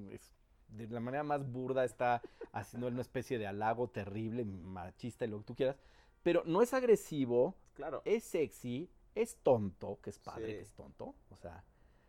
de 0.68 0.88
la 0.88 1.00
manera 1.00 1.22
más 1.22 1.46
burda 1.52 1.84
está 1.84 2.22
haciendo 2.52 2.86
una 2.86 3.02
especie 3.02 3.38
de 3.38 3.46
halago 3.46 3.88
terrible, 3.88 4.46
machista 4.46 5.26
y 5.26 5.28
lo 5.28 5.40
que 5.40 5.44
tú 5.44 5.54
quieras. 5.54 5.76
Pero 6.22 6.44
no 6.46 6.62
es 6.62 6.72
agresivo, 6.72 7.56
claro. 7.74 8.00
es 8.06 8.24
sexy, 8.24 8.88
es 9.14 9.36
tonto, 9.36 9.98
que 10.00 10.08
es 10.08 10.18
padre, 10.18 10.46
que 10.46 10.60
es 10.62 10.72
tonto. 10.72 11.14
O 11.28 11.36
sea, 11.36 11.62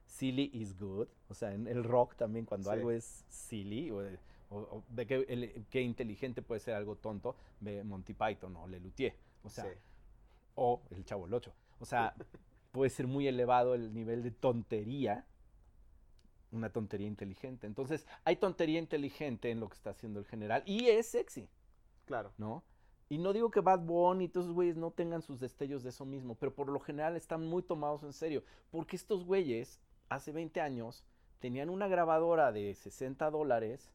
silly 0.06 0.50
is 0.54 0.80
good. 0.80 1.10
O 1.28 1.34
sea, 1.34 1.54
en 1.54 1.68
el 1.68 1.84
rock 1.84 2.16
también 2.16 2.46
cuando 2.46 2.72
algo 2.72 2.90
es 2.90 3.26
silly, 3.28 3.92
o 3.92 4.02
o, 4.52 4.84
de 4.90 5.08
qué, 5.70 5.82
inteligente 5.82 6.42
puede 6.42 6.60
ser 6.60 6.76
algo 6.76 6.96
tonto, 6.98 7.36
ve 7.62 7.84
Monty 7.84 8.14
Python 8.14 8.56
o 8.58 8.68
Lelutier. 8.68 9.16
O 9.44 9.50
sea, 9.50 9.66
o 10.56 10.82
el 10.92 11.06
Chavo 11.06 11.26
el 11.26 11.34
Ocho. 11.34 11.54
O 11.80 11.86
sea, 11.86 12.14
puede 12.72 12.90
ser 12.90 13.08
muy 13.08 13.28
elevado 13.28 13.74
el 13.74 13.94
nivel 13.94 14.24
de 14.24 14.32
tontería, 14.32 15.26
una 16.52 16.70
tontería 16.70 17.08
inteligente. 17.08 17.66
Entonces, 17.66 18.06
hay 18.26 18.36
tontería 18.36 18.80
inteligente 18.80 19.52
en 19.52 19.60
lo 19.60 19.70
que 19.70 19.76
está 19.76 19.92
haciendo 19.92 20.20
el 20.20 20.26
general 20.26 20.64
y 20.66 20.88
es 20.88 21.08
sexy. 21.08 21.50
Claro. 22.06 22.34
¿No? 22.38 22.64
Y 23.10 23.18
no 23.18 23.34
digo 23.34 23.52
que 23.52 23.60
Bad 23.60 23.82
Bunny 23.82 24.26
y 24.26 24.28
todos 24.30 24.46
esos 24.46 24.56
güeyes 24.56 24.78
no 24.78 24.92
tengan 24.92 25.22
sus 25.22 25.40
destellos 25.40 25.84
de 25.84 25.90
eso 25.90 26.06
mismo, 26.06 26.36
pero 26.36 26.54
por 26.54 26.70
lo 26.70 26.80
general 26.80 27.18
están 27.18 27.46
muy 27.46 27.62
tomados 27.62 28.04
en 28.04 28.14
serio. 28.14 28.44
Porque 28.70 28.96
estos 28.96 29.26
güeyes, 29.26 29.82
hace 30.08 30.32
20 30.32 30.62
años, 30.62 31.04
tenían 31.40 31.70
una 31.70 31.88
grabadora 31.88 32.52
de 32.52 32.74
60 32.74 33.30
dólares 33.30 33.92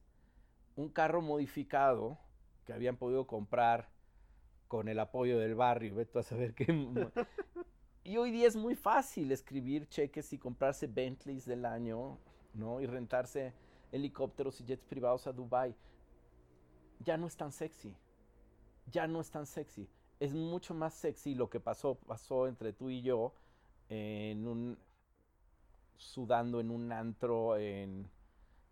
un 0.76 0.90
carro 0.90 1.22
modificado 1.22 2.18
que 2.64 2.72
habían 2.72 2.96
podido 2.96 3.26
comprar 3.26 3.88
con 4.68 4.88
el 4.88 4.98
apoyo 4.98 5.38
del 5.38 5.54
barrio, 5.54 5.96
a 6.14 6.22
saber 6.22 6.54
qué. 6.54 6.66
y 8.04 8.16
hoy 8.16 8.30
día 8.30 8.46
es 8.46 8.56
muy 8.56 8.74
fácil 8.74 9.32
escribir 9.32 9.88
cheques 9.88 10.32
y 10.32 10.38
comprarse 10.38 10.86
Bentleys 10.86 11.46
del 11.46 11.64
año, 11.64 12.18
¿no? 12.54 12.80
Y 12.80 12.86
rentarse 12.86 13.54
helicópteros 13.92 14.60
y 14.60 14.64
jets 14.64 14.84
privados 14.84 15.26
a 15.26 15.32
Dubai. 15.32 15.74
Ya 17.04 17.16
no 17.16 17.26
es 17.26 17.36
tan 17.36 17.52
sexy. 17.52 17.94
Ya 18.90 19.06
no 19.06 19.20
es 19.20 19.30
tan 19.30 19.46
sexy. 19.46 19.88
Es 20.18 20.34
mucho 20.34 20.74
más 20.74 20.94
sexy 20.94 21.34
lo 21.34 21.48
que 21.48 21.60
pasó, 21.60 21.94
pasó 21.94 22.46
entre 22.48 22.72
tú 22.72 22.90
y 22.90 23.02
yo 23.02 23.34
en 23.88 24.46
un 24.46 24.78
sudando 25.96 26.60
en 26.60 26.70
un 26.70 26.92
antro 26.92 27.56
en 27.56 28.10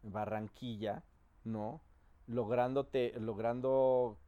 Barranquilla, 0.03 1.03
¿no? 1.45 1.81
Lográndote, 2.27 3.15
logrando 3.19 4.19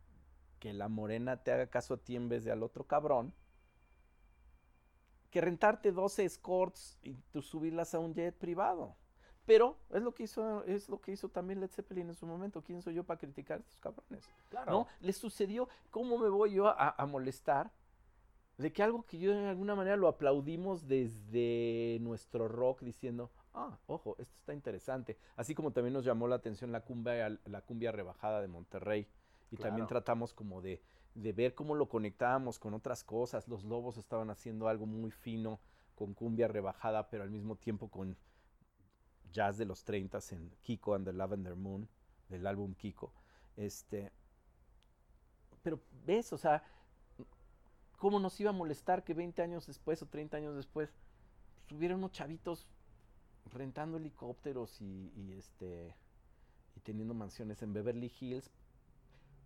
que 0.59 0.73
la 0.73 0.89
morena 0.89 1.43
te 1.43 1.53
haga 1.53 1.69
caso 1.69 1.95
a 1.95 1.99
ti 1.99 2.17
en 2.17 2.29
vez 2.29 2.45
de 2.45 2.53
al 2.53 2.63
otro 2.63 2.85
cabrón, 2.85 3.35
que 5.31 5.41
rentarte 5.41 5.93
12 5.93 6.25
escorts 6.25 6.99
y 7.03 7.15
tú 7.33 7.43
subirlas 7.43 7.95
a 7.95 7.99
un 7.99 8.15
jet 8.15 8.35
privado. 8.35 8.97
Pero 9.45 9.77
es 9.91 10.03
lo 10.03 10.13
que 10.13 10.25
hizo, 10.25 10.65
es 10.65 10.89
lo 10.89 11.01
que 11.01 11.13
hizo 11.13 11.29
también 11.29 11.61
Led 11.61 11.71
Zeppelin 11.71 12.09
en 12.09 12.15
su 12.15 12.27
momento. 12.27 12.63
¿Quién 12.63 12.83
soy 12.83 12.95
yo 12.95 13.05
para 13.05 13.19
criticar 13.19 13.59
a 13.59 13.61
estos 13.61 13.79
cabrones? 13.79 14.29
Claro. 14.49 14.73
¿No? 14.73 14.87
Les 15.01 15.17
sucedió, 15.17 15.69
¿cómo 15.91 16.19
me 16.19 16.29
voy 16.29 16.55
yo 16.55 16.67
a, 16.67 17.07
molestar? 17.07 17.71
De 18.59 18.73
que 18.73 18.83
algo 18.83 19.05
que 19.05 19.19
yo 19.19 19.33
de 19.33 19.49
alguna 19.49 19.77
manera 19.77 19.97
lo 19.97 20.09
aplaudimos 20.09 20.89
desde 20.89 21.99
nuestro 22.01 22.49
rock 22.49 22.81
diciendo, 22.81 23.31
ah, 23.57 23.79
ojo, 23.87 24.15
esto 24.19 24.37
está 24.39 24.55
interesante. 24.55 25.19
Así 25.35 25.55
como 25.55 25.73
también 25.73 25.95
nos 25.95 26.05
llamó 26.05 26.29
la 26.29 26.37
atención 26.37 26.71
la 26.71 26.83
cumbia, 26.83 27.29
la 27.45 27.63
cumbia 27.63 27.91
rebajada 27.91 28.41
de 28.41 28.49
Monterrey. 28.49 29.09
Y 29.51 29.57
también 29.57 29.87
tratamos 29.87 30.35
como 30.35 30.61
de, 30.61 30.83
de 31.15 31.33
ver 31.33 31.55
cómo 31.55 31.75
lo 31.75 31.89
conectábamos 31.89 32.59
con 32.59 32.75
otras 32.75 33.03
cosas. 33.03 33.49
Los 33.49 33.65
lobos 33.65 33.97
estaban 33.97 34.31
haciendo 34.31 34.69
algo 34.69 34.87
muy 34.87 35.11
fino 35.11 35.61
con 35.95 36.15
cumbia 36.15 36.47
rebajada, 36.47 37.09
pero 37.09 37.23
al 37.23 37.31
mismo 37.31 37.57
tiempo 37.57 37.89
con 37.89 38.17
jazz 39.33 39.57
de 39.57 39.65
los 39.65 39.85
30 39.85 40.19
en 40.31 40.51
Kiko 40.63 40.95
and 40.95 41.07
the 41.07 41.13
Lavender 41.13 41.57
Moon, 41.57 41.89
del 42.29 42.47
álbum 42.47 42.75
Kiko. 42.75 43.13
Este, 43.57 44.13
pero 45.63 45.81
ves, 46.05 46.33
o 46.33 46.39
sea, 46.39 46.63
¿cómo 47.99 48.21
nos 48.21 48.39
iba 48.41 48.51
a 48.51 48.53
molestar 48.53 49.05
que 49.05 49.15
20 49.15 49.43
años 49.43 49.67
después 49.67 50.03
o 50.03 50.07
30 50.07 50.37
años 50.37 50.57
después 50.57 50.93
pues, 51.69 51.93
unos 51.93 52.13
chavitos 52.13 52.67
rentando 53.53 53.97
helicópteros 53.97 54.81
y, 54.81 55.13
y, 55.17 55.33
este 55.33 55.95
y 56.75 56.81
teniendo 56.81 57.15
mansiones 57.15 57.63
en 57.63 57.73
Beverly 57.73 58.13
Hills 58.21 58.51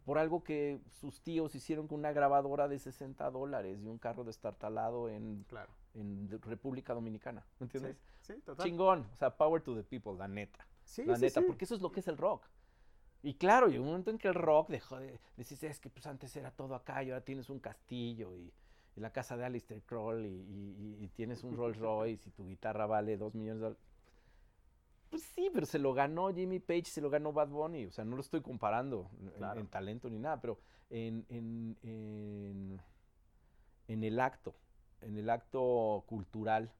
por 0.04 0.18
algo 0.18 0.42
que 0.42 0.80
sus 0.90 1.20
tíos 1.20 1.54
hicieron 1.54 1.86
con 1.86 2.00
una 2.00 2.12
grabadora 2.12 2.68
de 2.68 2.78
60 2.78 3.30
dólares 3.30 3.80
y 3.82 3.86
un 3.86 3.98
carro 3.98 4.24
destartalado 4.24 5.08
en, 5.08 5.44
en 5.94 6.40
República 6.42 6.94
Dominicana. 6.94 7.46
¿Me 7.58 7.66
entiendes? 7.66 7.96
Sí, 8.22 8.34
total. 8.44 8.66
Chingón. 8.66 9.06
O 9.12 9.16
sea, 9.16 9.36
power 9.36 9.62
to 9.62 9.74
the 9.74 9.82
people, 9.82 10.14
la 10.18 10.26
neta. 10.26 10.66
Sí, 10.84 11.04
la 11.04 11.18
neta, 11.18 11.42
porque 11.42 11.64
eso 11.64 11.74
es 11.74 11.80
lo 11.80 11.92
que 11.92 12.00
es 12.00 12.08
el 12.08 12.16
rock. 12.16 12.44
Y 13.22 13.34
claro, 13.34 13.68
llegó 13.68 13.84
un 13.84 13.90
momento 13.90 14.10
en 14.10 14.18
que 14.18 14.28
el 14.28 14.34
rock 14.34 14.70
dejó 14.70 14.98
de 14.98 15.20
decir, 15.36 15.58
es 15.62 15.78
que 15.78 15.90
pues 15.90 16.06
antes 16.06 16.34
era 16.34 16.50
todo 16.50 16.74
acá 16.74 17.02
y 17.04 17.10
ahora 17.10 17.22
tienes 17.22 17.50
un 17.50 17.60
castillo 17.60 18.34
y, 18.36 18.52
la 18.96 19.12
casa 19.12 19.34
de 19.34 19.46
Alistair 19.46 19.80
Kroll 19.82 20.26
y, 20.26 20.98
y, 21.00 21.08
tienes 21.14 21.42
un 21.42 21.56
Rolls 21.56 21.78
Royce 21.78 22.28
y 22.28 22.32
tu 22.32 22.46
guitarra 22.46 22.84
vale 22.84 23.16
dos 23.16 23.34
millones 23.34 23.60
de 23.60 23.68
dólares. 23.68 23.89
Pues 25.10 25.24
sí, 25.34 25.50
pero 25.52 25.66
se 25.66 25.80
lo 25.80 25.92
ganó 25.92 26.32
Jimmy 26.32 26.60
Page, 26.60 26.84
se 26.84 27.00
lo 27.00 27.10
ganó 27.10 27.32
Bad 27.32 27.48
Bunny. 27.48 27.86
O 27.86 27.90
sea, 27.90 28.04
no 28.04 28.14
lo 28.14 28.22
estoy 28.22 28.40
comparando 28.40 29.10
en, 29.56 29.66
talento 29.66 30.08
ni 30.08 30.20
nada, 30.20 30.40
pero 30.40 30.60
en, 30.88 31.26
en, 31.28 32.80
en, 33.88 34.04
el 34.04 34.20
acto, 34.20 34.54
en 35.00 35.18
el 35.18 35.28
acto 35.28 36.04
cultural 36.06 36.72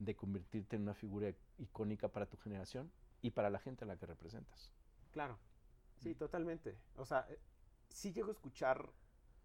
de 0.00 0.16
convertirte 0.16 0.74
en 0.74 0.82
una 0.82 0.94
figura 0.94 1.32
icónica 1.58 2.08
para 2.08 2.26
tu 2.26 2.36
generación 2.36 2.90
y 3.20 3.30
para 3.30 3.48
la 3.48 3.60
gente 3.60 3.84
a 3.84 3.86
la 3.86 3.96
que 3.96 4.06
representas. 4.06 4.72
Claro, 5.12 5.38
sí, 5.98 6.10
mm. 6.10 6.14
totalmente. 6.16 6.76
O 6.96 7.04
sea, 7.04 7.26
eh, 7.30 7.38
sí 7.88 8.12
llego 8.12 8.30
a 8.30 8.32
escuchar 8.32 8.90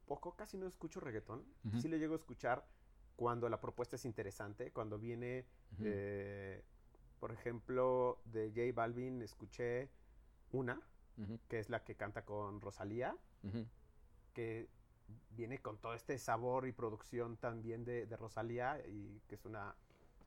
poco, 0.08 0.36
casi 0.36 0.58
no 0.58 0.66
escucho 0.66 1.00
reggaetón. 1.00 1.46
Sí 1.80 1.88
le 1.88 2.00
llego 2.00 2.14
a 2.14 2.18
escuchar 2.18 2.66
cuando 3.16 3.48
la 3.48 3.60
propuesta 3.60 3.96
es 3.96 4.06
interesante, 4.06 4.72
cuando 4.72 4.98
viene 4.98 5.46
por 7.20 7.32
ejemplo, 7.32 8.20
de 8.26 8.50
J 8.50 8.74
Balvin 8.74 9.22
escuché 9.22 9.90
una, 10.52 10.80
que 11.48 11.60
es 11.60 11.70
la 11.70 11.84
que 11.84 11.96
canta 11.96 12.24
con 12.24 12.62
Rosalía, 12.62 13.16
que 14.34 14.68
viene 15.32 15.60
con 15.60 15.78
todo 15.78 15.94
este 15.94 16.18
sabor 16.18 16.68
y 16.68 16.72
producción 16.72 17.38
también 17.38 17.86
de, 17.86 18.06
Rosalía, 18.18 18.80
y 18.88 19.22
que 19.28 19.36
es 19.36 19.46
una 19.46 19.76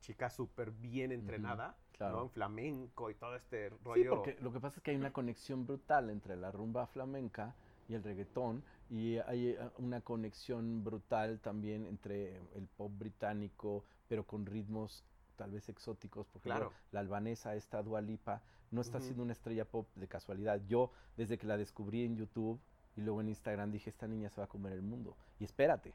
chica 0.01 0.31
súper 0.31 0.71
bien 0.71 1.13
entrenada, 1.13 1.77
¿no? 2.01 2.23
En 2.23 2.31
flamenco 2.31 3.11
y 3.11 3.15
todo 3.15 3.37
este 3.37 3.69
rollo. 3.85 4.03
Sí, 4.03 4.09
porque 4.09 4.37
lo 4.41 4.53
que 4.53 4.61
pasa 4.61 4.79
es 4.79 4.83
que 4.83 4.91
hay 4.93 4.97
una 4.97 5.13
conexión 5.13 5.67
brutal 5.67 6.11
entre 6.11 6.37
la 6.37 6.51
rumba 6.51 6.87
flamenca 6.87 7.55
y 7.89 7.95
el 7.95 8.03
reggaetón, 8.03 8.63
y 8.89 9.19
hay 9.19 9.49
eh, 9.49 9.71
una 9.79 10.01
conexión 10.01 10.83
brutal 10.83 11.41
también 11.41 11.87
entre 11.87 12.37
el 12.55 12.67
pop 12.77 12.93
británico, 12.99 13.85
pero 14.09 14.25
con 14.25 14.47
ritmos 14.47 15.05
tal 15.41 15.53
vez 15.53 15.71
exóticos, 15.71 16.27
porque 16.27 16.51
claro. 16.51 16.71
la 16.93 17.01
albanesa, 17.01 17.55
esta 17.55 17.83
Dualipa, 17.83 18.43
no 18.71 18.83
está 18.83 19.01
siendo 19.01 19.23
una 19.23 19.33
estrella 19.33 19.65
pop 19.65 19.89
de 19.95 20.07
casualidad. 20.07 20.61
Yo, 20.69 20.93
desde 21.17 21.39
que 21.39 21.47
la 21.47 21.57
descubrí 21.57 22.05
en 22.05 22.15
YouTube 22.15 22.61
y 22.95 23.01
luego 23.01 23.23
en 23.23 23.29
Instagram, 23.29 23.73
dije, 23.73 23.89
esta 23.89 24.07
niña 24.07 24.29
se 24.29 24.43
va 24.43 24.45
a 24.45 24.49
comer 24.49 24.75
el 24.75 24.83
mundo. 24.83 25.17
Y 25.39 25.45
espérate, 25.45 25.95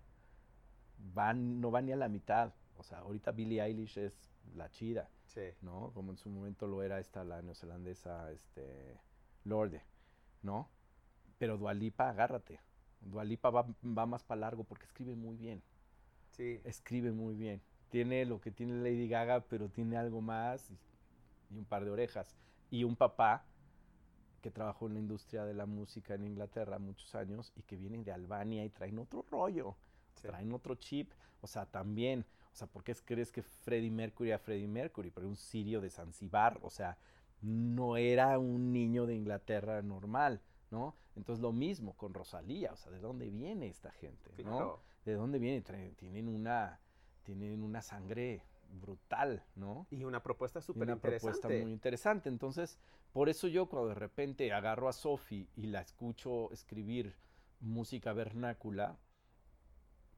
van, 1.13 1.61
no 1.61 1.69
va 1.69 1.83
ni 1.83 1.91
a 1.91 1.95
la 1.95 2.09
mitad. 2.09 2.55
O 2.77 2.81
sea, 2.81 2.99
ahorita 2.99 3.33
Billie 3.33 3.61
Eilish 3.61 3.99
es 3.99 4.31
la 4.55 4.71
chida, 4.71 5.11
¿no? 5.61 5.91
Como 5.93 6.09
en 6.09 6.17
su 6.17 6.31
momento 6.31 6.65
lo 6.65 6.81
era 6.81 6.99
esta, 6.99 7.23
la 7.23 7.43
neozelandesa, 7.43 8.31
este, 8.31 8.99
Lorde, 9.43 9.83
¿no? 10.41 10.69
Pero 11.37 11.59
Dualipa, 11.59 12.09
agárrate. 12.09 12.59
Dualipa 12.99 13.51
va, 13.51 13.67
va 13.83 14.05
más 14.07 14.23
para 14.23 14.41
largo 14.41 14.63
porque 14.63 14.85
escribe 14.85 15.15
muy 15.15 15.37
bien. 15.37 15.61
Sí. 16.31 16.59
Escribe 16.63 17.11
muy 17.11 17.35
bien 17.35 17.61
tiene 17.89 18.25
lo 18.25 18.41
que 18.41 18.51
tiene 18.51 18.75
Lady 18.75 19.07
Gaga, 19.07 19.41
pero 19.41 19.69
tiene 19.69 19.97
algo 19.97 20.21
más 20.21 20.71
y, 20.71 20.77
un 21.57 21.65
par 21.65 21.85
de 21.85 21.91
orejas. 21.91 22.35
Y 22.69 22.83
un 22.83 22.95
papá 22.95 23.45
que 24.41 24.51
trabajó 24.51 24.87
en 24.87 24.93
la 24.93 24.99
industria 24.99 25.45
de 25.45 25.53
la 25.53 25.65
música 25.65 26.13
en 26.13 26.25
Inglaterra 26.25 26.77
muchos 26.77 27.15
años 27.15 27.51
y 27.55 27.63
que 27.63 27.77
viene 27.77 28.03
de 28.03 28.11
Albania 28.11 28.63
y 28.63 28.69
traen 28.69 28.99
otro 28.99 29.25
rollo, 29.29 29.75
traen 30.21 30.51
otro 30.53 30.75
chip. 30.75 31.11
O 31.41 31.47
sea, 31.47 31.65
también, 31.65 32.25
o 32.51 32.55
sea, 32.55 32.67
¿por 32.67 32.83
qué 32.83 32.93
crees 32.95 33.31
que 33.31 33.43
Freddie 33.43 33.91
Mercury 33.91 34.29
era 34.29 34.39
Freddie 34.39 34.67
Mercury? 34.67 35.11
Porque 35.11 35.27
un 35.27 35.35
sirio 35.35 35.81
de 35.81 35.89
Zanzibar, 35.89 36.59
o 36.61 36.69
sea, 36.69 36.97
no 37.41 37.97
era 37.97 38.39
un 38.39 38.71
niño 38.71 39.05
de 39.05 39.15
Inglaterra 39.15 39.81
normal, 39.81 40.41
¿no? 40.71 40.95
Entonces 41.15 41.41
lo 41.41 41.53
mismo 41.53 41.95
con 41.95 42.13
Rosalía, 42.13 42.73
o 42.73 42.75
sea, 42.75 42.91
¿de 42.91 42.99
dónde 42.99 43.29
viene 43.29 43.67
esta 43.67 43.91
gente? 43.91 44.31
¿no? 44.43 44.79
¿De 45.05 45.13
dónde 45.13 45.39
viene? 45.39 45.61
Tienen 45.95 46.27
una 46.27 46.79
tienen 47.25 47.63
una 47.63 47.81
sangre 47.81 48.41
brutal, 48.69 49.43
¿no? 49.55 49.87
Y 49.89 50.03
una 50.03 50.21
propuesta 50.23 50.61
súper 50.61 50.89
interesante. 50.89 51.07
Una 51.07 51.19
propuesta 51.19 51.47
muy 51.49 51.71
interesante. 51.71 52.29
Entonces, 52.29 52.79
por 53.11 53.29
eso 53.29 53.47
yo 53.47 53.67
cuando 53.67 53.89
de 53.89 53.95
repente 53.95 54.53
agarro 54.53 54.87
a 54.87 54.93
Sophie 54.93 55.47
y 55.55 55.67
la 55.67 55.81
escucho 55.81 56.51
escribir 56.51 57.15
música 57.59 58.13
vernácula, 58.13 58.97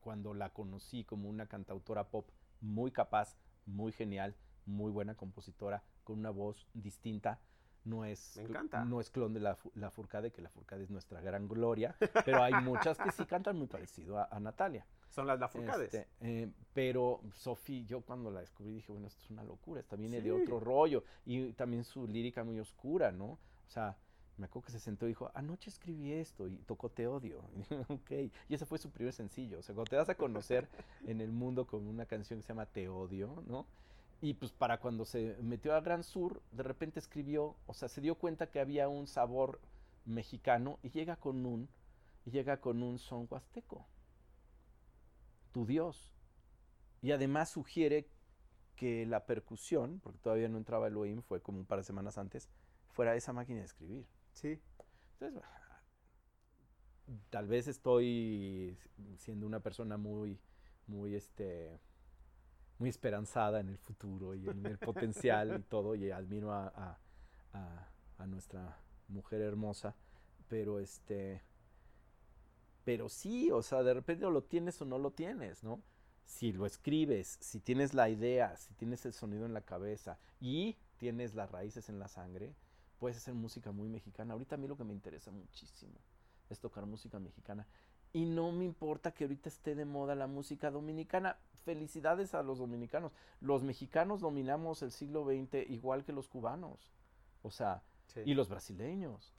cuando 0.01 0.33
la 0.33 0.49
conocí 0.51 1.03
como 1.03 1.29
una 1.29 1.47
cantautora 1.47 2.09
pop 2.09 2.29
muy 2.61 2.91
capaz, 2.91 3.37
muy 3.65 3.91
genial, 3.91 4.35
muy 4.65 4.91
buena 4.91 5.15
compositora, 5.15 5.83
con 6.03 6.19
una 6.19 6.29
voz 6.29 6.67
distinta, 6.73 7.39
no 7.83 8.03
es, 8.03 8.39
no 8.85 8.99
es 8.99 9.09
clon 9.09 9.33
de 9.33 9.39
la, 9.39 9.57
la 9.75 9.89
Furcade, 9.91 10.31
que 10.31 10.41
la 10.41 10.49
Furcade 10.49 10.83
es 10.83 10.89
nuestra 10.89 11.21
gran 11.21 11.47
gloria, 11.47 11.95
pero 12.25 12.43
hay 12.43 12.53
muchas 12.63 12.97
que 12.97 13.11
sí 13.11 13.25
cantan 13.25 13.57
muy 13.57 13.67
parecido 13.67 14.19
a 14.19 14.39
Natalia. 14.39 14.85
Son 15.09 15.25
las 15.25 15.39
Lafourcades. 15.39 15.93
Este, 15.93 16.07
eh, 16.21 16.49
pero 16.73 17.21
Sophie, 17.33 17.85
yo 17.85 18.01
cuando 18.01 18.29
la 18.29 18.41
descubrí 18.41 18.73
dije, 18.73 18.91
bueno, 18.91 19.07
esto 19.07 19.21
es 19.23 19.31
una 19.31 19.43
locura, 19.43 19.79
esta 19.79 19.95
viene 19.95 20.21
de 20.21 20.31
otro 20.31 20.59
rollo. 20.59 21.03
Y 21.25 21.53
también 21.53 21.83
su 21.83 22.07
lírica 22.07 22.43
muy 22.43 22.59
oscura, 22.59 23.11
¿no? 23.11 23.25
O 23.25 23.69
sea, 23.69 23.97
me 24.37 24.45
acuerdo 24.45 24.67
que 24.67 24.71
se 24.71 24.79
sentó 24.79 25.05
y 25.05 25.09
dijo, 25.09 25.31
anoche 25.33 25.69
escribí 25.69 26.13
esto 26.13 26.47
y 26.47 26.57
tocó 26.57 26.89
Te 26.89 27.07
Odio. 27.07 27.41
ok, 27.89 28.11
y 28.47 28.53
ese 28.53 28.65
fue 28.65 28.77
su 28.77 28.91
primer 28.91 29.13
sencillo. 29.13 29.59
O 29.59 29.61
sea, 29.63 29.73
cuando 29.73 29.89
te 29.89 29.95
das 29.95 30.09
a 30.09 30.15
conocer 30.15 30.67
en 31.07 31.21
el 31.21 31.31
mundo 31.31 31.65
con 31.65 31.87
una 31.87 32.05
canción 32.05 32.39
que 32.39 32.43
se 32.43 32.49
llama 32.49 32.67
Te 32.67 32.87
Odio, 32.87 33.43
¿no? 33.47 33.65
Y 34.21 34.33
pues 34.33 34.51
para 34.51 34.79
cuando 34.79 35.05
se 35.05 35.35
metió 35.41 35.75
a 35.75 35.81
Gran 35.81 36.03
Sur, 36.03 36.41
de 36.51 36.63
repente 36.63 36.99
escribió, 36.99 37.55
o 37.67 37.73
sea, 37.73 37.87
se 37.87 38.01
dio 38.01 38.15
cuenta 38.15 38.49
que 38.49 38.59
había 38.59 38.87
un 38.87 39.05
sabor 39.07 39.59
mexicano 40.05 40.79
y 40.81 40.89
llega 40.89 41.17
con 41.17 41.45
un, 41.45 41.69
y 42.25 42.31
llega 42.31 42.57
con 42.57 42.81
un 42.81 42.97
son 42.97 43.27
huasteco 43.29 43.85
tu 45.47 45.65
Dios. 45.65 46.13
Y 47.01 47.11
además 47.11 47.49
sugiere 47.49 48.09
que 48.75 49.05
la 49.05 49.25
percusión, 49.25 49.99
porque 50.01 50.19
todavía 50.19 50.49
no 50.49 50.57
entraba 50.57 50.87
el 50.87 50.97
OIM, 50.97 51.21
fue 51.21 51.41
como 51.41 51.59
un 51.59 51.65
par 51.65 51.79
de 51.79 51.83
semanas 51.83 52.17
antes, 52.17 52.49
fuera 52.89 53.15
esa 53.15 53.33
máquina 53.33 53.59
de 53.59 53.65
escribir. 53.65 54.07
Sí. 54.33 54.59
Entonces, 55.13 55.41
tal 57.29 57.47
vez 57.47 57.67
estoy 57.67 58.77
siendo 59.17 59.45
una 59.45 59.59
persona 59.59 59.97
muy, 59.97 60.39
muy, 60.85 61.15
este, 61.15 61.79
muy 62.77 62.89
esperanzada 62.89 63.59
en 63.59 63.69
el 63.69 63.77
futuro 63.77 64.35
y 64.35 64.47
en 64.47 64.65
el 64.65 64.77
potencial 64.77 65.57
y 65.59 65.63
todo, 65.63 65.95
y 65.95 66.11
admiro 66.11 66.51
a, 66.51 66.99
a, 67.53 67.89
a 68.17 68.27
nuestra 68.27 68.77
mujer 69.07 69.41
hermosa, 69.41 69.95
pero 70.47 70.79
este, 70.79 71.41
pero 72.87 73.09
sí, 73.09 73.51
o 73.51 73.61
sea, 73.63 73.83
de 73.83 73.93
repente 73.93 74.23
lo 74.29 74.43
tienes 74.45 74.81
o 74.81 74.85
no 74.85 74.97
lo 74.97 75.11
tienes, 75.11 75.61
¿no? 75.61 75.81
Si 76.23 76.53
lo 76.53 76.65
escribes, 76.65 77.37
si 77.41 77.59
tienes 77.59 77.93
la 77.93 78.07
idea, 78.07 78.55
si 78.55 78.73
tienes 78.75 79.05
el 79.05 79.11
sonido 79.11 79.45
en 79.45 79.53
la 79.53 79.59
cabeza 79.59 80.17
y 80.39 80.77
tienes 80.95 81.35
las 81.35 81.51
raíces 81.51 81.89
en 81.89 81.99
la 81.99 82.07
sangre, 82.07 82.55
puedes 82.97 83.17
hacer 83.17 83.33
música 83.33 83.73
muy 83.73 83.89
mexicana. 83.89 84.31
Ahorita 84.31 84.55
a 84.55 84.57
mí 84.57 84.69
lo 84.69 84.77
que 84.77 84.85
me 84.85 84.93
interesa 84.93 85.31
muchísimo 85.31 85.99
es 86.49 86.61
tocar 86.61 86.85
música 86.85 87.19
mexicana 87.19 87.67
Y 88.13 88.23
no 88.23 88.53
me 88.53 88.63
importa 88.63 89.11
que 89.11 89.25
ahorita 89.25 89.49
esté 89.49 89.75
de 89.75 89.83
moda 89.83 90.15
la 90.15 90.27
música 90.27 90.71
dominicana. 90.71 91.37
Felicidades 91.65 92.35
a 92.35 92.41
los 92.41 92.57
dominicanos. 92.57 93.11
Los 93.41 93.63
mexicanos 93.63 94.21
dominamos 94.21 94.81
el 94.81 94.91
siglo 94.91 95.25
XX 95.25 95.69
igual 95.69 96.05
que 96.05 96.13
los 96.13 96.29
cubanos. 96.29 96.93
O 97.41 97.51
sea, 97.51 97.83
y 98.23 98.33
los 98.33 98.47
brasileños. 98.47 99.33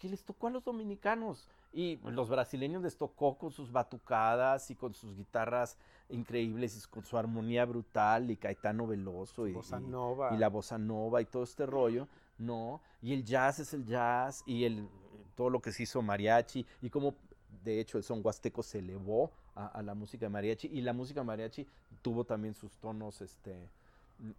¿Qué 0.00 0.08
les 0.08 0.24
tocó 0.24 0.46
a 0.46 0.50
los 0.50 0.64
dominicanos? 0.64 1.46
Y 1.74 1.98
los 1.98 2.30
brasileños 2.30 2.82
les 2.82 2.96
tocó 2.96 3.36
con 3.36 3.52
sus 3.52 3.70
batucadas 3.70 4.70
y 4.70 4.74
con 4.74 4.94
sus 4.94 5.14
guitarras 5.14 5.76
increíbles 6.08 6.76
y 6.76 6.88
con 6.88 7.04
su 7.04 7.18
armonía 7.18 7.66
brutal 7.66 8.30
y 8.30 8.36
Caetano 8.36 8.86
Veloso 8.86 9.46
y, 9.46 9.52
y, 9.52 10.36
la 10.38 10.48
bossa 10.48 10.78
nova 10.78 11.20
y 11.20 11.26
todo 11.26 11.44
este 11.44 11.66
rollo, 11.66 12.08
¿no? 12.38 12.80
Y 13.02 13.12
el 13.12 13.24
jazz 13.24 13.58
es 13.58 13.74
el 13.74 13.84
jazz 13.84 14.42
y 14.46 14.64
el, 14.64 14.88
todo 15.36 15.50
lo 15.50 15.60
que 15.60 15.70
se 15.70 15.82
hizo 15.82 16.00
mariachi 16.00 16.64
y 16.80 16.88
como 16.88 17.14
de 17.62 17.78
hecho 17.78 17.98
el 17.98 18.04
son 18.04 18.20
huasteco 18.24 18.62
se 18.62 18.78
elevó 18.78 19.30
a, 19.54 19.82
la 19.82 19.94
música 19.94 20.24
de 20.24 20.30
mariachi 20.30 20.68
y 20.68 20.80
la 20.80 20.94
música 20.94 21.22
mariachi 21.22 21.66
tuvo 22.00 22.24
también 22.24 22.54
sus 22.54 22.72
tonos 22.78 23.20
este, 23.20 23.68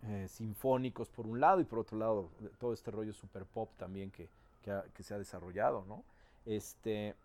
eh, 0.03 0.27
sinfónicos 0.27 1.09
por 1.09 1.27
un 1.27 1.39
lado 1.39 1.61
y 1.61 1.65
por 1.65 1.79
otro 1.79 1.99
lado 1.99 2.29
todo 2.59 2.73
este 2.73 2.89
rollo 2.89 3.13
super 3.13 3.45
pop 3.45 3.69
también 3.77 4.09
que, 4.09 4.27
que 4.61 5.03
se 5.03 5.13
ha 5.13 5.17
desarrollado, 5.17 5.85
¿no? 5.85 6.03
Este, 6.45 7.15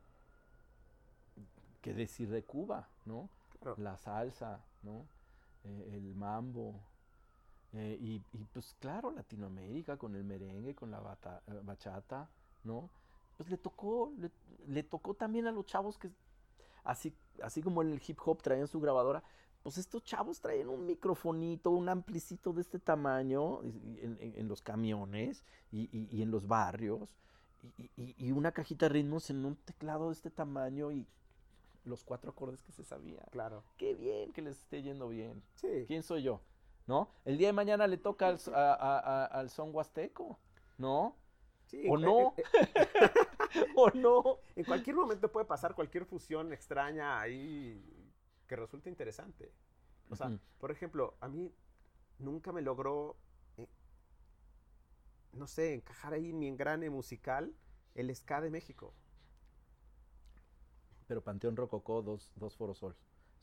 ¿qué 1.81 1.95
decir 1.95 2.29
de 2.31 2.43
Cuba, 2.43 2.89
no? 3.05 3.29
La 3.77 3.97
salsa, 3.97 4.65
¿no? 4.83 5.07
Eh, 5.65 5.91
el 5.95 6.15
mambo. 6.15 6.81
Eh, 7.73 7.97
y, 8.01 8.19
pues 8.53 8.75
claro, 8.81 9.11
Latinoamérica 9.11 9.97
con 9.97 10.15
el 10.15 10.25
merengue, 10.25 10.75
con 10.75 10.91
la 10.91 10.99
eh, 10.99 11.61
bachata, 11.63 12.29
¿no? 12.65 12.91
Pues 13.37 13.51
le 13.51 13.59
tocó, 13.59 14.13
le, 14.67 14.83
tocó 14.83 15.15
también 15.15 15.47
a 15.47 15.53
los 15.53 15.67
chavos 15.67 15.99
que, 15.99 16.11
así, 16.85 17.15
así 17.43 17.63
como 17.63 17.83
en 17.83 17.93
el 17.93 18.03
hip 18.07 18.19
hop 18.25 18.41
traían 18.41 18.67
su 18.67 18.81
grabadora, 18.81 19.23
pues 19.67 19.79
estos 19.79 20.05
chavos 20.05 20.41
traen 20.41 20.69
un 20.69 20.87
microfonito, 20.87 21.73
un 21.73 21.89
amplicito 21.89 22.53
de 22.53 22.61
este 22.61 22.79
tamaño 22.79 23.63
en, 23.65 24.47
los 24.47 24.63
camiones 24.63 25.45
y, 25.73 26.23
en 26.23 26.31
los 26.31 26.47
barrios 26.47 27.19
y, 27.97 28.31
una 28.31 28.53
cajita 28.53 28.87
de 28.87 28.91
ritmos 28.91 29.29
en 29.29 29.45
un 29.45 29.57
teclado 29.57 30.07
de 30.07 30.13
este 30.13 30.31
tamaño 30.31 30.93
y 30.93 31.05
los 31.83 32.05
cuatro 32.05 32.31
acordes 32.31 32.63
que 32.63 32.71
se 32.71 32.85
sabía. 32.85 33.25
Claro. 33.33 33.65
Qué 33.77 33.97
bien 33.97 34.33
que 34.33 34.41
les 34.41 34.57
esté 34.57 34.83
yendo 34.83 35.09
bien. 35.09 35.43
Sí. 35.57 35.85
¿Quién 35.89 36.05
soy 36.05 36.23
yo? 36.23 36.41
¿No? 36.87 37.09
El 37.25 37.37
día 37.37 37.49
de 37.49 37.53
mañana 37.53 37.89
le 37.89 37.97
toca 37.97 38.29
al, 38.29 38.39
al 38.55 39.51
son 39.51 39.75
huasteco, 39.75 40.39
¿no? 40.79 41.17
Sí, 41.65 41.85
¿O 41.91 41.99
no? 41.99 42.35
Eh, 42.37 42.45
eh. 42.55 43.11
¿O 43.75 43.91
no? 43.91 44.39
En 44.55 44.65
cualquier 44.65 44.95
momento 44.95 45.33
puede 45.33 45.45
pasar 45.45 45.75
cualquier 45.75 46.05
fusión 46.05 46.53
extraña 46.53 47.21
ahí 47.21 47.96
que 48.47 48.57
resulte 48.57 48.89
interesante. 48.89 49.53
O 50.11 50.17
sea, 50.17 50.39
por 50.59 50.71
ejemplo, 50.71 51.17
a 51.21 51.29
mí 51.29 51.53
nunca 52.19 52.53
me 52.53 52.63
logró 52.63 53.17
no 55.37 55.47
sé, 55.47 55.75
encajar 55.75 56.15
ahí 56.15 56.33
mi 56.33 56.49
engrane 56.49 56.91
musical, 56.91 57.55
el 57.95 58.15
ska 58.15 58.41
de 58.41 58.51
México. 58.51 58.93
Pero 61.07 61.23
Panteón 61.23 61.57
Rococó, 61.57 62.03
dos, 62.03 62.33
dos 62.37 62.57
Forosol, 62.57 62.97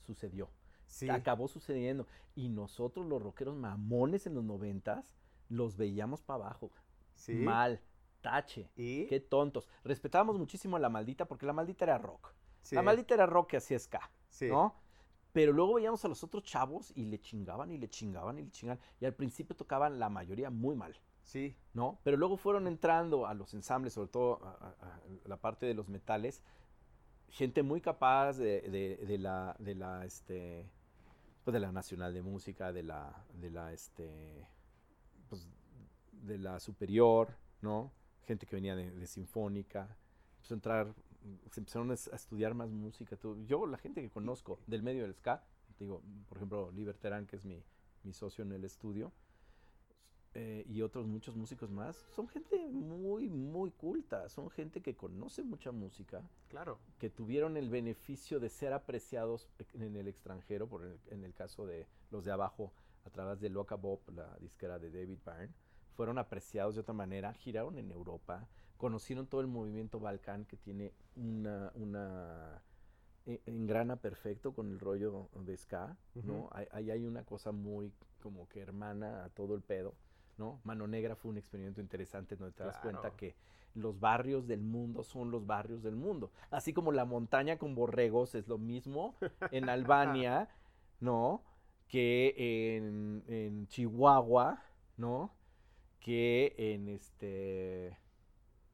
sucedió. 0.05 0.49
Sí. 0.85 1.09
Acabó 1.09 1.47
sucediendo. 1.47 2.07
Y 2.35 2.49
nosotros, 2.49 3.05
los 3.05 3.21
rockeros 3.21 3.55
mamones 3.55 4.27
en 4.27 4.35
los 4.35 4.43
noventas, 4.43 5.15
los 5.49 5.77
veíamos 5.77 6.21
para 6.21 6.45
abajo. 6.45 6.71
Sí. 7.15 7.33
Mal, 7.33 7.79
tache. 8.21 8.69
¿Y? 8.75 9.07
Qué 9.07 9.19
tontos. 9.19 9.69
Respetábamos 9.83 10.37
muchísimo 10.37 10.75
a 10.75 10.79
la 10.79 10.89
maldita 10.89 11.25
porque 11.25 11.45
la 11.45 11.53
maldita 11.53 11.85
era 11.85 11.97
rock. 11.97 12.33
La 12.71 12.81
maldita 12.81 13.13
era 13.13 13.25
rock 13.25 13.51
que 13.51 13.57
hacía 13.57 13.79
ska. 13.79 14.09
Sí. 14.29 14.49
¿No? 14.49 14.75
Pero 15.33 15.51
luego 15.51 15.73
veíamos 15.73 16.05
a 16.05 16.07
los 16.07 16.23
otros 16.23 16.43
chavos 16.43 16.93
y 16.95 17.05
le 17.05 17.19
chingaban 17.19 17.71
y 17.71 17.77
le 17.77 17.89
chingaban 17.89 18.39
y 18.39 18.43
le 18.43 18.51
chingaban. 18.51 18.81
Y 19.01 19.05
al 19.05 19.13
principio 19.13 19.55
tocaban 19.55 19.99
la 19.99 20.09
mayoría 20.09 20.49
muy 20.49 20.75
mal. 20.75 20.95
Sí. 21.23 21.55
¿No? 21.73 21.99
Pero 22.03 22.17
luego 22.17 22.37
fueron 22.37 22.67
entrando 22.67 23.25
a 23.25 23.33
los 23.33 23.53
ensambles, 23.53 23.93
sobre 23.93 24.09
todo 24.09 24.39
a, 24.43 25.01
la 25.25 25.37
parte 25.37 25.65
de 25.65 25.73
los 25.73 25.89
metales, 25.89 26.41
gente 27.29 27.63
muy 27.63 27.81
capaz 27.81 28.37
de, 28.37 28.61
de, 28.61 29.17
la, 29.17 29.55
de 29.57 29.73
la, 29.73 30.05
este, 30.05 30.69
pues 31.43 31.53
de 31.53 31.59
la 31.59 31.71
Nacional 31.71 32.13
de 32.13 32.21
Música, 32.21 32.71
de 32.71 32.83
la, 32.83 33.25
de 33.33 33.49
la, 33.49 33.73
este, 33.73 34.45
pues 35.29 35.49
de 36.11 36.37
la 36.37 36.59
superior, 36.59 37.35
¿no? 37.61 37.91
Gente 38.25 38.45
que 38.45 38.55
venía 38.55 38.75
de, 38.75 39.07
Sinfónica, 39.07 39.97
empezó 40.35 40.53
a 40.53 40.55
entrar, 40.55 40.93
se 41.51 41.59
empezaron 41.59 41.91
a 41.91 41.93
estudiar 41.93 42.53
más 42.53 42.71
música. 42.71 43.15
Todo. 43.17 43.43
Yo, 43.45 43.65
la 43.65 43.77
gente 43.77 44.01
que 44.01 44.09
conozco 44.09 44.59
del 44.67 44.83
medio 44.83 45.03
del 45.03 45.13
ska, 45.13 45.43
digo, 45.79 46.01
por 46.27 46.37
ejemplo, 46.37 46.71
Liberterán, 46.71 47.27
que 47.27 47.35
es 47.35 47.45
mi, 47.45 47.63
mi 48.03 48.13
socio 48.13 48.43
en 48.43 48.51
el 48.51 48.63
estudio, 48.63 49.11
eh, 50.35 50.65
y 50.67 50.81
otros 50.81 51.05
muchos 51.05 51.35
músicos 51.35 51.69
más, 51.69 51.95
son 52.15 52.27
gente 52.27 52.67
muy, 52.67 53.29
muy 53.29 53.69
culta, 53.69 54.29
son 54.29 54.49
gente 54.49 54.81
que 54.81 54.95
conoce 54.95 55.43
mucha 55.43 55.71
música. 55.71 56.27
Claro. 56.47 56.79
Que 56.97 57.11
tuvieron 57.11 57.55
el 57.55 57.69
beneficio 57.69 58.39
de 58.39 58.49
ser 58.49 58.73
apreciados 58.73 59.47
en 59.73 59.95
el 59.95 60.07
extranjero, 60.07 60.67
por 60.67 60.97
en 61.11 61.23
el 61.23 61.35
caso 61.35 61.67
de 61.67 61.87
los 62.09 62.25
de 62.25 62.31
abajo, 62.31 62.73
a 63.05 63.11
través 63.11 63.41
de 63.41 63.49
Loca 63.49 63.75
Bob, 63.75 63.99
la 64.11 64.35
disquera 64.39 64.79
de 64.79 64.89
David 64.89 65.19
Byrne, 65.23 65.53
fueron 65.93 66.17
apreciados 66.17 66.73
de 66.73 66.81
otra 66.81 66.95
manera, 66.95 67.33
giraron 67.33 67.77
en 67.77 67.91
Europa, 67.91 68.47
conocieron 68.83 69.27
todo 69.27 69.39
el 69.39 69.47
movimiento 69.47 69.97
Balcán 69.97 70.43
que 70.43 70.57
tiene 70.57 70.91
una, 71.15 71.71
una 71.75 72.61
e, 73.25 73.39
engrana 73.45 73.95
perfecto 73.95 74.51
con 74.51 74.69
el 74.69 74.77
rollo 74.77 75.29
de 75.35 75.55
ska, 75.55 75.95
¿no? 76.15 76.49
Ahí 76.51 76.91
hay 76.91 77.05
una 77.05 77.23
cosa 77.23 77.53
muy 77.53 77.93
como 78.21 78.49
que 78.49 78.59
hermana 78.59 79.23
a 79.23 79.29
todo 79.29 79.55
el 79.55 79.61
pedo. 79.61 79.95
¿no? 80.37 80.59
Mano 80.65 80.85
Negra 80.85 81.15
fue 81.15 81.31
un 81.31 81.37
experimento 81.37 81.79
interesante 81.79 82.35
donde 82.35 82.55
te 82.55 82.65
das 82.65 82.77
cuenta 82.79 83.11
que 83.11 83.37
los 83.73 83.97
barrios 84.01 84.47
del 84.47 84.59
mundo 84.59 85.01
son 85.03 85.31
los 85.31 85.47
barrios 85.47 85.81
del 85.81 85.95
mundo. 85.95 86.33
Así 86.51 86.73
como 86.73 86.91
la 86.91 87.05
montaña 87.05 87.57
con 87.57 87.75
borregos 87.75 88.35
es 88.35 88.49
lo 88.49 88.57
mismo 88.57 89.15
en 89.51 89.69
Albania, 89.69 90.49
¿no? 90.99 91.41
Que 91.87 92.33
en, 92.75 93.65
Chihuahua, 93.67 94.61
¿no? 94.97 95.33
Que 96.01 96.53
en 96.57 96.89
este 96.89 98.02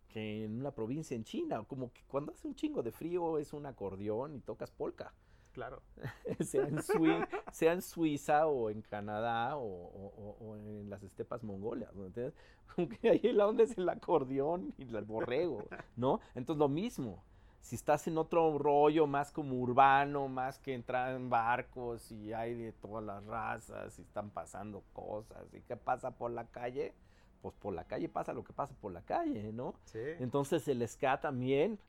que 0.10 0.44
en 0.46 0.60
una 0.60 0.72
provincia 0.72 1.16
en 1.16 1.24
China, 1.24 1.64
como 1.68 1.94
que 1.94 2.02
cuando 2.08 2.34
hace 2.34 2.48
un 2.48 2.56
chingo 2.56 2.84
de 2.84 2.92
frío 2.92 3.38
es 3.38 3.54
un 3.54 3.66
acordeón 3.66 4.36
y 4.36 4.42
tocas 4.42 4.72
polka. 4.72 5.14
Claro. 5.52 5.82
sea, 7.52 7.74
en 7.74 7.82
Suiza 7.82 8.48
o 8.48 8.70
en 8.70 8.82
Canadá 8.82 9.58
o, 9.58 10.56
en 10.56 10.90
las 10.90 11.04
estepas 11.04 11.44
mongolias. 11.44 11.92
Entonces, 11.94 12.34
aunque 12.78 13.10
ahí 13.10 13.34
la 13.34 13.48
onda 13.48 13.64
es 13.64 13.78
el 13.78 13.88
acordeón 13.90 14.74
y 14.78 14.84
el 14.96 15.06
borrego, 15.06 15.68
¿no? 15.96 16.20
Entonces, 16.36 16.60
lo 16.60 16.70
mismo. 16.70 17.24
Si 17.62 17.76
estás 17.76 18.08
en 18.08 18.18
otro 18.18 18.58
rollo 18.58 19.06
más 19.06 19.32
como 19.32 19.56
urbano, 19.60 20.30
más 20.30 20.60
que 20.60 20.74
entrar 20.74 21.14
en 21.14 21.30
barcos 21.30 22.10
y 22.10 22.32
hay 22.32 22.54
de 22.54 22.72
todas 22.72 23.04
las 23.04 23.26
razas 23.26 24.00
y 24.00 24.02
están 24.02 24.30
pasando 24.30 24.82
cosas 24.94 25.54
y 25.54 25.60
qué 25.62 25.76
pasa 25.76 26.12
por 26.12 26.32
la 26.32 26.46
calle, 26.46 26.94
pues 27.42 27.56
por 27.56 27.74
la 27.74 27.86
calle 27.86 28.10
pasa 28.10 28.34
lo 28.34 28.44
que 28.44 28.54
pasa 28.54 28.76
por 28.80 28.92
la 28.92 29.02
calle, 29.02 29.52
¿no? 29.54 29.76
Sí. 29.86 30.00
Entonces 30.20 30.68
el 30.68 30.88
ska 30.88 31.20
también 31.20 31.80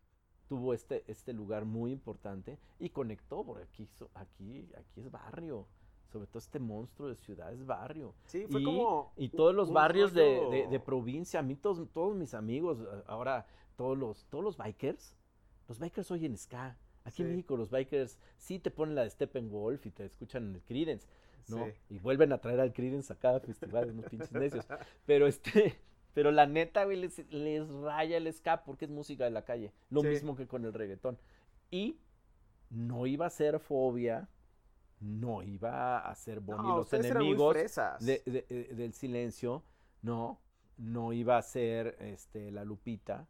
tuvo 0.51 0.75
este, 0.75 1.05
este 1.07 1.33
lugar 1.33 1.65
muy 1.65 1.93
importante 1.93 2.59
y 2.81 2.91
conectó, 2.91 3.45
porque 3.45 3.63
aquí, 3.63 3.89
aquí, 4.15 4.69
aquí 4.77 5.01
es 5.01 5.11
barrio. 5.11 5.67
Sobre 6.11 6.27
todo 6.27 6.41
este 6.41 6.59
monstruo 6.59 7.09
de 7.09 7.15
ciudad 7.15 7.53
es 7.53 7.65
barrio. 7.65 8.15
Sí, 8.27 8.47
fue 8.49 8.61
y, 8.61 8.65
como. 8.65 9.13
Y 9.17 9.29
todos 9.29 9.55
los 9.55 9.73
barrios 9.73 10.13
de, 10.13 10.83
provincia, 10.85 11.39
a 11.39 11.43
mí 11.45 11.55
todos, 11.55 11.89
todos 11.93 12.17
mis 12.17 12.35
amigos, 12.35 12.79
ahora 13.07 13.47
todos 13.77 13.97
los, 13.97 14.25
todos 14.25 14.43
los 14.43 14.57
bikers, 14.57 15.15
los 15.69 15.79
bikers 15.79 16.11
oyen 16.11 16.37
ska. 16.37 16.77
Aquí 17.05 17.23
en 17.23 17.31
México 17.31 17.57
los 17.57 17.71
bikers 17.71 18.19
sí 18.37 18.59
te 18.59 18.73
ponen 18.73 18.97
la 18.97 19.05
de 19.05 19.11
Steppenwolf 19.11 19.87
y 19.87 19.91
te 19.91 20.05
escuchan 20.05 20.49
en 20.49 20.57
el 20.57 20.63
Creedence, 20.63 21.07
¿no? 21.49 21.67
Y 21.89 21.99
vuelven 21.99 22.33
a 22.33 22.39
traer 22.39 22.61
al 22.61 22.73
Creedence 22.73 23.13
a 23.13 23.17
cada 23.17 23.41
festival, 23.41 23.91
unos 23.91 24.07
pinches 24.07 24.33
necios. 24.33 24.67
Pero 25.07 25.27
este, 25.27 25.77
pero 26.13 26.33
la 26.33 26.47
neta, 26.47 26.85
güey, 26.85 26.97
les, 26.97 27.69
raya 27.83 28.17
el 28.17 28.33
ska 28.33 28.65
porque 28.65 28.85
es 28.85 28.91
música 28.91 29.25
de 29.25 29.31
la 29.31 29.45
calle. 29.45 29.73
Lo 29.91 30.03
mismo 30.03 30.35
que 30.35 30.47
con 30.47 30.65
el 30.65 30.73
reggaetón. 30.73 31.19
Y 31.71 32.01
no 32.69 33.07
iba 33.07 33.27
a 33.27 33.31
ser 33.31 33.61
fobia, 33.61 34.29
no 35.01 35.43
iba 35.43 35.99
a 35.99 36.15
ser 36.15 36.41
Bonnie 36.41 36.75
los 36.75 36.93
enemigos 36.93 37.57
del 38.01 38.93
silencio, 38.93 39.63
no, 40.03 40.41
no 40.77 41.13
iba 41.13 41.39
a 41.39 41.43
ser 41.43 41.97
este, 42.01 42.51
la 42.51 42.65
Lupita. 42.65 43.29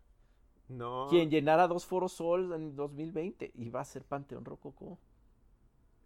No. 0.68 1.08
Quien 1.10 1.30
llenara 1.30 1.66
dos 1.66 1.84
foros 1.84 2.12
sol 2.12 2.52
en 2.52 2.76
2020 2.76 3.52
iba 3.56 3.80
a 3.80 3.84
ser 3.84 4.04
Panteón 4.04 4.44
Rococó. 4.44 4.98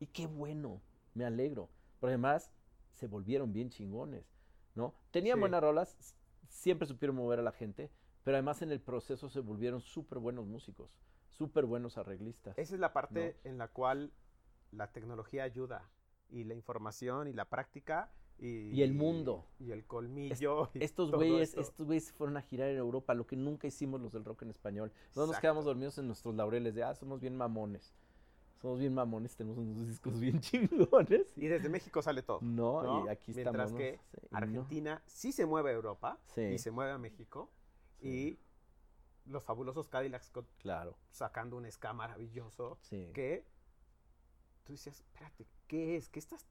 Y 0.01 0.07
qué 0.07 0.27
bueno, 0.27 0.81
me 1.13 1.25
alegro. 1.25 1.69
Pero 2.05 2.11
además 2.13 2.53
se 2.93 3.07
volvieron 3.07 3.55
bien 3.55 3.71
chingones, 3.71 4.31
¿no? 4.75 4.95
Tenían 5.11 5.41
buenas 5.41 5.63
rolas, 5.63 5.97
siempre 6.51 6.87
supieron 6.87 7.17
mover 7.17 7.39
a 7.39 7.43
la 7.43 7.53
gente, 7.53 7.91
pero 8.25 8.37
además 8.37 8.61
en 8.61 8.71
el 8.71 8.79
proceso 8.79 9.31
se 9.31 9.41
volvieron 9.41 9.81
súper 9.81 10.19
buenos 10.19 10.45
músicos, 10.45 10.91
súper 11.31 11.65
buenos 11.65 11.97
arreglistas. 11.97 12.59
Esa 12.59 12.75
es 12.75 12.81
la 12.81 12.93
parte 12.93 13.39
en 13.45 13.57
la 13.57 13.69
cual 13.69 14.13
la 14.71 14.93
tecnología 14.93 15.45
ayuda 15.45 15.89
y 16.29 16.45
la 16.45 16.53
información 16.53 17.27
y 17.27 17.33
la 17.33 17.47
práctica 17.47 18.13
y, 18.39 18.83
el 18.83 18.93
mundo. 18.93 19.47
Y 19.59 19.71
el 19.71 19.87
colmillo. 19.87 20.73
estos 20.75 21.11
güeyes, 21.11 21.55
estos 21.57 21.87
güeyes 21.87 22.13
fueron 22.13 22.37
a 22.37 22.43
girar 22.43 22.69
en 22.69 22.77
Europa, 22.77 23.15
lo 23.15 23.27
que 23.27 23.37
nunca 23.37 23.67
hicimos 23.67 23.99
los 24.03 24.13
del 24.13 24.27
rock 24.27 24.43
en 24.43 24.51
español. 24.51 24.93
No 25.17 25.27
nos 25.27 25.39
quedamos 25.39 25.65
dormidos 25.65 25.97
en 25.97 26.07
nuestros 26.07 26.35
laureles 26.35 26.75
de, 26.75 26.83
ah, 26.83 26.95
somos 26.95 27.19
bien 27.19 27.35
mamones. 27.35 27.95
Somos 28.65 28.79
bien 28.79 28.95
mamones, 28.95 29.37
tenemos 29.37 29.59
unos 29.59 29.87
discos 29.87 30.19
bien 30.19 30.41
chingones. 30.41 31.37
Y 31.37 31.49
desde 31.49 31.69
México 31.69 32.01
sale 32.01 32.23
todo. 32.23 32.39
No, 32.41 33.05
y 33.05 33.11
aquí 33.11 33.35
Mientras 33.35 33.67
estamos. 33.67 33.73
Mientras 33.79 34.01
que 34.11 34.35
Argentina 34.35 35.03
sí 35.05 35.33
se 35.33 35.45
mueve 35.45 35.69
a 35.69 35.75
Europa 35.75 36.19
y 36.35 36.57
se 36.57 36.71
mueve 36.71 36.93
a 36.93 36.97
México. 36.97 37.51
Y 38.01 38.39
los 39.27 39.45
fabulosos 39.45 39.91
Cadillacs 39.91 40.33
claro. 40.57 40.97
sacando 41.11 41.59
un 41.59 41.71
ska 41.71 41.93
maravilloso 41.93 42.79
que 42.89 43.45
tú 44.65 44.73
decías, 44.73 44.99
espérate, 44.99 45.47
¿qué 45.67 45.97
es? 45.97 46.09
¿Qué 46.09 46.19
estás 46.19 46.47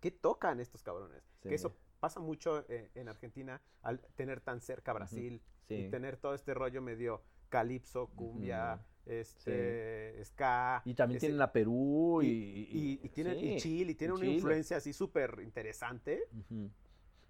qué 0.00 0.10
tocan 0.10 0.60
estos 0.60 0.82
cabrones? 0.82 1.22
Que 1.42 1.54
eso 1.54 1.76
pasa 2.00 2.18
mucho 2.18 2.64
eh, 2.70 2.90
en 2.94 3.10
Argentina 3.10 3.60
al 3.82 4.00
tener 4.16 4.40
tan 4.40 4.62
cerca 4.62 4.94
Brasil 4.94 5.42
y 5.68 5.90
tener 5.90 6.16
todo 6.16 6.32
este 6.32 6.54
rollo 6.54 6.80
medio 6.80 7.22
calipso, 7.50 8.06
cumbia, 8.14 8.82
este, 9.08 10.22
ska. 10.24 10.82
Y 10.84 10.94
también 10.94 11.18
tienen 11.18 11.40
a 11.40 11.50
Perú 11.50 12.20
y, 12.22 12.98
y, 13.02 13.08
tienen 13.08 13.58
Chile 13.58 13.92
y 13.92 13.94
tienen 13.94 14.16
una 14.16 14.26
influencia 14.26 14.76
así 14.76 14.92
súper 14.92 15.40
interesante. 15.42 16.28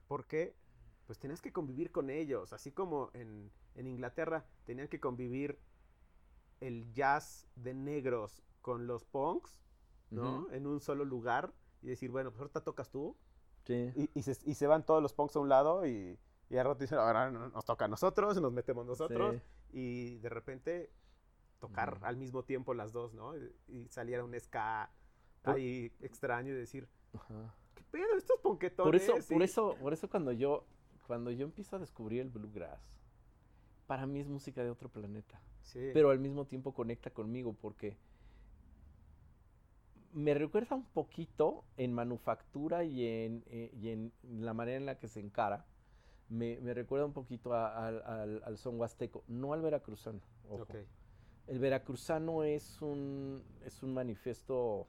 Porque 0.07 0.55
pues 1.07 1.19
tenías 1.19 1.41
que 1.41 1.53
convivir 1.53 1.91
con 1.91 2.11
ellos, 2.11 2.53
así 2.53 2.71
como 2.71 3.11
en, 3.15 3.51
en 3.77 3.87
Inglaterra 3.87 4.45
tenían 4.65 4.89
que 4.89 5.01
convivir 5.01 5.59
el 6.61 6.93
jazz 6.93 7.47
de 7.57 7.73
negros 7.73 8.43
con 8.61 8.87
los 8.87 9.05
punks, 9.05 9.63
¿no? 10.11 10.51
En 10.53 10.67
un 10.67 10.81
solo 10.81 11.05
lugar 11.05 11.55
y 11.83 11.87
decir, 11.87 12.11
bueno, 12.11 12.31
pues 12.31 12.41
ahorita 12.41 12.63
tocas 12.63 12.91
tú. 12.91 13.17
Sí. 13.65 14.11
Y, 14.15 14.23
se, 14.23 14.37
y 14.45 14.55
se 14.55 14.67
van 14.67 14.85
todos 14.85 15.03
los 15.03 15.13
punks 15.13 15.37
a 15.37 15.41
un 15.41 15.49
lado 15.49 15.87
y, 15.87 16.19
y 16.51 16.57
al 16.57 16.67
rato 16.67 16.81
dicen, 16.81 16.99
ahora 16.99 17.31
nos 17.31 17.65
toca 17.65 17.85
a 17.85 17.89
nosotros, 17.89 18.41
nos 18.41 18.53
metemos 18.53 18.87
nosotros. 18.87 19.37
Y 19.71 20.17
de 20.17 20.29
repente 20.29 20.91
tocar 21.59 21.99
al 22.03 22.17
mismo 22.17 22.43
tiempo 22.43 22.75
las 22.75 22.93
dos, 22.93 23.15
¿no? 23.15 23.35
Y, 23.69 23.89
saliera 23.89 24.25
un 24.25 24.39
ska 24.39 24.91
ahí 25.45 25.93
extraño 26.01 26.53
y 26.53 26.57
decir, 26.57 26.89
¿qué 27.75 27.83
pedo 27.91 28.17
estos 28.17 28.39
ponquetones? 28.41 28.87
Por 28.87 28.97
eso, 28.97 29.29
por 29.35 29.43
eso, 29.43 29.77
por 29.81 29.93
eso 29.93 30.11
cuando 30.11 30.33
yo, 30.33 30.67
cuando 31.07 31.31
yo 31.31 31.45
empiezo 31.45 31.77
a 31.77 31.79
descubrir 31.79 32.21
el 32.21 32.31
bluegrass, 32.31 32.99
para 33.87 34.07
mí 34.07 34.21
es 34.21 34.29
música 34.29 34.63
de 34.63 34.71
otro 34.71 34.89
planeta. 34.89 35.41
Sí. 35.63 35.91
Pero 35.93 36.11
al 36.11 36.19
mismo 36.19 36.47
tiempo 36.47 36.73
conecta 36.73 37.11
conmigo 37.11 37.55
porque 37.55 37.97
me 40.13 40.35
recuerda 40.35 40.77
un 40.77 40.85
poquito 40.85 41.65
en 41.77 41.93
manufactura 41.93 42.85
y 42.85 43.07
en, 43.07 43.45
eh, 43.47 43.71
y 43.75 43.91
en 43.91 44.13
la 44.23 44.55
manera 44.55 44.77
en 44.77 44.87
la 44.87 44.99
que 44.99 45.09
se 45.09 45.21
encara. 45.21 45.67
Me, 46.29 46.61
me 46.61 46.75
recuerda 46.75 47.07
un 47.07 47.13
poquito 47.13 47.55
al, 47.55 48.43
al, 48.45 48.59
son 48.59 48.79
huasteco, 48.79 49.25
no 49.29 49.55
al 49.55 49.63
veracruzano. 49.63 50.21
El 51.49 51.59
veracruzano 51.59 52.45
es 52.45 52.81
un, 52.83 53.43
es 53.65 53.83
un 53.83 53.95
manifiesto 53.95 54.87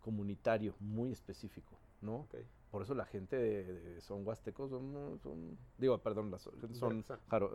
comunitario 0.00 0.74
muy 0.80 1.12
específico, 1.12 1.78
¿no? 2.00 2.26
Por 2.70 2.82
eso 2.82 2.94
la 2.94 3.04
gente 3.04 3.36
de, 3.36 4.00
son 4.00 4.26
huastecos 4.26 4.70
son, 4.70 5.18
son, 5.22 5.58
digo, 5.78 5.98
perdón, 5.98 6.30
las, 6.30 6.48
son 6.72 7.04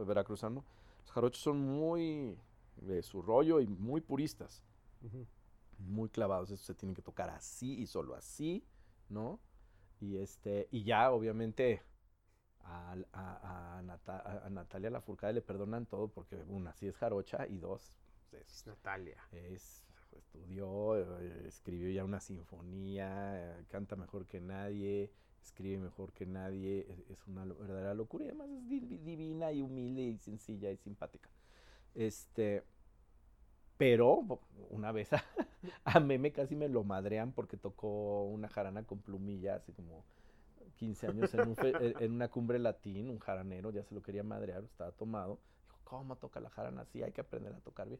veracruzano. 0.06 0.66
Los 1.04 1.12
jarochos 1.12 1.42
son 1.42 1.60
muy 1.60 2.38
de 2.78 3.02
su 3.04 3.22
rollo 3.22 3.62
y 3.62 3.68
muy 3.68 4.02
puristas 4.02 4.64
muy 5.80 6.10
clavados, 6.10 6.52
eso 6.52 6.64
se 6.64 6.74
tiene 6.74 6.94
que 6.94 7.02
tocar 7.02 7.30
así 7.30 7.80
y 7.80 7.88
solo 7.88 8.16
así, 8.16 8.64
¿no? 9.10 9.40
Y 10.00 10.18
este, 10.18 10.68
y 10.72 10.84
ya 10.84 11.12
obviamente 11.12 11.82
a, 12.66 12.96
a, 13.14 13.78
a, 13.78 14.50
Natalia 14.50 14.90
Lafourcade 14.90 15.34
le 15.34 15.42
perdonan 15.42 15.86
todo 15.86 16.08
porque 16.08 16.36
una, 16.48 16.74
sí 16.74 16.88
es 16.88 16.98
jarocha 16.98 17.48
y 17.48 17.58
dos, 17.58 17.98
pues, 18.32 18.44
es, 18.44 18.68
Natalia. 18.68 19.18
Es, 19.32 19.86
estudió, 20.12 20.98
eh, 20.98 21.48
escribió 21.48 21.90
ya 21.90 22.04
una 22.04 22.20
sinfonía, 22.20 23.64
canta 23.70 23.96
mejor 23.96 24.26
que 24.26 24.42
nadie, 24.42 25.12
escribe 25.42 25.78
mejor 25.78 26.12
que 26.14 26.26
nadie, 26.26 27.04
es, 27.10 27.28
una 27.28 27.46
verdadera 27.46 27.94
locura 27.94 28.26
y 28.26 28.30
además 28.30 28.50
es 28.50 28.68
divina 28.68 29.52
y 29.52 29.62
humilde 29.62 30.02
y 30.02 30.18
sencilla 30.18 30.72
y 30.72 30.78
simpática. 30.78 31.30
Este, 31.94 32.64
pero 33.78 34.40
una 34.70 34.92
vez 34.92 35.10
a, 35.84 36.00
Meme 36.00 36.32
casi 36.32 36.56
me 36.56 36.70
lo 36.70 36.84
madrean 36.84 37.32
porque 37.32 37.58
tocó 37.58 38.24
una 38.24 38.48
jarana 38.50 38.84
con 38.84 39.00
plumilla 39.00 39.56
hace 39.56 39.74
como 39.74 40.04
15 40.76 41.08
años 41.08 41.34
en, 41.34 41.56
en, 42.00 42.12
una 42.12 42.28
cumbre 42.30 42.60
latín, 42.60 43.10
un 43.10 43.20
jaranero, 43.20 43.72
ya 43.72 43.84
se 43.84 43.96
lo 43.96 44.02
quería 44.02 44.24
madrear, 44.24 44.64
estaba 44.64 44.92
tomado. 44.92 45.40
Dijo, 45.64 45.80
¿cómo 45.84 46.16
toca 46.18 46.40
la 46.40 46.50
jarana 46.50 46.82
así? 46.82 47.04
Hay 47.04 47.12
que 47.12 47.22
aprender 47.22 47.54
a 47.54 47.60
tocar 47.60 47.88
bien. 47.88 48.00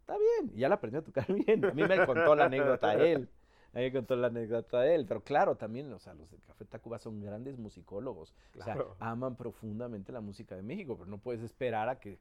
Está 0.00 0.16
bien, 0.18 0.52
y 0.54 0.60
ya 0.60 0.68
la 0.68 0.76
aprendió 0.76 1.00
a 1.00 1.04
tocar 1.04 1.26
bien. 1.32 1.64
A 1.64 1.72
mí 1.72 1.82
me 1.82 2.06
contó 2.06 2.34
la 2.34 2.46
anécdota 2.46 2.94
él. 2.94 3.28
A 3.72 3.78
mí 3.78 3.84
me 3.84 3.92
contó 3.92 4.16
la 4.16 4.26
anécdota 4.28 4.80
de 4.80 4.94
él. 4.94 5.06
Pero 5.06 5.22
claro, 5.22 5.56
también, 5.56 5.92
o 5.92 5.98
sea, 5.98 6.14
los 6.14 6.30
de 6.30 6.38
Café 6.38 6.64
Tacuba 6.64 6.98
son 6.98 7.20
grandes 7.20 7.56
musicólogos. 7.58 8.34
O 8.58 8.62
sea, 8.62 8.76
aman 8.98 9.36
profundamente 9.36 10.12
la 10.12 10.20
música 10.20 10.56
de 10.56 10.62
México, 10.62 10.96
pero 10.96 11.08
no 11.08 11.18
puedes 11.18 11.42
esperar 11.42 11.88
a 11.88 12.00
que 12.00 12.18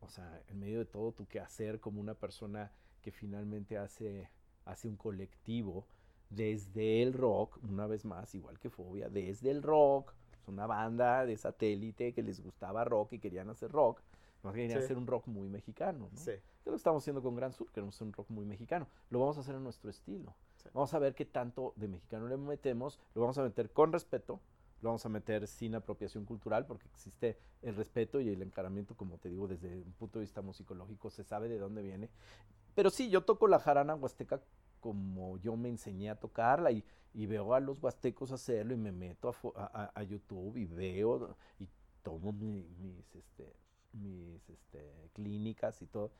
o 0.00 0.08
sea, 0.08 0.42
en 0.48 0.58
medio 0.58 0.78
de 0.78 0.86
todo 0.86 1.12
tu 1.12 1.26
quehacer 1.26 1.80
como 1.80 2.00
una 2.00 2.14
persona 2.14 2.72
que 3.02 3.12
finalmente 3.12 3.78
hace, 3.78 4.30
hace 4.64 4.88
un 4.88 4.96
colectivo 4.96 5.86
desde 6.30 7.02
el 7.02 7.12
rock, 7.12 7.58
una 7.68 7.86
vez 7.86 8.04
más, 8.04 8.34
igual 8.34 8.58
que 8.58 8.70
Fobia, 8.70 9.08
desde 9.08 9.50
el 9.50 9.62
rock, 9.62 10.14
es 10.40 10.48
una 10.48 10.66
banda 10.66 11.26
de 11.26 11.36
satélite 11.36 12.12
que 12.12 12.22
les 12.22 12.42
gustaba 12.42 12.84
rock 12.84 13.14
y 13.14 13.18
querían 13.18 13.50
hacer 13.50 13.70
rock, 13.70 14.00
no 14.42 14.52
querían 14.52 14.78
hacer 14.78 14.96
un 14.96 15.06
rock 15.06 15.26
muy 15.26 15.48
mexicano, 15.48 16.08
¿no? 16.10 16.18
Sí. 16.18 16.32
lo 16.64 16.74
estamos 16.74 17.02
haciendo 17.02 17.22
con 17.22 17.34
Gran 17.34 17.52
Sur, 17.52 17.70
queremos 17.70 17.94
hacer 17.94 18.06
un 18.06 18.12
rock 18.12 18.30
muy 18.30 18.46
mexicano, 18.46 18.86
lo 19.10 19.20
vamos 19.20 19.36
a 19.36 19.40
hacer 19.40 19.54
en 19.54 19.64
nuestro 19.64 19.90
estilo. 19.90 20.34
Vamos 20.72 20.92
a 20.94 20.98
ver 20.98 21.14
qué 21.14 21.24
tanto 21.24 21.72
de 21.76 21.88
mexicano 21.88 22.28
le 22.28 22.36
metemos, 22.36 23.00
lo 23.14 23.22
vamos 23.22 23.38
a 23.38 23.42
meter 23.42 23.70
con 23.70 23.92
respeto, 23.92 24.40
lo 24.82 24.90
vamos 24.90 25.04
a 25.04 25.08
meter 25.08 25.46
sin 25.46 25.74
apropiación 25.74 26.24
cultural 26.24 26.66
porque 26.66 26.86
existe 26.88 27.38
el 27.62 27.74
respeto 27.76 28.20
y 28.20 28.28
el 28.28 28.42
encaramiento, 28.42 28.94
como 28.94 29.18
te 29.18 29.28
digo, 29.28 29.48
desde 29.48 29.82
un 29.82 29.92
punto 29.92 30.18
de 30.18 30.24
vista 30.24 30.42
musicológico, 30.42 31.10
se 31.10 31.24
sabe 31.24 31.48
de 31.48 31.58
dónde 31.58 31.82
viene. 31.82 32.08
Pero 32.74 32.90
sí, 32.90 33.10
yo 33.10 33.22
toco 33.24 33.48
la 33.48 33.58
jarana 33.58 33.94
huasteca 33.94 34.40
como 34.80 35.38
yo 35.38 35.56
me 35.56 35.68
enseñé 35.68 36.10
a 36.10 36.18
tocarla 36.18 36.70
y, 36.72 36.84
veo 37.26 37.54
a 37.54 37.60
los 37.60 37.82
huastecos 37.82 38.32
hacerlo 38.32 38.74
y 38.74 38.76
me 38.76 38.92
meto 38.92 39.34
a, 39.56 40.02
YouTube 40.02 40.56
y 40.56 40.64
veo 40.64 41.36
y 41.58 41.68
tomo 42.02 42.32
mis, 42.32 43.14
este, 43.14 43.56
mis 43.92 44.48
este, 44.48 45.10
clínicas 45.12 45.82
y 45.82 45.86
todo. 45.86 46.12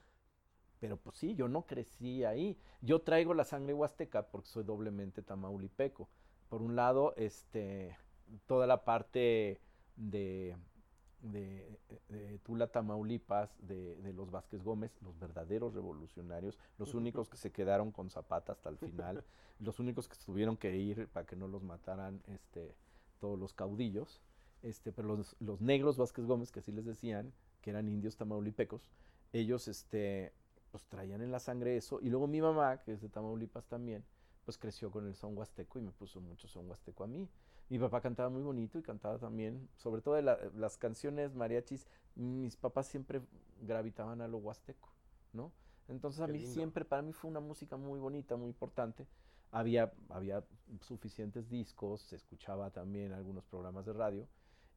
Pero 0.80 0.96
pues 0.96 1.18
sí, 1.18 1.34
yo 1.34 1.46
no 1.46 1.66
crecí 1.66 2.24
ahí. 2.24 2.58
Yo 2.80 3.02
traigo 3.02 3.34
la 3.34 3.44
sangre 3.44 3.74
huasteca 3.74 4.26
porque 4.30 4.48
soy 4.48 4.64
doblemente 4.64 5.22
tamaulipeco. 5.22 6.08
Por 6.48 6.62
un 6.62 6.74
lado, 6.74 7.14
este, 7.16 7.96
toda 8.46 8.66
la 8.66 8.84
parte 8.84 9.60
de, 9.96 10.56
de, 11.22 11.78
Tula, 12.42 12.66
Tamaulipas, 12.66 13.50
de, 13.66 13.96
de, 13.96 14.12
los 14.12 14.30
Vázquez 14.30 14.62
Gómez, 14.62 14.90
los 15.02 15.18
verdaderos 15.18 15.74
revolucionarios, 15.74 16.59
los 16.78 16.94
únicos 16.94 17.28
que 17.28 17.37
se 17.37 17.52
quedaron 17.52 17.92
con 17.92 18.11
Zapata 18.11 18.52
hasta 18.52 18.68
el 18.68 18.78
final, 18.78 19.24
los 19.61 19.78
únicos 19.78 20.09
que 20.09 20.16
tuvieron 20.24 20.56
que 20.56 20.76
ir 20.76 21.09
para 21.09 21.26
que 21.26 21.37
no 21.37 21.48
los 21.48 21.62
mataran 21.62 22.22
este, 22.26 22.74
todos 23.18 23.38
los 23.38 23.52
caudillos, 23.52 24.20
este, 24.62 24.92
pero 24.92 25.16
los, 25.16 25.37
los 25.40 25.61
negros 25.61 25.96
Vázquez 25.96 26.24
Gómez, 26.26 26.50
que 26.50 26.61
así 26.61 26.72
les 26.72 26.85
decían, 26.85 27.33
que 27.61 27.70
eran 27.70 27.88
indios 27.88 28.16
tamaulipecos, 28.16 28.90
ellos 29.33 29.68
este, 29.68 30.33
pues 30.70 30.85
traían 30.87 31.22
en 31.22 31.30
la 31.30 31.40
sangre 31.40 31.76
eso, 31.76 32.01
y 32.01 32.09
luego 32.09 32.26
mi 32.26 32.40
mamá, 32.40 32.78
que 32.78 32.92
es 32.92 33.01
de 33.01 33.09
Tamaulipas 33.09 33.66
también, 33.66 34.05
pues 34.44 34.59
creció 34.59 34.90
con 34.90 35.07
el 35.07 35.14
son 35.14 35.36
huasteco 35.36 35.78
y 35.78 35.82
me 35.82 35.92
puso 35.92 36.20
mucho 36.20 36.49
son 36.49 36.68
huasteco 36.68 37.05
a 37.05 37.07
mí. 37.07 37.28
Mi 37.70 37.78
papá 37.78 38.00
cantaba 38.00 38.28
muy 38.28 38.42
bonito 38.42 38.78
y 38.80 38.82
cantaba 38.82 39.18
también, 39.18 39.68
sobre 39.76 40.02
todo 40.02 40.16
de 40.16 40.22
las 40.22 40.76
canciones 40.76 41.36
mariachis, 41.36 41.86
mis 42.16 42.56
papás 42.56 42.88
siempre 42.88 43.22
gravitaban 43.62 44.20
a 44.20 44.26
lo 44.26 44.38
huasteco, 44.38 44.92
¿no? 45.32 45.52
Entonces 45.86 46.20
a 46.20 46.26
mí 46.26 46.44
siempre, 46.46 46.84
para 46.84 47.02
mí 47.02 47.12
fue 47.12 47.30
una 47.30 47.38
música 47.38 47.76
muy 47.76 48.00
bonita, 48.00 48.36
muy 48.36 48.48
importante. 48.48 49.06
Había, 49.52 49.92
había 50.08 50.44
suficientes 50.80 51.48
discos, 51.48 52.02
se 52.02 52.16
escuchaba 52.16 52.70
también 52.70 53.12
algunos 53.12 53.44
programas 53.44 53.86
de 53.86 53.92
radio 53.92 54.28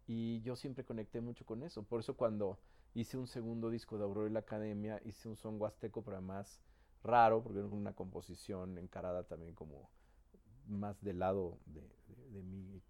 y 0.06 0.42
yo 0.42 0.56
siempre 0.56 0.86
conecté 0.86 1.20
mucho 1.20 1.46
con 1.46 1.64
eso. 1.64 1.82
Por 1.82 2.00
eso 2.00 2.16
cuando 2.16 2.60
hice 2.94 3.18
un 3.18 3.26
segundo 3.26 3.72
disco 3.72 3.98
de 3.98 4.04
Aurora 4.04 4.30
y 4.30 4.34
la 4.34 4.40
Academia, 4.40 5.02
hice 5.04 5.28
un 5.30 5.36
son 5.36 5.60
huasteco, 5.60 6.04
pero 6.04 6.18
además 6.18 6.62
raro, 7.04 7.42
porque 7.42 7.58
era 7.58 7.68
una 7.68 7.94
composición 7.94 8.78
encarada 8.78 9.24
también 9.24 9.56
como 9.56 9.90
más 10.68 11.02
del 11.02 11.20
lado 11.20 11.60
de, 11.66 11.82
mi, 12.44 12.82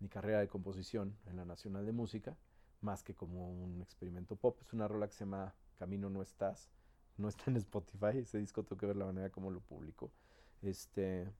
mi, 0.00 0.08
carrera 0.08 0.40
de 0.40 0.48
composición 0.48 1.16
en 1.26 1.36
la 1.36 1.44
Nacional 1.44 1.86
de 1.86 1.92
Música, 1.92 2.36
más 2.80 3.02
que 3.02 3.14
como 3.14 3.52
un 3.52 3.80
experimento 3.82 4.36
pop. 4.36 4.58
Es 4.60 4.72
una 4.72 4.88
rola 4.88 5.06
que 5.06 5.14
se 5.14 5.24
llama 5.24 5.54
Camino 5.78 6.10
No 6.10 6.22
Estás. 6.22 6.70
No 7.16 7.28
está 7.28 7.50
en 7.50 7.56
Spotify, 7.56 8.18
ese 8.18 8.38
disco 8.38 8.62
tengo 8.62 8.78
que 8.78 8.86
ver 8.86 8.96
la 8.96 9.06
manera 9.06 9.30
como 9.30 9.50
lo 9.50 9.60
publico. 9.60 10.10
Este... 10.62 11.30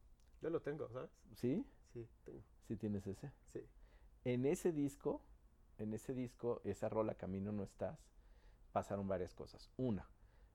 Yo 0.42 0.50
lo 0.50 0.60
tengo, 0.60 0.88
¿sabes? 0.90 1.10
¿Sí? 1.34 1.66
Sí, 1.92 2.06
tengo. 2.24 2.42
¿Sí 2.66 2.76
tienes 2.76 3.06
ese? 3.06 3.32
Sí. 3.52 3.60
En 4.24 4.44
ese 4.44 4.72
disco, 4.72 5.22
en 5.78 5.94
ese 5.94 6.14
disco, 6.14 6.60
esa 6.64 6.88
rola 6.88 7.14
Camino 7.14 7.52
No 7.52 7.62
Estás, 7.62 7.98
pasaron 8.72 9.08
varias 9.08 9.34
cosas. 9.34 9.70
Una, 9.76 10.08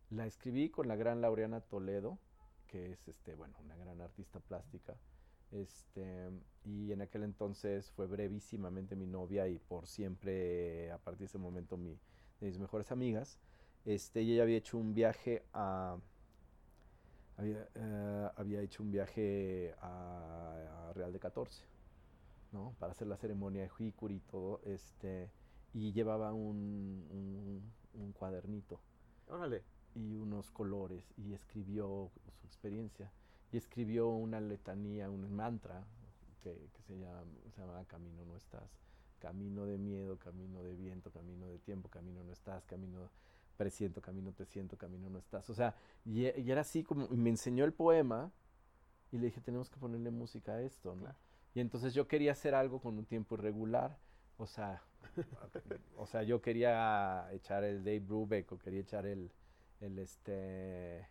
la 0.10 0.26
escribí 0.26 0.70
con 0.70 0.88
la 0.88 0.96
gran 0.96 1.22
Laureana 1.22 1.62
Toledo, 1.62 2.20
que 2.76 2.92
es 2.92 3.08
este, 3.08 3.36
bueno, 3.36 3.56
una 3.64 3.78
gran 3.78 4.02
artista 4.02 4.42
plástica. 4.42 4.98
Este, 5.52 6.30
y 6.66 6.92
en 6.92 7.02
aquel 7.02 7.24
entonces 7.24 7.90
fue 7.92 8.06
brevísimamente 8.06 8.98
mi 8.98 9.08
novia 9.08 9.48
y 9.48 9.60
por 9.60 9.88
siempre, 9.88 10.92
a 10.92 10.98
partir 10.98 11.20
de 11.20 11.26
ese 11.28 11.38
momento, 11.38 11.78
mi, 11.78 11.98
de 12.42 12.48
mis 12.48 12.60
mejores 12.60 12.92
amigas. 12.92 13.40
Este, 13.86 14.20
ella 14.20 14.44
había 14.44 14.58
hecho 14.58 14.78
un 14.78 14.94
viaje 14.94 15.46
a. 15.54 15.98
Había, 17.38 17.66
eh, 17.76 18.64
hecho 18.64 18.84
un 18.84 18.92
viaje 18.92 19.74
a, 19.80 20.92
Real 20.96 21.14
de 21.14 21.20
14, 21.20 21.64
¿no? 22.52 22.76
Para 22.78 22.92
hacer 22.92 23.08
la 23.08 23.16
ceremonia 23.16 23.62
de 23.62 23.70
Hikuri 23.80 24.16
y 24.16 24.20
todo. 24.20 24.60
Este, 24.66 25.30
y 25.74 25.94
llevaba 25.94 26.34
un, 26.34 27.72
un 27.94 28.12
cuadernito. 28.12 28.82
Órale 29.30 29.75
y 29.96 30.16
unos 30.16 30.52
colores 30.52 31.12
y 31.18 31.34
escribió 31.34 32.12
su 32.39 32.46
experiencia 32.46 33.12
y 33.52 33.58
escribió 33.58 34.10
una 34.10 34.39
letanía, 34.41 35.10
un 35.10 35.34
mantra 35.34 35.86
que, 36.43 36.70
se, 36.86 37.00
llama, 37.00 37.24
se 37.56 37.62
llama 37.62 37.84
Camino 37.86 38.24
no 38.26 38.36
estás, 38.36 38.70
camino 39.20 39.66
de 39.66 39.78
miedo, 39.78 40.18
camino 40.18 40.62
de 40.62 40.76
viento, 40.76 41.10
camino 41.12 41.48
de 41.48 41.58
tiempo, 41.60 41.89
camino 41.89 42.24
no 42.24 42.32
estás, 42.32 42.66
camino 42.66 43.10
presiento, 43.58 44.02
camino 44.02 44.34
te 44.34 44.46
siento, 44.46 44.78
camino 44.78 45.10
no 45.10 45.18
estás. 45.18 45.50
O 45.50 45.56
sea, 45.56 45.76
y, 46.04 46.26
era 46.26 46.62
así 46.62 46.84
como, 46.84 47.08
me 47.08 47.30
enseñó 47.30 47.66
el 47.66 47.74
poema 47.74 48.32
y 49.12 49.18
le 49.18 49.28
dije, 49.28 49.41
tenemos 49.41 49.70
que 49.70 49.80
ponerle 49.80 50.12
música 50.12 50.54
a 50.54 50.62
esto, 50.62 50.96
¿no? 50.96 51.08
Y 51.54 51.62
entonces 51.62 51.93
yo 51.93 52.08
quería 52.08 52.34
hacer 52.34 52.54
algo 52.54 52.82
con 52.82 52.98
un 52.98 53.06
tiempo 53.06 53.36
irregular, 53.36 53.98
o 54.38 54.46
sea, 54.46 54.84
o 55.96 56.06
sea, 56.06 56.24
yo 56.24 56.41
quería 56.41 57.32
echar 57.32 57.64
el 57.64 57.84
Dave 57.84 58.02
Brubeck 58.02 58.52
o 58.52 58.58
quería 58.58 58.82
echar 58.82 59.06
el, 59.06 59.32
el 59.82 60.00
este 60.00 61.08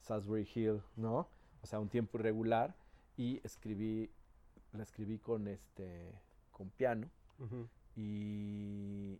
Salisbury 0.00 0.48
Hill, 0.54 0.82
¿no? 0.96 1.28
O 1.62 1.66
sea, 1.66 1.80
un 1.80 1.88
tiempo 1.88 2.18
irregular 2.18 2.74
y 3.16 3.40
escribí 3.44 4.10
la 4.72 4.82
escribí 4.82 5.18
con 5.18 5.48
este 5.48 6.18
con 6.50 6.70
piano 6.70 7.08
y 7.96 9.18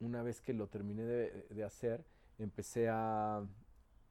una 0.00 0.22
vez 0.22 0.40
que 0.40 0.52
lo 0.52 0.68
terminé 0.68 1.02
de, 1.02 1.64
hacer 1.64 2.04
empecé 2.38 2.88
a, 2.88 3.38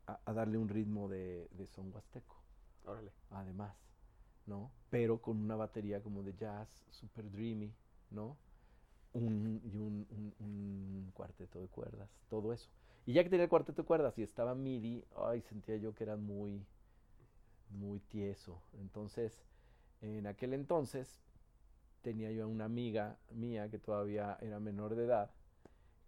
a, 0.06 0.34
darle 0.34 0.58
un 0.58 0.68
ritmo 0.68 1.08
de, 1.08 1.48
de 1.52 1.66
son 1.68 1.94
huasteco. 1.94 2.36
Órale. 2.86 3.12
Además, 3.32 3.76
¿no? 4.46 4.72
Pero 4.90 5.22
con 5.22 5.38
una 5.38 5.56
batería 5.56 6.02
como 6.02 6.24
de 6.24 6.36
jazz, 6.36 6.86
super 6.90 7.30
dreamy, 7.32 7.74
¿no? 8.12 8.38
Un, 9.14 9.62
y 9.64 9.78
un, 9.78 10.06
un 10.40 11.12
cuarteto 11.14 11.60
de 11.60 11.68
cuerdas, 11.70 12.10
todo 12.30 12.52
eso. 12.52 12.70
Y 13.08 13.14
ya 13.14 13.24
que 13.24 13.30
tenía 13.30 13.46
el 13.46 13.50
cuarteto 13.50 13.84
de 13.84 13.88
cuerdas 13.88 14.18
y 14.18 14.22
estaba 14.22 14.54
MIDI, 14.54 15.02
ay, 15.16 15.42
sentía 15.42 15.78
yo 15.78 15.96
que 15.96 16.04
era 16.04 16.18
muy, 16.18 16.68
muy 17.70 18.02
tieso. 18.02 18.62
Entonces, 18.82 19.46
en 20.02 20.28
aquel 20.28 20.54
entonces, 20.54 21.22
tenía 22.02 22.34
yo 22.34 22.50
una 22.50 22.66
amiga 22.66 23.18
mía 23.32 23.70
que 23.70 23.80
todavía 23.80 24.38
era 24.42 24.60
menor 24.60 24.96
de 24.96 25.06
edad, 25.06 25.32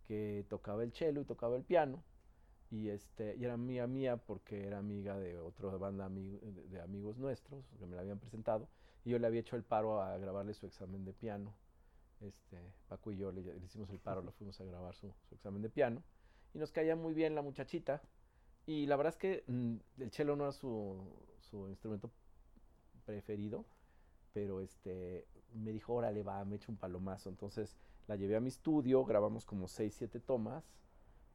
que 0.09 0.45
tocaba 0.49 0.83
el 0.83 0.91
cello 0.91 1.21
y 1.21 1.23
tocaba 1.23 1.55
el 1.55 1.63
piano. 1.63 2.03
Y, 2.69 2.89
este, 2.89 3.33
y 3.37 3.45
era 3.45 3.53
amiga 3.53 3.87
mía 3.87 4.17
porque 4.17 4.67
era 4.67 4.79
amiga 4.79 5.17
de 5.17 5.39
otra 5.39 5.69
banda 5.77 6.09
de, 6.09 6.81
amigos 6.81 7.17
nuestros 7.17 7.63
que 7.79 7.85
me 7.85 7.95
la 7.95 8.01
habían 8.01 8.19
presentado. 8.19 8.67
Y 9.05 9.11
yo 9.11 9.19
le 9.19 9.27
había 9.27 9.39
hecho 9.39 9.55
el 9.55 9.63
paro 9.63 10.01
a 10.01 10.17
grabarle 10.17 10.53
su 10.53 10.65
examen 10.65 11.05
de 11.05 11.13
piano. 11.13 11.55
Este, 12.19 12.57
Paco 12.89 13.13
y 13.13 13.15
yo 13.15 13.31
le, 13.31 13.39
hicimos 13.63 13.89
el 13.89 13.99
paro, 13.99 14.21
le 14.21 14.33
fuimos 14.33 14.59
a 14.59 14.65
grabar 14.65 14.93
su 14.95 15.13
examen 15.31 15.61
de 15.61 15.69
piano 15.69 16.03
y 16.53 16.59
nos 16.59 16.71
caía 16.71 16.95
muy 16.95 17.13
bien 17.13 17.35
la 17.35 17.41
muchachita. 17.41 18.01
Y 18.65 18.85
la 18.85 18.95
verdad 18.95 19.13
es 19.13 19.17
que 19.17 19.43
mm, 19.47 19.75
el 20.01 20.11
cello 20.11 20.35
no 20.35 20.43
era 20.43 20.51
su, 20.51 20.95
su, 21.39 21.67
instrumento 21.69 22.11
preferido, 23.05 23.65
pero 24.33 24.61
este 24.61 25.27
me 25.53 25.71
dijo, 25.71 25.93
órale, 25.93 26.21
va, 26.21 26.43
me 26.45 26.57
echo 26.57 26.71
un 26.71 26.77
palomazo. 26.77 27.29
Entonces 27.29 27.75
la 28.07 28.15
llevé 28.15 28.35
a 28.35 28.39
mi 28.39 28.49
estudio, 28.49 29.05
grabamos 29.05 29.45
como 29.45 29.67
6, 29.67 29.93
7 29.97 30.19
tomas, 30.19 30.63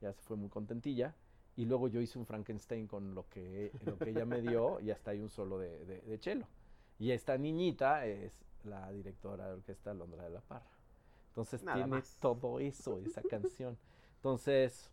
ya 0.00 0.12
se 0.12 0.22
fue 0.22 0.36
muy 0.36 0.48
contentilla. 0.48 1.14
Y 1.56 1.66
luego 1.66 1.86
yo 1.88 2.00
hice 2.00 2.18
un 2.18 2.26
Frankenstein 2.26 2.88
con 2.88 3.14
lo 3.14 3.28
que, 3.28 3.72
lo 3.84 3.96
que 3.96 4.10
ella 4.10 4.26
me 4.26 4.40
dio 4.42 4.80
y 4.80 4.90
hasta 4.90 5.12
hay 5.12 5.20
un 5.20 5.28
solo 5.28 5.58
de, 5.58 5.84
de, 5.84 6.18
cello. 6.18 6.46
Y 6.98 7.12
esta 7.12 7.38
niñita 7.38 8.06
es 8.06 8.32
la 8.64 8.90
directora 8.92 9.46
de 9.46 9.54
orquesta 9.54 9.94
Londra 9.94 10.24
de 10.24 10.30
la 10.30 10.40
Parra. 10.40 10.70
Entonces 11.28 11.64
tiene 11.64 12.02
todo 12.20 12.58
eso, 12.60 12.98
esa 13.00 13.22
canción. 13.22 13.76
Entonces, 14.16 14.90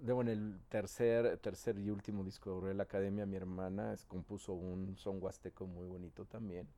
Luego 0.00 0.20
en 0.22 0.28
el 0.28 0.60
tercer, 0.68 1.38
tercer 1.38 1.78
y 1.78 1.90
último 1.90 2.22
disco 2.22 2.60
de 2.60 2.74
la 2.74 2.82
Academia, 2.82 3.24
mi 3.24 3.36
hermana 3.36 3.92
es, 3.94 4.04
compuso 4.04 4.52
un 4.52 4.96
son 4.96 5.22
huasteco 5.22 5.66
muy 5.66 5.86
bonito 5.86 6.26
también. 6.26 6.68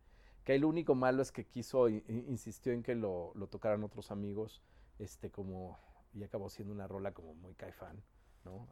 Que 0.45 0.55
el 0.55 0.65
único 0.65 0.95
malo 0.95 1.23
es 1.23 1.33
que 1.33 1.45
quiso, 1.45 1.89
insistió 1.89 2.73
en 2.73 2.83
que 2.83 2.95
lo, 2.95 3.33
lo, 3.35 3.49
tocaran 3.49 3.83
otros 3.85 4.11
amigos, 4.11 4.63
este 4.99 5.31
como, 5.31 5.79
y 6.15 6.23
acabó 6.23 6.49
siendo 6.49 6.73
una 6.73 6.87
rola 6.87 7.13
como 7.13 7.35
muy 7.35 7.55
caifán, 7.55 8.01
¿no? 8.45 8.67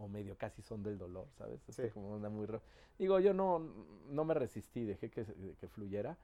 o 0.00 0.08
medio 0.08 0.36
casi 0.36 0.62
son 0.62 0.82
del 0.82 0.98
dolor, 0.98 1.28
¿sabes? 1.36 1.60
Este 1.68 1.90
como 1.90 2.14
onda 2.14 2.30
muy... 2.30 2.48
Digo, 2.98 3.20
yo 3.20 3.34
no, 3.34 3.58
no 4.08 4.24
me 4.24 4.34
resistí, 4.34 4.84
dejé 4.84 5.10
que, 5.10 5.26
que 5.58 5.68
fluyera, 5.68 6.16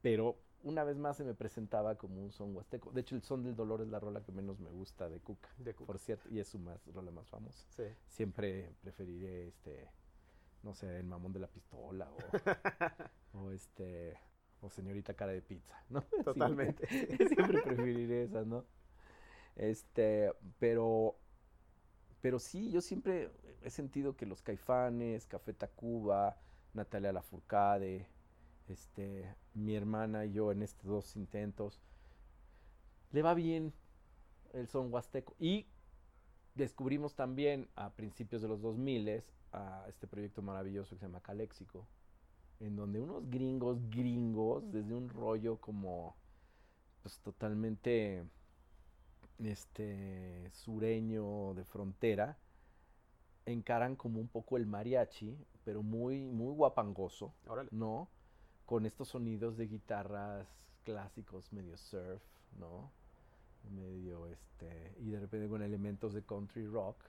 pero 0.00 0.36
una 0.62 0.84
vez 0.84 0.96
más 0.96 1.16
se 1.16 1.24
me 1.24 1.34
presentaba 1.34 1.96
como 1.96 2.22
un 2.22 2.32
son 2.32 2.54
huasteco. 2.54 2.90
De 2.92 3.00
hecho, 3.00 3.14
el 3.14 3.22
son 3.22 3.42
del 3.42 3.56
dolor 3.56 3.80
es 3.80 3.88
la 3.88 4.00
rola 4.00 4.22
que 4.22 4.32
menos 4.32 4.58
me 4.60 4.70
gusta 4.70 5.08
de 5.08 5.20
Cuca, 5.20 5.48
de 5.58 5.74
por 5.74 5.98
cierto, 5.98 6.28
y 6.30 6.40
es 6.40 6.48
su 6.48 6.58
más 6.58 6.84
rola 6.92 7.10
más 7.10 7.28
famosa. 7.28 7.66
Sí. 7.70 7.84
Siempre 8.08 8.74
preferiré 8.80 9.48
este, 9.48 9.88
no 10.62 10.74
sé, 10.74 10.98
el 10.98 11.06
mamón 11.06 11.32
de 11.32 11.40
la 11.40 11.46
pistola 11.46 12.10
o, 13.32 13.50
este 13.52 14.18
o 14.60 14.68
señorita 14.70 15.14
cara 15.14 15.32
de 15.32 15.42
pizza, 15.42 15.80
¿no? 15.88 16.02
Totalmente. 16.24 16.86
Siempre, 17.28 17.62
preferiré 17.62 18.24
esa, 18.24 18.44
¿no? 18.44 18.64
Este, 19.56 20.32
pero 20.58 21.16
pero 22.20 22.38
sí, 22.38 22.70
yo 22.70 22.80
siempre 22.80 23.30
he 23.62 23.70
sentido 23.70 24.16
que 24.16 24.26
los 24.26 24.42
Caifanes, 24.42 25.26
Café 25.26 25.52
Tacuba, 25.52 26.36
Natalia 26.74 27.12
Lafourcade, 27.12 28.08
este, 28.70 29.34
mi 29.54 29.74
hermana 29.74 30.24
y 30.24 30.32
yo 30.32 30.52
en 30.52 30.62
estos 30.62 30.86
dos 30.86 31.16
intentos. 31.16 31.80
Le 33.12 33.22
va 33.22 33.34
bien 33.34 33.72
el 34.52 34.68
son 34.68 34.92
huasteco. 34.92 35.34
Y 35.38 35.66
descubrimos 36.54 37.14
también 37.14 37.68
a 37.76 37.90
principios 37.90 38.42
de 38.42 38.48
los 38.48 38.60
2000 38.60 39.22
a 39.52 39.84
este 39.88 40.06
proyecto 40.06 40.42
maravilloso 40.42 40.96
que 40.96 41.00
se 41.00 41.06
llama 41.06 41.20
Caléxico, 41.20 41.86
en 42.60 42.76
donde 42.76 43.00
unos 43.00 43.28
gringos 43.30 43.78
gringos, 43.90 44.70
desde 44.70 44.94
un 44.94 45.08
rollo 45.08 45.58
como 45.58 46.16
pues 47.02 47.20
totalmente 47.20 48.24
este 49.38 50.50
sureño 50.52 51.54
de 51.54 51.64
frontera, 51.64 52.36
encaran 53.46 53.96
como 53.96 54.20
un 54.20 54.28
poco 54.28 54.56
el 54.56 54.66
mariachi, 54.66 55.36
pero 55.64 55.82
muy 55.82 56.26
muy 56.26 56.52
guapangoso, 56.52 57.32
¿no? 57.70 58.08
Con 58.68 58.84
estos 58.84 59.08
sonidos 59.08 59.56
de 59.56 59.66
guitarras 59.66 60.46
clásicos, 60.84 61.50
medio 61.54 61.78
surf, 61.78 62.22
¿no? 62.58 62.92
Medio 63.70 64.26
este, 64.26 64.94
y 64.98 65.08
de 65.08 65.20
repente 65.20 65.48
con 65.48 65.62
elementos 65.62 66.12
de 66.12 66.22
country 66.22 66.66
rock. 66.66 67.02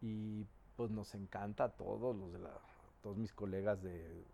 Y 0.00 0.46
pues 0.76 0.92
nos 0.92 1.16
encanta 1.16 1.64
a 1.64 1.68
todos 1.70 2.14
los 2.14 2.32
de 2.32 2.38
la, 2.38 2.56
todos 3.02 3.16
mis 3.16 3.32
colegas 3.32 3.82
de, 3.82 4.24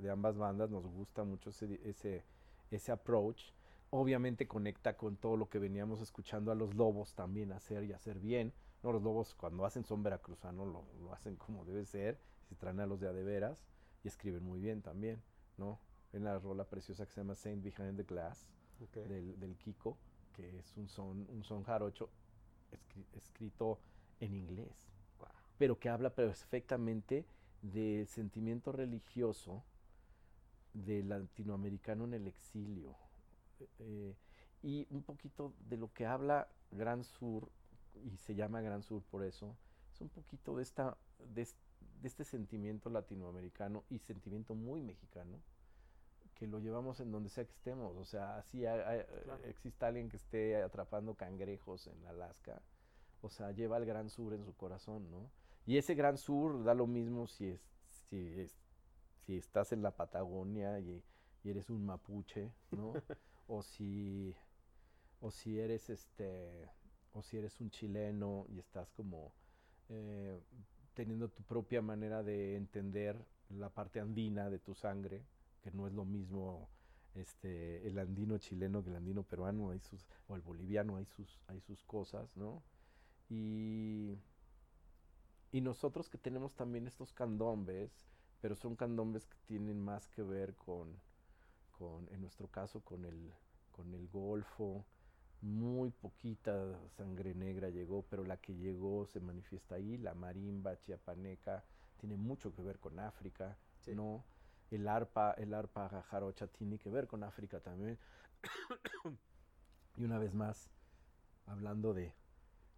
de, 0.00 0.10
ambas 0.10 0.38
bandas, 0.38 0.70
nos 0.70 0.86
gusta 0.86 1.22
mucho 1.22 1.50
ese, 1.50 1.78
ese, 1.84 2.24
ese 2.70 2.92
approach. 2.92 3.52
Obviamente 3.90 4.48
conecta 4.48 4.96
con 4.96 5.16
todo 5.16 5.36
lo 5.36 5.50
que 5.50 5.58
veníamos 5.58 6.00
escuchando 6.00 6.50
a 6.50 6.54
los 6.54 6.74
lobos 6.74 7.12
también 7.12 7.52
hacer 7.52 7.84
y 7.84 7.92
hacer 7.92 8.20
bien. 8.20 8.54
No, 8.82 8.92
los 8.92 9.02
lobos 9.02 9.34
cuando 9.34 9.66
hacen 9.66 9.84
son 9.84 10.02
veracruzanos 10.02 10.66
lo, 10.66 10.82
lo 11.02 11.12
hacen 11.12 11.36
como 11.36 11.66
debe 11.66 11.84
ser, 11.84 12.18
si 12.48 12.54
traen 12.54 12.80
a 12.80 12.86
los 12.86 13.00
de 13.00 13.08
adeveras 13.08 13.66
y 14.02 14.08
escriben 14.08 14.42
muy 14.42 14.60
bien 14.60 14.80
también, 14.80 15.22
¿no? 15.58 15.78
En 16.12 16.24
la 16.24 16.38
rola 16.38 16.64
preciosa 16.64 17.06
que 17.06 17.12
se 17.12 17.20
llama 17.20 17.34
Saint 17.34 17.62
Behind 17.62 17.96
the 17.96 18.04
Glass 18.04 18.48
del, 18.94 19.38
del, 19.38 19.56
Kiko, 19.56 19.96
que 20.32 20.58
es 20.58 20.76
un 20.76 20.88
son, 20.88 21.26
un 21.28 21.44
son 21.44 21.62
jarocho 21.64 22.10
escrito 23.12 23.78
en 24.20 24.34
inglés, 24.34 24.88
pero 25.58 25.78
que 25.78 25.88
habla 25.88 26.10
perfectamente 26.10 27.26
del 27.62 28.06
sentimiento 28.06 28.72
religioso 28.72 29.62
del 30.72 31.08
latinoamericano 31.08 32.04
en 32.04 32.14
el 32.14 32.26
exilio. 32.26 32.96
Eh, 33.78 34.14
y 34.62 34.86
un 34.90 35.02
poquito 35.02 35.54
de 35.68 35.76
lo 35.76 35.92
que 35.92 36.06
habla 36.06 36.48
Gran 36.70 37.04
Sur 37.04 37.50
y 38.04 38.16
se 38.18 38.34
llama 38.34 38.60
Gran 38.60 38.82
Sur 38.82 39.02
por 39.02 39.24
eso, 39.24 39.56
es 39.92 40.00
un 40.00 40.08
poquito 40.08 40.56
de, 40.56 40.62
esta, 40.62 40.96
de, 41.34 41.46
este 42.02 42.24
sentimiento 42.24 42.88
latinoamericano 42.88 43.84
y 43.90 43.98
sentimiento 43.98 44.54
muy 44.54 44.80
mexicano 44.80 45.40
que 46.40 46.46
lo 46.46 46.58
llevamos 46.58 46.98
en 47.00 47.12
donde 47.12 47.28
sea 47.28 47.44
que 47.44 47.52
estemos. 47.52 47.94
O 47.98 48.04
sea, 48.06 48.38
así 48.38 48.64
existe 49.44 49.84
alguien 49.84 50.08
que 50.08 50.16
esté 50.16 50.56
atrapando 50.56 51.14
cangrejos 51.14 51.86
en 51.86 52.06
Alaska, 52.06 52.62
o 53.20 53.28
sea, 53.28 53.52
lleva 53.52 53.76
el 53.76 53.84
Gran 53.84 54.08
Sur 54.08 54.32
en 54.32 54.42
su 54.46 54.56
corazón, 54.56 55.10
¿no? 55.10 55.30
Y 55.66 55.76
ese 55.76 55.94
Gran 55.94 56.16
Sur 56.16 56.64
da 56.64 56.72
lo 56.72 56.86
mismo 56.86 57.26
si 57.26 57.48
es, 57.48 57.60
si 58.08 58.40
es, 58.40 58.56
si 59.26 59.36
estás 59.36 59.72
en 59.72 59.82
la 59.82 59.90
Patagonia 59.90 60.80
y, 60.80 61.04
y 61.44 61.50
eres 61.50 61.68
un 61.68 61.84
mapuche, 61.84 62.50
¿no? 62.70 62.94
o 63.46 63.62
si 63.62 64.34
o 65.20 65.30
si 65.30 65.60
eres 65.60 65.90
este 65.90 66.70
o 67.12 67.22
si 67.22 67.36
eres 67.36 67.60
un 67.60 67.68
chileno 67.68 68.46
y 68.48 68.58
estás 68.58 68.90
como 68.92 69.34
eh, 69.90 70.40
teniendo 70.94 71.28
tu 71.28 71.42
propia 71.42 71.82
manera 71.82 72.22
de 72.22 72.56
entender 72.56 73.22
la 73.50 73.68
parte 73.68 74.00
andina 74.00 74.48
de 74.48 74.58
tu 74.58 74.74
sangre, 74.74 75.22
que 75.62 75.70
no 75.70 75.86
es 75.86 75.92
lo 75.92 76.04
mismo 76.04 76.68
este 77.14 77.86
el 77.88 77.98
andino 77.98 78.38
chileno 78.38 78.82
que 78.82 78.90
el 78.90 78.96
andino 78.96 79.22
peruano, 79.22 79.70
hay 79.70 79.80
sus, 79.80 80.06
o 80.28 80.36
el 80.36 80.42
boliviano, 80.42 80.96
hay 80.96 81.06
sus, 81.06 81.40
hay 81.48 81.60
sus 81.60 81.82
cosas, 81.84 82.36
¿no? 82.36 82.62
Y, 83.28 84.18
y 85.52 85.60
nosotros 85.60 86.08
que 86.08 86.18
tenemos 86.18 86.54
también 86.54 86.86
estos 86.86 87.12
candombes, 87.12 87.90
pero 88.40 88.56
son 88.56 88.76
candombes 88.76 89.26
que 89.26 89.36
tienen 89.46 89.80
más 89.80 90.08
que 90.08 90.22
ver 90.22 90.54
con, 90.56 91.00
con 91.78 92.08
en 92.12 92.20
nuestro 92.20 92.48
caso, 92.48 92.80
con 92.80 93.04
el, 93.04 93.32
con 93.72 93.94
el 93.94 94.08
golfo, 94.08 94.84
muy 95.40 95.90
poquita 95.90 96.78
sangre 96.90 97.34
negra 97.34 97.70
llegó, 97.70 98.02
pero 98.02 98.24
la 98.24 98.36
que 98.36 98.54
llegó 98.54 99.06
se 99.06 99.20
manifiesta 99.20 99.76
ahí, 99.76 99.96
la 99.96 100.14
marimba 100.14 100.78
chiapaneca 100.78 101.64
tiene 101.98 102.16
mucho 102.16 102.54
que 102.54 102.62
ver 102.62 102.78
con 102.78 102.98
África, 102.98 103.56
¿no? 103.86 104.24
El 104.70 104.86
arpa, 104.88 105.32
el 105.32 105.52
arpa 105.54 105.88
jarocha 106.02 106.46
tiene 106.46 106.78
que 106.78 106.90
ver 106.90 107.06
con 107.06 107.24
África 107.24 107.60
también. 107.60 107.98
y 109.96 110.04
una 110.04 110.18
vez 110.18 110.32
más, 110.32 110.70
hablando 111.46 111.92
de, 111.92 112.14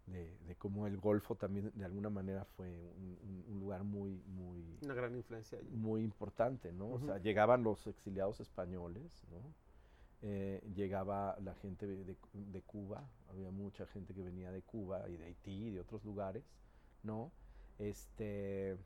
de, 0.06 0.56
cómo 0.58 0.86
el 0.86 0.98
Golfo 0.98 1.36
también 1.36 1.70
de 1.74 1.84
alguna 1.84 2.10
manera 2.10 2.44
fue 2.44 2.68
un, 2.68 3.58
lugar 3.58 3.84
muy, 3.84 4.22
muy... 4.26 4.78
Una 4.82 4.94
gran 4.94 5.14
influencia. 5.14 5.58
Muy 5.70 6.02
importante, 6.02 6.72
¿no? 6.72 6.90
O 6.90 7.00
sea, 7.00 7.18
llegaban 7.18 7.62
los 7.62 7.86
exiliados 7.86 8.40
españoles, 8.40 9.24
¿no? 9.30 9.54
Eh, 10.24 10.62
llegaba 10.74 11.36
la 11.40 11.54
gente 11.56 11.86
de, 11.86 12.62
Cuba, 12.62 13.04
había 13.28 13.50
mucha 13.50 13.86
gente 13.86 14.14
que 14.14 14.22
venía 14.22 14.52
de 14.52 14.62
Cuba 14.62 15.08
y 15.08 15.16
de 15.16 15.24
Haití 15.24 15.66
y 15.66 15.70
de 15.70 15.80
otros 15.80 16.04
lugares, 16.04 16.44
¿no? 17.02 17.32
Este, 17.78 18.76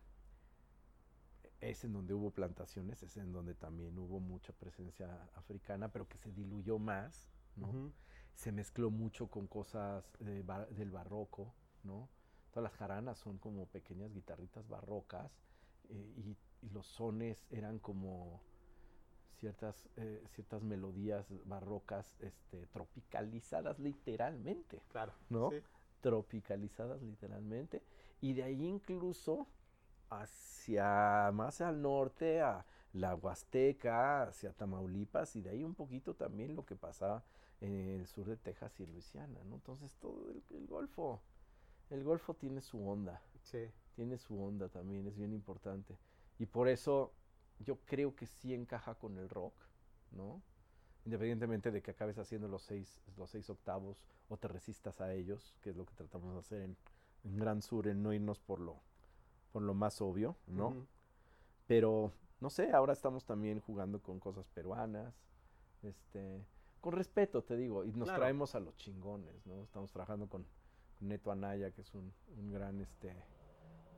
es 1.68 1.84
en 1.84 1.92
donde 1.92 2.14
hubo 2.14 2.30
plantaciones, 2.30 3.02
es 3.02 3.16
en 3.16 3.32
donde 3.32 3.54
también 3.54 3.98
hubo 3.98 4.20
mucha 4.20 4.52
presencia 4.52 5.28
africana, 5.34 5.90
pero 5.92 6.08
que 6.08 6.18
se 6.18 6.32
diluyó 6.32 6.78
más, 6.78 7.28
¿no? 7.56 7.92
Se 8.34 8.52
mezcló 8.52 8.90
mucho 8.90 9.28
con 9.28 9.46
cosas 9.46 10.12
del 10.20 10.90
barroco, 10.90 11.54
¿no? 11.82 12.08
Todas 12.50 12.70
las 12.70 12.78
jaranas 12.78 13.18
son 13.18 13.38
como 13.38 13.66
pequeñas 13.66 14.12
guitarritas 14.12 14.68
barrocas 14.68 15.30
eh, 15.90 16.14
y, 16.16 16.36
los 16.72 16.86
sones 16.86 17.46
eran 17.50 17.78
como 17.78 18.40
ciertas, 19.38 19.88
eh, 19.96 20.24
ciertas 20.34 20.62
melodías 20.62 21.26
barrocas 21.44 22.16
este, 22.18 22.66
tropicalizadas 22.68 23.78
literalmente. 23.78 24.80
Claro. 24.88 25.12
¿No? 25.28 25.50
Tropicalizadas 26.00 27.02
literalmente. 27.02 27.82
Y 28.20 28.32
de 28.32 28.42
ahí 28.42 28.64
incluso 28.64 29.46
hacia 30.10 31.30
más 31.32 31.60
al 31.60 31.82
norte, 31.82 32.40
a 32.40 32.64
la 32.92 33.14
Huasteca, 33.14 34.22
hacia 34.22 34.52
Tamaulipas, 34.52 35.36
y 35.36 35.42
de 35.42 35.50
ahí 35.50 35.64
un 35.64 35.74
poquito 35.74 36.14
también 36.14 36.56
lo 36.56 36.64
que 36.64 36.76
pasaba 36.76 37.22
en 37.60 37.72
el 37.72 38.06
sur 38.06 38.26
de 38.26 38.36
Texas 38.36 38.78
y 38.80 38.86
Luisiana, 38.86 39.42
¿no? 39.44 39.56
Entonces 39.56 39.94
todo 39.96 40.30
el, 40.30 40.42
el 40.56 40.66
Golfo, 40.66 41.20
el 41.90 42.04
Golfo 42.04 42.34
tiene 42.34 42.60
su 42.60 42.86
onda. 42.86 43.20
Sí. 43.42 43.70
Tiene 43.94 44.18
su 44.18 44.42
onda 44.42 44.68
también, 44.68 45.06
es 45.06 45.16
bien 45.16 45.32
importante. 45.32 45.96
Y 46.38 46.46
por 46.46 46.68
eso 46.68 47.12
yo 47.60 47.78
creo 47.86 48.14
que 48.14 48.26
sí 48.26 48.52
encaja 48.52 48.94
con 48.94 49.16
el 49.18 49.28
rock, 49.28 49.54
¿no? 50.10 50.42
Independientemente 51.04 51.70
de 51.70 51.82
que 51.82 51.92
acabes 51.92 52.18
haciendo 52.18 52.48
los 52.48 52.62
seis, 52.62 53.00
los 53.16 53.30
seis 53.30 53.48
octavos 53.48 54.04
o 54.28 54.36
te 54.36 54.48
resistas 54.48 55.00
a 55.00 55.14
ellos, 55.14 55.54
que 55.62 55.70
es 55.70 55.76
lo 55.76 55.86
que 55.86 55.94
tratamos 55.94 56.34
de 56.34 56.40
hacer 56.40 56.62
en, 56.62 56.76
Gran 57.24 57.62
Sur, 57.62 57.88
en 57.88 58.02
no 58.02 58.12
irnos 58.12 58.38
por 58.38 58.60
lo, 58.60 58.80
por 59.56 59.62
lo 59.62 59.72
más 59.72 60.02
obvio, 60.02 60.36
¿no? 60.48 60.86
Pero, 61.66 62.12
no 62.42 62.50
sé, 62.50 62.72
ahora 62.72 62.92
estamos 62.92 63.24
también 63.24 63.58
jugando 63.60 64.02
con 64.02 64.20
cosas 64.20 64.46
peruanas, 64.48 65.14
este, 65.82 66.44
con 66.82 66.92
respeto, 66.92 67.42
te 67.42 67.56
digo, 67.56 67.82
y 67.82 67.90
nos 67.92 68.08
traemos 68.14 68.54
a 68.54 68.60
los 68.60 68.76
chingones, 68.76 69.46
¿no? 69.46 69.62
Estamos 69.62 69.90
trabajando 69.90 70.26
con, 70.28 70.44
Neto 71.00 71.32
Anaya, 71.32 71.70
que 71.70 71.80
es 71.80 71.94
un, 71.94 72.12
un 72.38 72.52
gran, 72.52 72.82
este, 72.82 73.14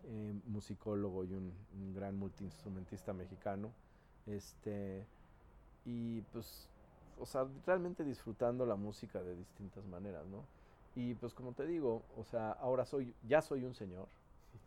eh, 0.04 0.40
musicólogo 0.44 1.24
y 1.24 1.34
un, 1.34 1.52
gran 1.92 2.16
multiinstrumentista 2.16 3.12
mexicano. 3.12 3.72
Este, 4.26 5.04
y 5.84 6.20
pues, 6.32 6.68
o 7.18 7.26
sea, 7.26 7.48
realmente 7.66 8.04
disfrutando 8.04 8.64
la 8.64 8.76
música 8.76 9.24
de 9.24 9.34
distintas 9.34 9.84
maneras, 9.86 10.24
¿no? 10.28 10.44
Y 10.94 11.14
pues 11.14 11.34
como 11.34 11.52
te 11.52 11.66
digo, 11.66 12.04
o 12.16 12.22
sea, 12.22 12.52
ahora 12.52 12.86
soy, 12.86 13.12
ya 13.26 13.42
soy 13.42 13.64
un 13.64 13.74
señor, 13.74 14.06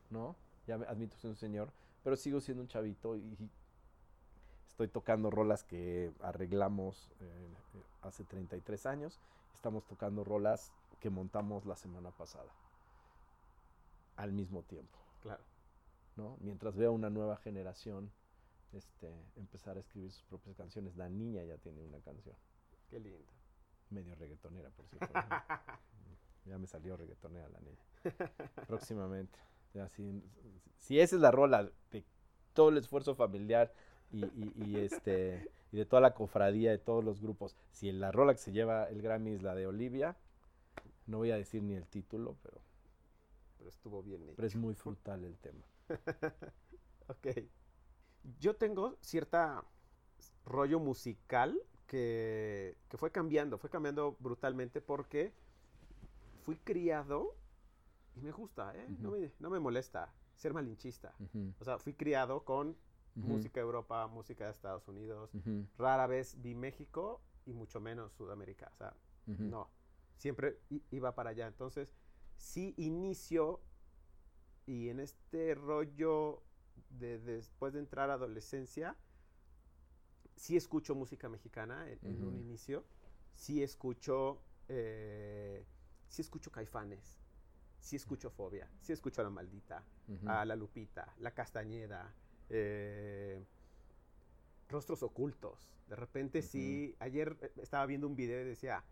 ¿no? 0.10 0.36
Ya 0.68 0.76
admito 0.76 1.16
que 1.16 1.22
soy 1.22 1.32
un 1.32 1.38
señor, 1.38 1.72
pero 2.03 2.16
sigo 2.16 2.39
siendo 2.39 2.64
un 2.64 2.68
chavito 2.68 3.16
y 3.16 3.38
estoy 4.68 4.88
tocando 4.88 5.30
rolas 5.30 5.64
que 5.64 6.12
arreglamos 6.22 7.09
eh, 7.20 7.53
hace 8.01 8.24
33 8.24 8.86
años. 8.86 9.20
Estamos 9.53 9.86
tocando 9.86 10.24
rolas 10.24 10.72
que 10.99 11.09
montamos 11.09 11.66
la 11.66 11.76
semana 11.76 12.12
pasada, 12.12 12.51
al 14.16 14.32
mismo 14.32 14.64
tiempo. 14.64 14.97
Claro. 15.22 15.43
¿no? 16.16 16.38
Mientras 16.41 16.76
veo 16.76 16.91
una 16.91 17.09
nueva 17.09 17.38
generación 17.38 18.12
este, 18.74 19.14
empezar 19.36 19.78
a 19.78 19.80
escribir 19.80 20.12
sus 20.12 20.24
propias 20.24 20.55
canciones. 20.55 20.95
La 20.95 21.09
niña 21.09 21.43
ya 21.43 21.57
tiene 21.57 21.82
una 21.82 21.99
canción. 21.99 22.36
Qué 22.89 22.99
lindo. 22.99 23.32
Medio 23.89 24.16
reggaetonera, 24.16 24.70
por 24.70 24.86
cierto. 24.88 25.14
ya 26.45 26.57
me 26.57 26.68
salió 26.68 26.95
reggaetonera 26.95 27.49
la 27.49 27.59
niña. 27.59 27.84
Próximamente. 28.68 29.38
Ya, 29.74 29.88
si, 29.90 30.22
si 30.78 31.00
esa 31.00 31.16
es 31.16 31.22
la 31.22 31.32
rola 31.32 31.70
de 31.92 32.04
todo 32.54 32.70
el 32.70 32.78
esfuerzo 32.78 33.16
familiar 33.16 33.74
y, 34.12 34.26
y, 34.26 34.78
este 34.78 35.50
y 35.72 35.78
de 35.78 35.86
toda 35.86 36.02
la 36.02 36.14
cofradía 36.14 36.72
de 36.72 36.78
todos 36.78 37.04
los 37.04 37.22
grupos, 37.22 37.56
si 37.72 37.92
la 37.92 38.12
rola 38.12 38.34
que 38.34 38.40
se 38.40 38.52
lleva 38.52 38.90
el 38.90 39.02
Grammy 39.02 39.32
es 39.32 39.42
la 39.42 39.56
de 39.56 39.68
Olivia, 39.68 40.18
no 41.08 41.20
voy 41.20 41.32
a 41.32 41.38
decir 41.38 41.64
ni 41.64 41.76
el 41.76 41.88
título, 41.88 42.36
pero 42.44 42.62
pero 43.62 43.70
estuvo 43.70 44.02
bien 44.02 44.24
Pero 44.36 44.48
es 44.48 44.56
muy 44.56 44.74
frutal 44.74 45.24
el 45.24 45.38
tema. 45.38 45.64
ok. 47.08 47.28
Yo 48.40 48.56
tengo 48.56 48.98
cierta 49.02 49.64
rollo 50.46 50.80
musical 50.80 51.62
que, 51.86 52.76
fue 52.90 53.12
cambiando, 53.12 53.60
fue 53.60 53.70
cambiando 53.70 54.16
brutalmente 54.20 54.82
porque 54.82 55.32
fui 56.44 56.56
criado, 56.56 57.36
y 58.16 58.22
me 58.22 58.32
gusta, 58.32 58.74
¿eh? 58.76 58.88
no, 58.99 59.49
me, 59.49 59.59
molesta 59.59 60.14
ser 60.36 60.53
malinchista. 60.53 61.14
O 61.59 61.64
sea, 61.64 61.78
fui 61.78 61.93
criado 61.93 62.43
con 62.43 62.76
música 63.16 63.59
de 63.59 63.66
Europa, 63.66 64.07
música 64.07 64.45
de 64.45 64.51
Estados 64.51 64.88
Unidos. 64.88 65.32
Rara 65.78 66.07
vez 66.07 66.41
vi 66.41 66.55
México 66.55 67.22
y 67.45 67.53
mucho 67.53 67.80
menos 67.80 68.14
Sudamérica. 68.14 68.70
O 68.74 68.78
sea, 68.78 68.93
no. 69.26 69.70
Siempre 70.18 70.59
iba 70.91 71.16
para 71.16 71.32
allá. 71.32 71.47
Entonces, 71.47 71.95
sí 72.38 72.74
inicio 72.78 73.62
y 74.66 74.89
en 74.89 74.99
este 74.99 75.55
rollo 75.55 76.43
de, 76.89 77.20
después 77.20 77.74
de 77.74 77.80
entrar 77.80 78.09
a 78.09 78.14
adolescencia, 78.14 78.95
sí 80.36 80.57
escucho 80.57 80.95
música 80.95 81.30
mexicana 81.30 81.89
en, 81.89 82.24
un 82.24 82.36
inicio, 82.38 82.86
sí 83.36 83.64
escucho, 83.64 84.41
eh, 84.68 85.66
sí 86.07 86.22
escucho 86.22 86.51
Caifanes, 86.51 87.21
sí 87.82 87.96
escucho 87.96 88.30
Fobia, 88.30 88.70
sí 88.80 88.94
escucho 88.94 89.22
a 89.22 89.26
La 89.26 89.30
Maldita, 89.30 89.84
a 90.26 90.46
La 90.46 90.56
Lupita, 90.56 91.14
La 91.20 91.32
Castañeda, 91.32 92.14
eh, 92.50 93.44
Rostros 94.70 95.04
Ocultos. 95.04 95.74
De 95.88 95.96
repente 95.96 96.42
sí, 96.42 96.96
ayer 97.00 97.38
eh, 97.42 97.52
estaba 97.58 97.86
viendo 97.86 98.08
un 98.08 98.16
video 98.16 98.42
y 98.42 98.46
decía, 98.46 98.84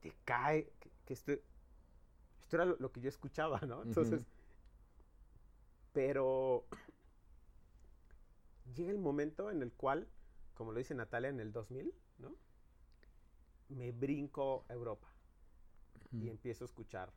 te 0.00 0.12
cae 0.24 0.72
que, 1.04 1.12
esto, 1.12 1.32
esto 1.32 2.56
era 2.56 2.64
lo, 2.64 2.90
que 2.90 3.00
yo 3.00 3.08
escuchaba, 3.08 3.60
¿no? 3.60 3.82
Entonces, 3.82 4.22
pero 5.92 6.64
llega 8.74 8.90
el 8.90 8.98
momento 8.98 9.50
en 9.50 9.62
el 9.62 9.72
cual, 9.72 10.08
como 10.54 10.72
lo 10.72 10.78
dice 10.78 10.94
Natalia 10.94 11.28
en 11.28 11.38
el 11.38 11.52
2000, 11.52 11.94
¿no? 12.18 12.34
Me 13.68 13.92
brinco 13.92 14.64
a 14.68 14.72
Europa 14.72 15.08
y 16.10 16.28
empiezo 16.28 16.64
a 16.64 16.66
escuchar 16.66 17.12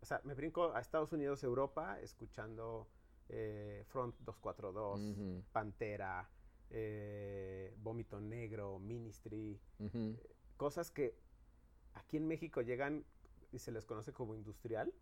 o 0.00 0.06
sea, 0.06 0.20
me 0.24 0.34
brinco 0.34 0.72
a 0.74 0.80
Estados 0.80 1.12
Unidos, 1.12 1.42
Europa, 1.42 1.98
escuchando 2.00 2.88
eh, 3.28 3.84
Front 3.88 4.16
242, 4.20 5.44
Pantera, 5.52 6.28
eh, 6.70 7.74
Vómito 7.78 8.20
Negro, 8.20 8.78
Ministry, 8.78 9.60
cosas 10.56 10.90
que 10.90 11.16
aquí 11.94 12.16
en 12.16 12.26
México 12.26 12.62
llegan 12.62 13.04
y 13.52 13.58
se 13.58 13.72
les 13.72 13.84
conoce 13.84 14.12
como 14.12 14.34
industrial. 14.34 14.92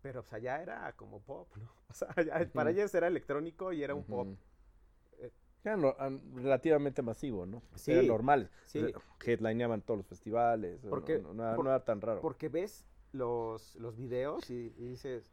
Pero 0.00 0.22
pues 0.22 0.32
allá 0.32 0.62
era 0.62 0.92
como 0.96 1.20
pop, 1.20 1.54
¿no? 1.56 1.70
O 1.90 1.94
sea, 1.94 2.08
para 2.52 2.70
ellos 2.70 2.94
era 2.94 3.06
electrónico 3.06 3.72
y 3.72 3.82
era 3.82 3.94
un 3.94 4.04
pop. 4.04 4.28
Eh, 5.74 5.94
era 5.96 6.10
relativamente 6.34 7.02
masivo, 7.02 7.46
¿no? 7.46 7.62
Sí. 7.74 7.92
Era 7.92 8.02
normal. 8.02 8.50
Sí. 8.66 8.80
Headlineaban 9.24 9.82
todos 9.82 9.98
los 9.98 10.06
festivales. 10.06 10.80
Porque, 10.88 11.18
no, 11.18 11.62
era, 11.62 11.84
tan 11.84 12.00
raro. 12.00 12.20
Porque 12.20 12.48
ves 12.48 12.84
los, 13.12 13.76
los 13.76 13.96
videos 13.96 14.48
y, 14.50 14.70
dices, 14.70 15.32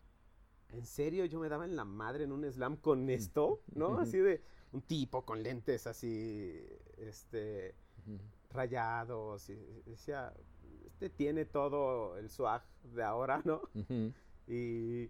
¿en 0.69 0.86
serio 0.86 1.25
yo 1.25 1.39
me 1.39 1.49
daba 1.49 1.65
en 1.65 1.75
la 1.75 1.86
madre 1.86 2.23
en 2.23 2.31
un 2.31 2.49
slam 2.51 2.77
con 2.77 3.09
esto? 3.09 3.61
¿No? 3.73 3.99
Así 3.99 4.17
de 4.17 4.41
un 4.71 4.81
tipo 4.81 5.23
con 5.23 5.41
lentes 5.43 5.88
así, 5.88 6.65
este, 6.97 7.75
rayados. 8.51 9.49
Y 9.49 9.55
decía, 9.86 10.33
este 10.86 11.09
tiene 11.09 11.45
todo 11.45 12.17
el 12.17 12.29
swag 12.29 12.63
de 12.83 13.03
ahora, 13.03 13.41
¿no? 13.43 13.61
Y, 14.47 15.09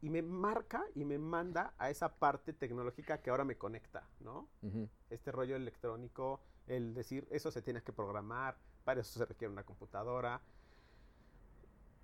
y 0.00 0.10
me 0.10 0.22
marca 0.22 0.84
y 0.94 1.04
me 1.04 1.18
manda 1.18 1.74
a 1.78 1.90
esa 1.90 2.14
parte 2.18 2.52
tecnológica 2.52 3.18
que 3.18 3.30
ahora 3.30 3.44
me 3.44 3.56
conecta, 3.56 4.08
¿no? 4.20 4.48
Este 5.10 5.32
rollo 5.32 5.56
electrónico, 5.56 6.40
el 6.66 6.94
decir, 6.94 7.26
eso 7.30 7.50
se 7.50 7.62
tiene 7.62 7.82
que 7.82 7.92
programar, 7.92 8.56
para 8.84 9.00
eso 9.00 9.18
se 9.18 9.24
requiere 9.24 9.52
una 9.52 9.64
computadora, 9.64 10.40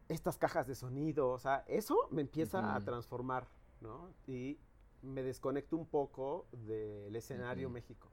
estas 0.09 0.37
cajas 0.37 0.67
de 0.67 0.75
sonido, 0.75 1.31
o 1.31 1.39
sea, 1.39 1.65
eso 1.67 1.97
me 2.11 2.23
empieza 2.23 2.75
a 2.75 2.81
transformar, 2.81 3.47
¿no? 3.81 4.13
Y 4.27 4.59
me 5.03 5.23
desconecto 5.23 5.77
un 5.77 5.87
poco 5.87 6.47
del 6.53 7.15
escenario 7.15 7.71
México. 7.71 8.09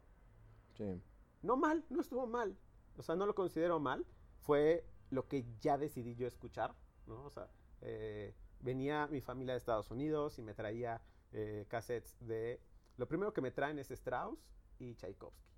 Sí. 0.77 1.01
No 1.41 1.57
mal, 1.57 1.83
no 1.89 2.01
estuvo 2.01 2.27
mal. 2.27 2.55
O 2.97 3.03
sea, 3.03 3.15
no 3.15 3.25
lo 3.25 3.33
considero 3.33 3.79
mal. 3.79 4.05
Fue 4.41 4.85
lo 5.09 5.27
que 5.27 5.45
ya 5.59 5.77
decidí 5.77 6.15
yo 6.15 6.27
escuchar, 6.27 6.73
¿no? 7.07 7.25
O 7.25 7.29
sea, 7.29 7.49
eh, 7.81 8.33
venía 8.61 9.07
mi 9.07 9.21
familia 9.21 9.53
de 9.53 9.57
Estados 9.57 9.91
Unidos 9.91 10.37
y 10.39 10.41
me 10.41 10.53
traía 10.53 11.01
eh, 11.31 11.65
cassettes 11.67 12.17
de... 12.19 12.59
Lo 12.97 13.07
primero 13.07 13.33
que 13.33 13.41
me 13.41 13.51
traen 13.51 13.79
es 13.79 13.89
Strauss 13.91 14.39
y 14.79 14.95
Tchaikovsky. 14.95 15.49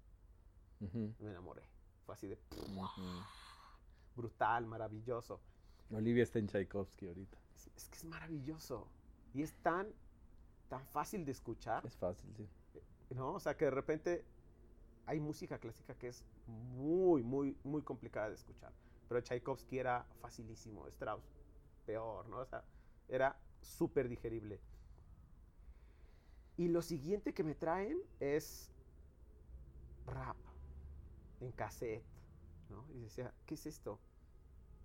Me 1.19 1.29
enamoré. 1.29 1.63
Fue 2.05 2.13
así 2.13 2.27
de... 2.27 2.37
Brutal, 4.15 4.65
maravilloso. 4.65 5.39
Olivia 5.91 6.23
está 6.23 6.39
en 6.39 6.47
Tchaikovsky 6.47 7.07
ahorita. 7.07 7.37
Es, 7.75 7.89
que 7.89 7.97
es 7.97 8.05
maravilloso. 8.05 8.87
Y 9.33 9.41
es 9.41 9.53
tan, 9.61 9.87
tan 10.69 10.85
fácil 10.87 11.25
de 11.25 11.31
escuchar. 11.31 11.85
Es 11.85 11.95
fácil, 11.97 12.33
sí. 12.35 12.47
¿No? 13.09 13.33
O 13.33 13.39
sea, 13.39 13.55
que 13.55 13.65
de 13.65 13.71
repente 13.71 14.25
hay 15.05 15.19
música 15.19 15.59
clásica 15.59 15.95
que 15.95 16.07
es 16.07 16.23
muy, 16.47 17.23
muy, 17.23 17.57
muy 17.63 17.81
complicada 17.81 18.29
de 18.29 18.35
escuchar. 18.35 18.71
Pero 19.07 19.21
Tchaikovsky 19.21 19.79
era 19.79 20.05
facilísimo. 20.21 20.87
Strauss 20.87 21.23
peor, 21.85 22.27
¿no? 22.29 22.37
O 22.37 22.45
sea, 22.45 22.63
era 23.13 23.39
súper 23.61 24.09
digerible. 24.09 24.59
Y 26.57 26.67
lo 26.67 26.81
siguiente 26.81 27.33
que 27.33 27.43
me 27.43 27.53
traen 27.53 28.01
es 28.19 28.71
rap 30.07 30.37
en 31.39 31.51
cassette, 31.51 32.03
¿no? 32.69 32.85
Y 32.93 33.01
decía, 33.01 33.33
¿qué 33.45 33.53
es 33.53 33.65
esto? 33.67 33.99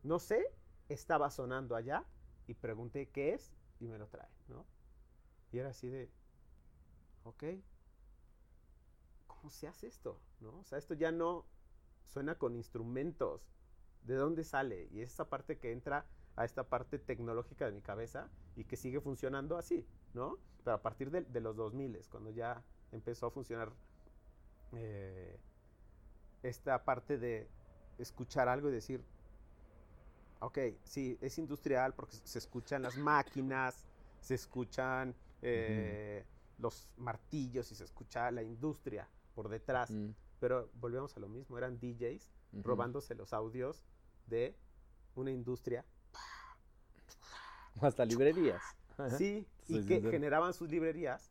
No 0.03 0.18
sé, 0.18 0.45
estaba 0.89 1.31
sonando 1.31 1.74
allá 1.74 2.05
y 2.47 2.55
pregunté 2.55 3.09
qué 3.09 3.33
es 3.35 3.55
y 3.81 3.89
me 3.89 3.99
lo 3.99 4.09
traen, 4.09 4.33
¿no? 4.49 4.66
Y 5.51 5.59
era 5.59 5.70
así 5.70 5.89
de, 5.89 6.11
ok, 7.24 7.45
¿cómo 9.26 9.49
se 9.51 9.68
hace 9.68 9.87
esto? 9.87 10.20
¿No? 10.41 10.59
O 10.59 10.64
sea, 10.64 10.76
esto 10.76 10.93
ya 10.95 11.12
no 11.12 11.47
suena 12.05 12.37
con 12.37 12.55
instrumentos. 12.57 13.55
¿De 14.03 14.14
dónde 14.14 14.45
sale? 14.45 14.89
Y 14.93 15.01
es 15.01 15.12
esa 15.12 15.29
parte 15.29 15.59
que 15.59 15.72
entra 15.72 16.07
a 16.39 16.45
esta 16.45 16.62
parte 16.62 17.01
tecnológica 17.01 17.66
de 17.66 17.72
mi 17.72 17.80
cabeza 17.80 18.28
y 18.55 18.64
que 18.64 18.76
sigue 18.76 19.01
funcionando 19.01 19.59
así, 19.59 19.84
¿no? 20.14 20.39
Pero 20.62 20.76
a 20.76 20.82
partir 20.82 21.11
de, 21.11 21.41
los 21.41 21.57
2000, 21.57 21.99
cuando 22.09 22.30
ya 22.30 22.62
empezó 22.93 23.26
a 23.26 23.30
funcionar 23.32 23.72
eh, 24.72 25.36
esta 26.45 26.84
parte 26.84 27.18
de 27.18 27.49
escuchar 27.99 28.49
algo 28.49 28.68
y 28.68 28.72
decir, 28.72 29.03
ok, 30.39 30.59
sí, 30.84 31.18
es 31.20 31.39
industrial 31.39 31.93
porque 31.95 32.14
se 32.22 32.39
escuchan 32.39 32.82
las 32.82 32.97
máquinas, 32.97 33.84
se 34.20 34.36
escuchan 34.36 35.16
eh, 35.43 36.24
los 36.59 36.89
martillos 36.99 37.72
y 37.72 37.74
se 37.74 37.82
escucha 37.82 38.30
la 38.30 38.45
industria 38.45 39.09
por 39.34 39.49
detrás. 39.49 39.91
Mm. 39.91 40.11
Pero 40.39 40.70
volvemos 40.74 41.16
a 41.16 41.20
lo 41.20 41.28
mismo, 41.28 41.59
eran 41.59 41.80
DJs 41.80 42.30
robándose 42.62 43.16
los 43.16 43.32
audios 43.32 43.84
de 44.28 44.55
una 45.16 45.32
industria 45.32 45.84
hasta 47.83 48.05
librerías. 48.05 48.62
Sí, 49.16 49.47
y 49.68 49.87
que 49.87 50.01
generaban 50.01 50.53
sus 50.53 50.68
librerías 50.68 51.31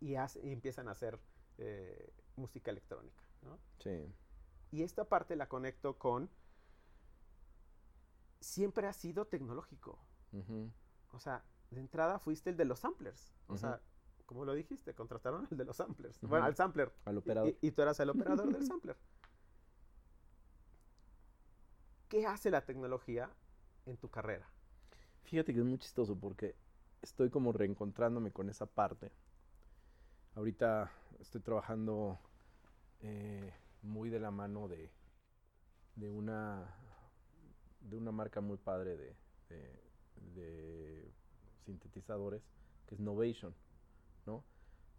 y, 0.00 0.14
empiezan 0.44 0.86
a 0.86 0.92
hacer 0.92 1.18
eh, 1.58 2.12
música 2.36 2.70
electrónica. 2.70 3.20
¿no? 3.42 3.58
Sí. 3.80 4.14
Y 4.70 4.84
esta 4.84 5.08
parte 5.08 5.34
la 5.34 5.48
conecto 5.48 5.98
con. 5.98 6.30
Siempre 8.38 8.86
ha 8.86 8.92
sido 8.92 9.26
tecnológico. 9.26 9.98
O 11.10 11.18
sea, 11.18 11.44
de 11.70 11.80
entrada 11.80 12.20
fuiste 12.20 12.50
el 12.50 12.56
de 12.56 12.64
los 12.64 12.78
samplers. 12.80 13.34
O 13.48 13.56
sea, 13.56 13.80
como 14.26 14.44
lo 14.44 14.54
dijiste, 14.54 14.94
contrataron 14.94 15.48
al 15.50 15.56
de 15.56 15.64
los 15.64 15.76
samplers. 15.76 16.20
Bueno, 16.20 16.44
al 16.44 16.54
sampler. 16.54 16.92
Al 17.04 17.18
operador. 17.18 17.54
y, 17.60 17.70
tú 17.70 17.82
eras 17.82 17.98
el 18.00 18.10
operador 18.10 18.52
del 18.52 18.66
sampler. 18.66 18.96
¿Qué 22.08 22.26
hace 22.26 22.50
la 22.50 22.64
tecnología 22.64 23.30
en 23.86 23.96
tu 23.96 24.08
carrera? 24.10 24.48
Fíjate 25.24 25.52
que 25.52 25.60
es 25.60 25.64
muy 25.64 25.78
chistoso 25.78 26.16
porque 26.16 26.54
estoy 27.02 27.30
como 27.30 27.52
reencontrándome 27.52 28.30
con 28.30 28.48
esa 28.50 28.66
parte. 28.66 29.10
Ahorita 30.34 30.90
estoy 31.18 31.40
trabajando 31.40 32.18
eh, 33.00 33.52
muy 33.82 34.10
de 34.10 34.20
la 34.20 34.30
mano 34.30 34.68
de, 34.68 34.90
de, 35.96 36.10
una, 36.10 36.74
de 37.80 37.96
una 37.96 38.12
marca 38.12 38.40
muy 38.40 38.58
padre 38.58 38.96
de, 38.96 39.14
sintetizadores 41.64 42.42
que 42.86 42.94
es 42.94 43.00
Novation, 43.00 43.54
¿no? 44.26 44.44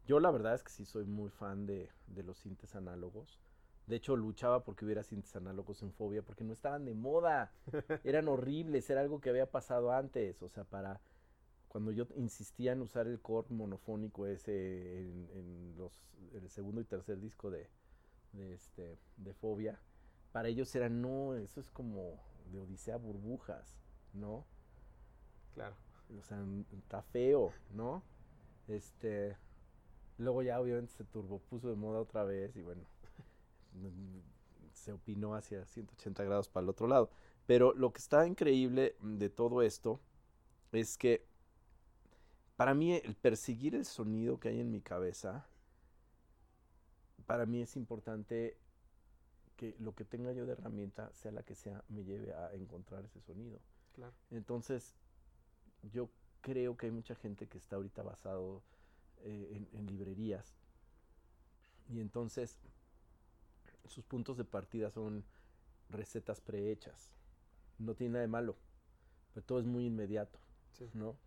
Yo 0.07 0.19
la 0.19 0.31
verdad 0.31 0.55
es 0.55 0.63
que 0.63 0.71
sí 0.71 0.83
soy 0.83 1.05
muy 1.05 1.29
fan 1.29 1.67
de, 1.67 1.91
de 2.07 2.23
los 2.23 2.37
sintes 2.39 2.75
análogos. 2.75 3.39
De 3.87 3.97
hecho, 3.97 4.15
luchaba 4.15 4.63
porque 4.63 4.85
hubiera 4.85 5.03
sintes 5.03 5.35
análogos 5.35 5.83
en 5.83 5.93
fobia, 5.93 6.23
porque 6.23 6.43
no 6.43 6.53
estaban 6.53 6.85
de 6.85 6.93
moda. 6.93 7.51
Eran 8.03 8.27
horribles, 8.27 8.89
era 8.89 9.01
algo 9.01 9.21
que 9.21 9.29
había 9.29 9.51
pasado 9.51 9.91
antes. 9.91 10.41
O 10.41 10.49
sea, 10.49 10.63
para 10.63 11.01
cuando 11.67 11.91
yo 11.91 12.07
insistía 12.15 12.71
en 12.71 12.81
usar 12.81 13.05
el 13.05 13.19
core 13.19 13.47
monofónico 13.49 14.27
ese 14.27 15.01
en, 15.01 15.75
los, 15.77 15.91
el 16.33 16.49
segundo 16.49 16.79
y 16.79 16.85
tercer 16.85 17.19
disco 17.19 17.51
de, 17.51 17.69
este, 18.53 18.97
de 19.17 19.33
fobia, 19.33 19.77
para 20.31 20.47
ellos 20.47 20.73
era 20.73 20.87
no, 20.87 21.35
eso 21.35 21.59
es 21.59 21.69
como 21.71 22.17
de 22.51 22.59
Odisea 22.59 22.95
burbujas, 22.95 23.75
¿no? 24.13 24.45
Claro. 25.53 25.75
O 26.17 26.23
sea, 26.23 26.41
está 26.71 27.01
feo, 27.01 27.51
¿no? 27.73 28.03
Este, 28.67 29.35
luego 30.17 30.43
ya 30.43 30.59
obviamente 30.59 30.93
se 30.93 31.03
turbopuso 31.03 31.69
de 31.69 31.75
moda 31.75 31.99
otra 31.99 32.23
vez 32.23 32.55
y 32.55 32.61
bueno, 32.61 32.83
se 34.73 34.91
opinó 34.91 35.35
hacia 35.35 35.65
180 35.65 36.23
grados 36.23 36.49
para 36.49 36.63
el 36.63 36.69
otro 36.69 36.87
lado. 36.87 37.09
Pero 37.45 37.73
lo 37.73 37.91
que 37.93 37.99
está 37.99 38.27
increíble 38.27 38.95
de 39.01 39.29
todo 39.29 39.61
esto 39.61 39.99
es 40.71 40.97
que 40.97 41.25
para 42.55 42.73
mí 42.73 42.93
el 42.93 43.15
perseguir 43.15 43.75
el 43.75 43.85
sonido 43.85 44.39
que 44.39 44.49
hay 44.49 44.59
en 44.59 44.71
mi 44.71 44.81
cabeza, 44.81 45.45
para 47.25 47.45
mí 47.45 47.61
es 47.61 47.75
importante 47.75 48.57
que 49.55 49.75
lo 49.79 49.95
que 49.95 50.05
tenga 50.05 50.31
yo 50.33 50.45
de 50.45 50.53
herramienta, 50.53 51.11
sea 51.13 51.31
la 51.31 51.43
que 51.43 51.55
sea, 51.55 51.83
me 51.87 52.03
lleve 52.03 52.33
a 52.33 52.53
encontrar 52.53 53.05
ese 53.05 53.21
sonido. 53.21 53.59
Entonces, 54.29 54.95
yo 55.93 56.09
creo 56.41 56.75
que 56.75 56.87
hay 56.87 56.91
mucha 56.91 57.15
gente 57.15 57.47
que 57.47 57.57
está 57.57 57.77
ahorita 57.77 58.03
basado 58.03 58.61
eh, 59.19 59.65
en 59.71 59.85
librerías. 59.87 60.57
Y 61.87 62.01
entonces 62.01 62.59
sus 63.87 64.03
puntos 64.05 64.37
de 64.37 64.45
partida 64.45 64.89
son 64.89 65.25
recetas 65.89 66.41
prehechas. 66.41 67.11
No 67.77 67.95
tiene 67.95 68.13
nada 68.13 68.21
de 68.21 68.27
malo, 68.27 68.57
pero 69.33 69.45
todo 69.45 69.59
es 69.59 69.65
muy 69.65 69.85
inmediato, 69.85 70.39
¿no? 70.93 71.17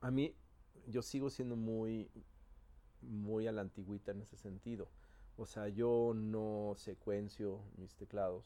A 0.00 0.10
mí, 0.10 0.34
yo 0.86 1.02
sigo 1.02 1.30
siendo 1.30 1.56
muy, 1.56 2.10
muy 3.00 3.46
a 3.46 3.52
la 3.52 3.62
antigüita 3.62 4.12
en 4.12 4.22
ese 4.22 4.36
sentido. 4.36 4.88
O 5.36 5.46
sea, 5.46 5.68
yo 5.68 6.12
no 6.14 6.74
secuencio 6.76 7.62
mis 7.76 7.94
teclados. 7.94 8.44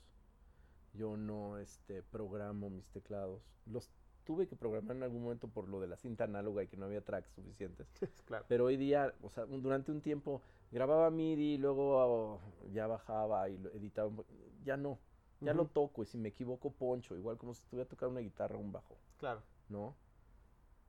yo 0.95 1.17
no 1.17 1.57
este, 1.59 2.03
programo 2.03 2.69
mis 2.69 2.89
teclados. 2.91 3.43
Los 3.67 3.91
tuve 4.25 4.47
que 4.47 4.57
programar 4.57 4.97
en 4.97 5.03
algún 5.03 5.23
momento 5.23 5.49
por 5.49 5.69
lo 5.69 5.81
de 5.81 5.87
la 5.87 5.97
cinta 5.97 6.25
análoga 6.25 6.63
y 6.63 6.69
que 6.69 6.77
no 6.77 6.87
había 6.87 7.01
tracks 7.01 7.31
suficientes. 7.33 7.87
claro. 8.27 8.45
Pero 8.49 8.65
hoy 8.67 8.77
día, 8.77 9.15
o 9.23 9.31
sea, 9.31 9.47
durante 9.47 9.91
un 9.91 10.01
tiempo 10.01 10.43
grababa 10.71 11.11
MIDI, 11.11 11.59
luego 11.59 12.41
ya 12.73 12.87
bajaba 12.87 13.49
y 13.49 13.59
lo 13.59 13.71
editaba. 13.71 14.11
Ya 14.65 14.77
no, 14.77 14.99
ya 15.41 15.55
lo 15.55 15.67
toco 15.67 16.03
y 16.03 16.07
si 16.07 16.19
me 16.19 16.29
equivoco 16.29 16.71
poncho, 16.71 17.17
igual 17.17 17.37
como 17.37 17.55
si 17.55 17.63
estuviera 17.63 17.89
tocando 17.89 18.13
una 18.13 18.21
guitarra 18.21 18.57
o 18.57 18.61
un 18.61 18.73
bajo. 18.73 18.97
Claro. 19.19 19.43
¿No? 19.69 19.97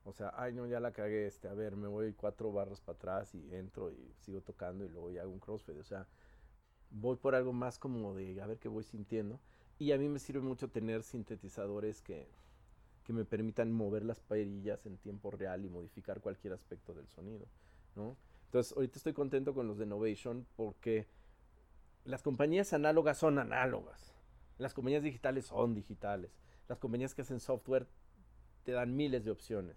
O 0.04 0.12
sea, 0.12 0.32
ay 0.36 0.52
no, 0.52 0.66
ya 0.66 0.80
la 0.80 0.92
cagué, 0.92 1.26
este, 1.26 1.48
a 1.48 1.54
ver, 1.54 1.76
me 1.76 1.88
voy 1.88 2.12
cuatro 2.12 2.52
barras 2.52 2.80
para 2.80 2.96
atrás 2.96 3.34
y 3.34 3.54
entro 3.54 3.90
y 3.90 4.14
sigo 4.18 4.42
tocando 4.42 4.84
y 4.84 4.88
luego 4.88 5.10
ya 5.10 5.22
hago 5.22 5.32
un 5.32 5.40
crossfade. 5.40 5.80
O 5.80 5.84
sea, 5.84 6.06
voy 6.90 7.16
por 7.16 7.34
algo 7.34 7.52
más 7.52 7.78
como 7.78 8.14
de 8.14 8.40
a 8.40 8.46
ver 8.46 8.58
qué 8.58 8.68
voy 8.68 8.84
sintiendo. 8.84 9.40
Y 9.78 9.92
a 9.92 9.98
mí 9.98 10.08
me 10.08 10.18
sirve 10.18 10.40
mucho 10.40 10.68
tener 10.70 11.02
sintetizadores 11.02 12.00
que, 12.00 12.30
que 13.04 13.12
me 13.12 13.24
permitan 13.24 13.70
mover 13.70 14.04
las 14.04 14.20
perillas 14.20 14.84
en 14.86 14.96
tiempo 14.96 15.30
real 15.30 15.64
y 15.64 15.68
modificar 15.68 16.20
cualquier 16.20 16.54
aspecto 16.54 16.94
del 16.94 17.06
sonido, 17.08 17.46
¿no? 17.94 18.16
Entonces, 18.46 18.72
ahorita 18.72 18.98
estoy 18.98 19.12
contento 19.12 19.54
con 19.54 19.68
los 19.68 19.78
de 19.78 19.84
Innovation 19.84 20.46
porque 20.56 21.06
las 22.04 22.22
compañías 22.22 22.72
análogas 22.72 23.18
son 23.18 23.38
análogas. 23.38 24.14
Las 24.58 24.74
compañías 24.74 25.02
digitales 25.02 25.46
son 25.46 25.74
digitales. 25.74 26.30
Las 26.68 26.78
compañías 26.78 27.14
que 27.14 27.22
hacen 27.22 27.40
software 27.40 27.86
te 28.62 28.72
dan 28.72 28.96
miles 28.96 29.24
de 29.24 29.30
opciones. 29.30 29.76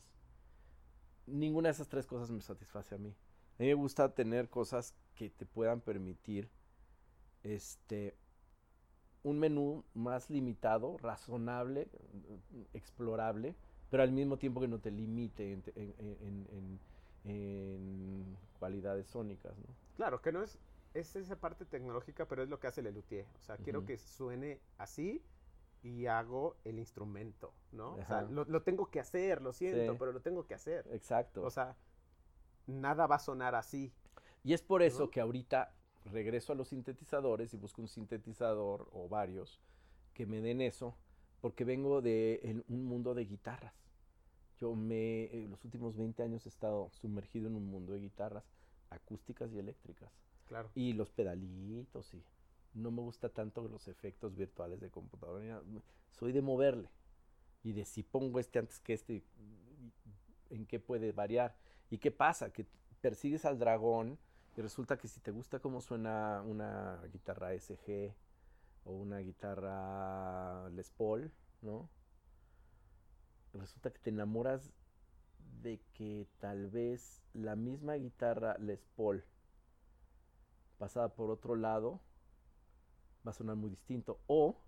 Ninguna 1.26 1.70
de 1.70 1.74
esas 1.74 1.90
tres 1.90 2.06
cosas 2.06 2.32
me 2.32 2.42
satisface 2.42 2.96
a 2.96 2.98
mí. 2.98 3.16
A 3.60 3.64
mí 3.64 3.68
me 3.68 3.74
gusta 3.74 4.14
tener 4.14 4.50
cosas 4.50 4.94
que 5.16 5.30
te 5.30 5.46
puedan 5.46 5.82
permitir 5.82 6.50
este 7.44 8.16
un 9.24 9.40
menú 9.40 9.84
más 9.94 10.30
limitado, 10.30 10.98
razonable, 10.98 11.88
explorable, 12.74 13.56
pero 13.90 14.04
al 14.04 14.12
mismo 14.12 14.38
tiempo 14.38 14.62
que 14.62 14.68
no 14.68 14.80
te 14.80 14.92
limite 14.92 15.60
en, 17.26 18.38
cualidades 18.60 19.08
sónicas. 19.08 19.58
¿no? 19.58 19.66
Claro, 19.96 20.22
que 20.22 20.32
no 20.32 20.42
es, 20.42 20.58
es 20.94 21.16
esa 21.16 21.36
parte 21.36 21.66
tecnológica, 21.66 22.26
pero 22.28 22.44
es 22.44 22.50
lo 22.50 22.60
que 22.60 22.68
hace 22.68 22.82
el 22.82 22.94
luthier. 22.94 23.26
O 23.42 23.44
sea, 23.44 23.58
quiero 23.58 23.86
que 23.86 23.98
suene 23.98 24.60
así 24.78 25.22
y 25.84 26.08
hago 26.08 26.56
el 26.64 26.80
instrumento, 26.80 27.54
¿no? 27.72 27.96
O 27.96 28.06
sea, 28.06 28.24
lo, 28.24 28.62
tengo 28.64 28.90
que 28.90 29.00
hacer, 29.00 29.42
lo 29.42 29.54
siento, 29.54 29.98
pero 29.98 30.12
lo 30.12 30.22
tengo 30.22 30.46
que 30.46 30.54
hacer. 30.54 30.88
Exacto. 30.92 31.44
O 31.44 31.50
sea, 31.50 31.76
nada 32.66 33.08
va 33.08 33.16
a 33.16 33.20
sonar 33.20 33.56
así. 33.56 33.92
Y 34.44 34.54
es 34.54 34.62
por 34.62 34.82
eso 34.82 35.10
que 35.10 35.20
ahorita 35.20 35.74
regreso 36.12 36.54
a 36.54 36.56
los 36.56 36.70
sintetizadores 36.70 37.54
y 37.54 37.58
busco 37.58 37.82
un 37.82 37.88
sintetizador 37.88 38.88
o 38.92 39.08
varios 39.08 39.60
que 40.14 40.26
me 40.26 40.42
den 40.42 40.62
eso, 40.62 40.96
porque 41.42 41.64
vengo 41.64 42.02
de 42.02 42.64
un 42.68 42.86
mundo 42.86 43.14
de 43.14 43.26
guitarras. 43.26 43.74
Yo 44.60 44.76
me, 44.76 45.26
en 45.26 45.46
eh, 45.46 45.48
los 45.50 45.64
últimos 45.64 45.96
20 45.96 46.24
años 46.24 46.46
he 46.46 46.50
estado 46.50 46.90
sumergido 46.92 47.48
en 47.48 47.56
un 47.56 47.68
mundo 47.68 47.94
de 47.94 48.00
guitarras 48.00 48.44
acústicas 48.90 49.52
y 49.54 49.60
eléctricas. 49.60 50.12
Claro. 50.48 50.72
Y 50.74 50.94
los 50.94 51.12
pedalitos 51.12 52.14
y 52.14 52.24
no 52.74 52.92
me 52.92 53.02
gusta 53.02 53.30
tanto 53.30 53.68
los 53.68 53.88
efectos 53.88 54.36
virtuales 54.36 54.80
de 54.80 54.90
computadora. 54.90 55.62
Soy 56.12 56.32
de 56.32 56.42
moverle 56.42 56.90
y 57.64 57.74
de 57.74 57.86
si 57.86 58.04
pongo 58.04 58.40
este 58.40 58.60
antes 58.60 58.80
que 58.80 58.94
este, 58.94 59.24
en 60.50 60.66
qué 60.66 60.80
puede 60.80 61.12
variar. 61.12 61.56
¿Y 61.90 61.98
qué 61.98 62.12
pasa? 62.12 62.52
Que 62.52 62.66
persigues 63.02 63.46
al 63.46 63.60
dragón 63.60 64.18
y 64.58 64.62
resulta 64.62 64.98
que 64.98 65.08
si 65.08 65.20
te 65.20 65.30
gusta 65.30 65.60
cómo 65.60 65.82
suena 65.82 66.42
una 66.42 67.00
guitarra 67.14 67.54
SG 67.58 68.12
o 68.86 68.92
una 68.92 69.20
guitarra 69.20 70.68
Les 70.72 70.90
Paul, 70.90 71.32
¿no? 71.62 71.88
Resulta 73.54 73.92
que 73.92 74.00
te 74.00 74.10
enamoras 74.10 74.74
de 75.62 75.80
que 75.94 76.28
tal 76.40 76.72
vez 76.72 77.22
la 77.34 77.56
misma 77.56 77.94
guitarra 77.94 78.58
Les 78.58 78.84
Paul 78.96 79.24
pasada 80.80 81.10
por 81.14 81.30
otro 81.30 81.56
lado 81.56 82.02
va 83.26 83.32
a 83.32 83.36
sonar 83.36 83.58
muy 83.58 83.70
distinto. 83.70 84.20
O 84.26 84.60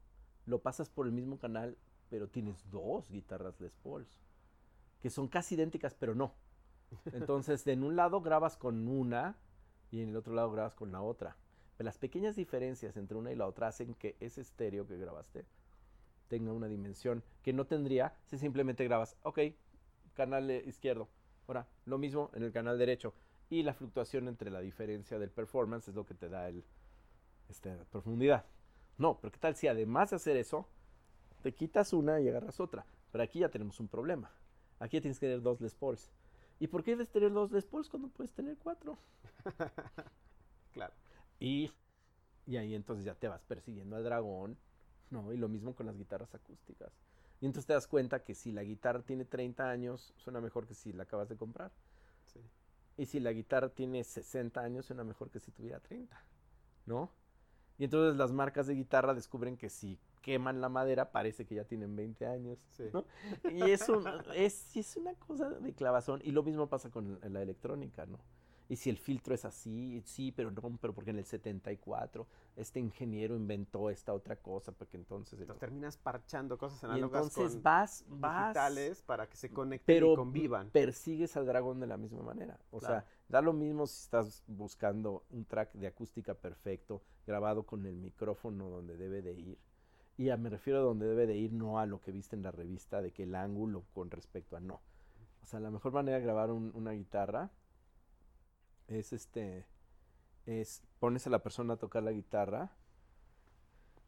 lo 0.45 0.61
pasas 0.61 0.89
por 0.89 1.07
el 1.07 1.13
mismo 1.13 1.39
canal, 1.39 1.79
pero 2.09 2.27
tienes 2.27 2.69
dos 2.69 3.09
guitarras 3.09 3.59
Les 3.59 3.75
Pauls, 3.77 4.19
que 5.01 5.09
son 5.09 5.27
casi 5.27 5.55
idénticas, 5.55 5.95
pero 5.95 6.13
no. 6.13 6.35
Entonces, 7.11 7.65
en 7.65 7.83
un 7.83 7.95
lado 7.95 8.21
grabas 8.21 8.55
con 8.55 8.87
una 8.87 9.35
y 9.91 10.01
en 10.01 10.09
el 10.09 10.17
otro 10.17 10.33
lado 10.33 10.51
grabas 10.51 10.75
con 10.75 10.91
la 10.91 11.01
otra. 11.01 11.35
Pero 11.77 11.85
las 11.85 11.97
pequeñas 11.97 12.35
diferencias 12.35 12.97
entre 12.97 13.17
una 13.17 13.31
y 13.31 13.35
la 13.35 13.47
otra 13.47 13.67
hacen 13.67 13.93
que 13.93 14.15
ese 14.19 14.41
estéreo 14.41 14.87
que 14.87 14.97
grabaste 14.97 15.45
tenga 16.27 16.53
una 16.53 16.67
dimensión 16.67 17.23
que 17.41 17.53
no 17.53 17.65
tendría 17.65 18.13
si 18.27 18.37
simplemente 18.37 18.83
grabas, 18.83 19.17
ok, 19.23 19.39
canal 20.13 20.51
izquierdo. 20.51 21.07
Ahora, 21.47 21.67
lo 21.85 21.97
mismo 21.97 22.29
en 22.33 22.43
el 22.43 22.51
canal 22.51 22.77
derecho. 22.77 23.13
Y 23.49 23.63
la 23.63 23.73
fluctuación 23.73 24.27
entre 24.27 24.51
la 24.51 24.59
diferencia 24.59 25.17
del 25.17 25.31
performance 25.31 25.87
es 25.87 25.95
lo 25.95 26.05
que 26.05 26.13
te 26.13 26.29
da 26.29 26.47
el, 26.47 26.63
este, 27.49 27.75
profundidad. 27.91 28.45
No, 28.97 29.17
pero 29.19 29.31
¿qué 29.31 29.39
tal 29.39 29.55
si 29.55 29.67
además 29.67 30.11
de 30.11 30.17
hacer 30.17 30.37
eso, 30.37 30.67
te 31.41 31.53
quitas 31.53 31.93
una 31.93 32.19
y 32.19 32.27
agarras 32.27 32.59
otra? 32.59 32.85
Pero 33.11 33.23
aquí 33.23 33.39
ya 33.39 33.49
tenemos 33.49 33.79
un 33.79 33.87
problema. 33.87 34.31
Aquí 34.79 34.97
ya 34.97 35.01
tienes 35.01 35.19
que 35.19 35.25
tener 35.25 35.41
dos 35.41 35.59
Les 35.61 35.73
Pauls. 35.73 36.11
¿Y 36.59 36.67
por 36.67 36.83
qué 36.83 36.91
debes 36.91 37.09
tener 37.09 37.31
dos 37.31 37.51
Les 37.51 37.65
Pauls 37.65 37.89
cuando 37.89 38.09
puedes 38.09 38.33
tener 38.33 38.57
cuatro? 38.57 38.97
claro. 40.73 40.93
Y, 41.39 41.71
y 42.45 42.57
ahí 42.57 42.75
entonces 42.75 43.05
ya 43.05 43.15
te 43.15 43.27
vas 43.29 43.43
persiguiendo 43.43 43.95
al 43.95 44.03
dragón, 44.03 44.57
¿no? 45.09 45.31
Y 45.31 45.37
lo 45.37 45.47
mismo 45.47 45.73
con 45.73 45.85
las 45.85 45.97
guitarras 45.97 46.35
acústicas. 46.35 46.91
Y 47.41 47.45
entonces 47.45 47.67
te 47.67 47.73
das 47.73 47.87
cuenta 47.87 48.23
que 48.23 48.35
si 48.35 48.51
la 48.51 48.63
guitarra 48.63 49.01
tiene 49.01 49.23
30 49.23 49.69
años, 49.69 50.13
suena 50.17 50.41
mejor 50.41 50.67
que 50.67 50.73
si 50.73 50.91
la 50.91 51.03
acabas 51.03 51.29
de 51.29 51.37
comprar. 51.37 51.71
Sí. 52.25 52.41
Y 52.97 53.05
si 53.05 53.21
la 53.21 53.31
guitarra 53.31 53.69
tiene 53.69 54.03
60 54.03 54.61
años, 54.61 54.85
suena 54.85 55.05
mejor 55.05 55.29
que 55.29 55.39
si 55.39 55.51
tuviera 55.51 55.79
30, 55.79 56.21
¿no? 56.85 57.13
Y 57.77 57.85
entonces 57.85 58.17
las 58.17 58.33
marcas 58.33 58.67
de 58.67 58.75
guitarra 58.75 59.13
descubren 59.13 59.55
que 59.55 59.69
si 59.69 59.97
queman 60.21 60.61
la 60.61 60.69
madera 60.69 61.11
parece 61.11 61.45
que 61.45 61.55
ya 61.55 61.63
tienen 61.63 61.95
20 61.95 62.25
años. 62.25 62.59
Y 63.51 63.69
eso 63.69 64.01
es, 64.33 64.75
es 64.75 64.95
una 64.97 65.13
cosa 65.15 65.49
de 65.49 65.73
clavazón. 65.73 66.21
Y 66.23 66.31
lo 66.31 66.43
mismo 66.43 66.67
pasa 66.67 66.89
con 66.89 67.19
la 67.21 67.41
electrónica, 67.41 68.05
¿no? 68.05 68.19
Y 68.69 68.75
si 68.75 68.91
el 68.91 68.99
filtro 68.99 69.33
es 69.33 69.45
así, 69.45 69.99
sí, 70.05 70.31
pero 70.31 70.51
no, 70.51 70.61
pero 70.79 70.93
porque 70.93 71.09
en 71.09 71.17
el 71.17 71.25
74 71.25 72.27
este 72.55 72.79
ingeniero 72.79 73.35
inventó 73.35 73.89
esta 73.89 74.13
otra 74.13 74.35
cosa, 74.35 74.71
porque 74.71 74.95
entonces... 74.95 75.39
Entonces 75.39 75.59
terminas 75.59 75.97
parchando 75.97 76.55
cosas 76.55 76.83
análogas 76.83 77.23
y 77.23 77.27
entonces 77.29 77.63
vas, 77.63 78.05
vas, 78.07 78.49
digitales 78.49 79.01
para 79.01 79.27
que 79.27 79.37
se 79.37 79.49
conecten 79.49 79.97
y 79.97 80.15
convivan. 80.15 80.69
persigues 80.69 81.35
al 81.35 81.47
dragón 81.47 81.79
de 81.79 81.87
la 81.87 81.97
misma 81.97 82.21
manera. 82.21 82.59
O 82.69 82.79
sea, 82.79 83.05
da 83.27 83.41
lo 83.41 83.53
mismo 83.53 83.87
si 83.87 84.03
estás 84.03 84.43
buscando 84.45 85.25
un 85.31 85.45
track 85.45 85.73
de 85.73 85.87
acústica 85.87 86.35
perfecto, 86.35 87.01
grabado 87.25 87.63
con 87.63 87.87
el 87.87 87.95
micrófono 87.95 88.69
donde 88.69 88.97
debe 88.97 89.23
de 89.23 89.33
ir. 89.33 89.57
Y 90.19 90.29
me 90.35 90.49
refiero 90.49 90.79
a 90.79 90.81
donde 90.81 91.07
debe 91.07 91.27
de 91.27 91.37
ir, 91.37 91.53
no 91.53 91.79
a 91.79 91.85
lo 91.85 92.01
que 92.01 92.11
viste 92.11 92.35
en 92.35 92.43
la 92.43 92.51
revista, 92.51 93.01
de 93.01 93.13
que 93.13 93.23
el 93.23 93.35
ángulo 93.35 93.85
con 93.93 94.11
respecto 94.11 94.57
a 94.57 94.59
no. 94.59 94.81
O 95.41 95.45
sea, 95.45 95.61
la 95.61 95.71
mejor 95.71 95.93
manera 95.93 96.17
de 96.17 96.23
grabar 96.23 96.51
una 96.51 96.91
guitarra 96.91 97.51
es 98.89 99.13
este, 99.13 99.65
es 100.45 100.83
pones 100.99 101.25
a 101.25 101.29
la 101.29 101.39
persona 101.39 101.75
a 101.75 101.77
tocar 101.77 102.03
la 102.03 102.11
guitarra, 102.11 102.69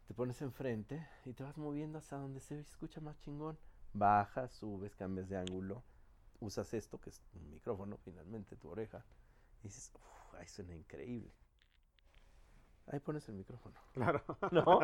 te 0.06 0.12
pones 0.12 0.42
enfrente 0.42 1.08
y 1.24 1.32
te 1.32 1.44
vas 1.44 1.56
moviendo 1.56 1.96
hasta 1.96 2.18
donde 2.18 2.40
se 2.40 2.60
escucha 2.60 3.00
más 3.00 3.18
chingón. 3.20 3.56
Bajas, 3.94 4.52
subes, 4.52 4.94
cambias 4.94 5.30
de 5.30 5.38
ángulo, 5.38 5.82
usas 6.40 6.74
esto 6.74 7.00
que 7.00 7.08
es 7.08 7.22
un 7.32 7.48
micrófono 7.48 7.96
finalmente, 7.96 8.56
tu 8.56 8.68
oreja, 8.68 9.02
y 9.62 9.68
dices, 9.68 9.90
uff, 9.94 10.34
ahí 10.34 10.46
suena 10.46 10.74
increíble. 10.74 11.32
Ahí 12.88 13.00
pones 13.00 13.28
el 13.28 13.36
micrófono. 13.36 13.74
Claro. 13.92 14.22
¿No? 14.50 14.80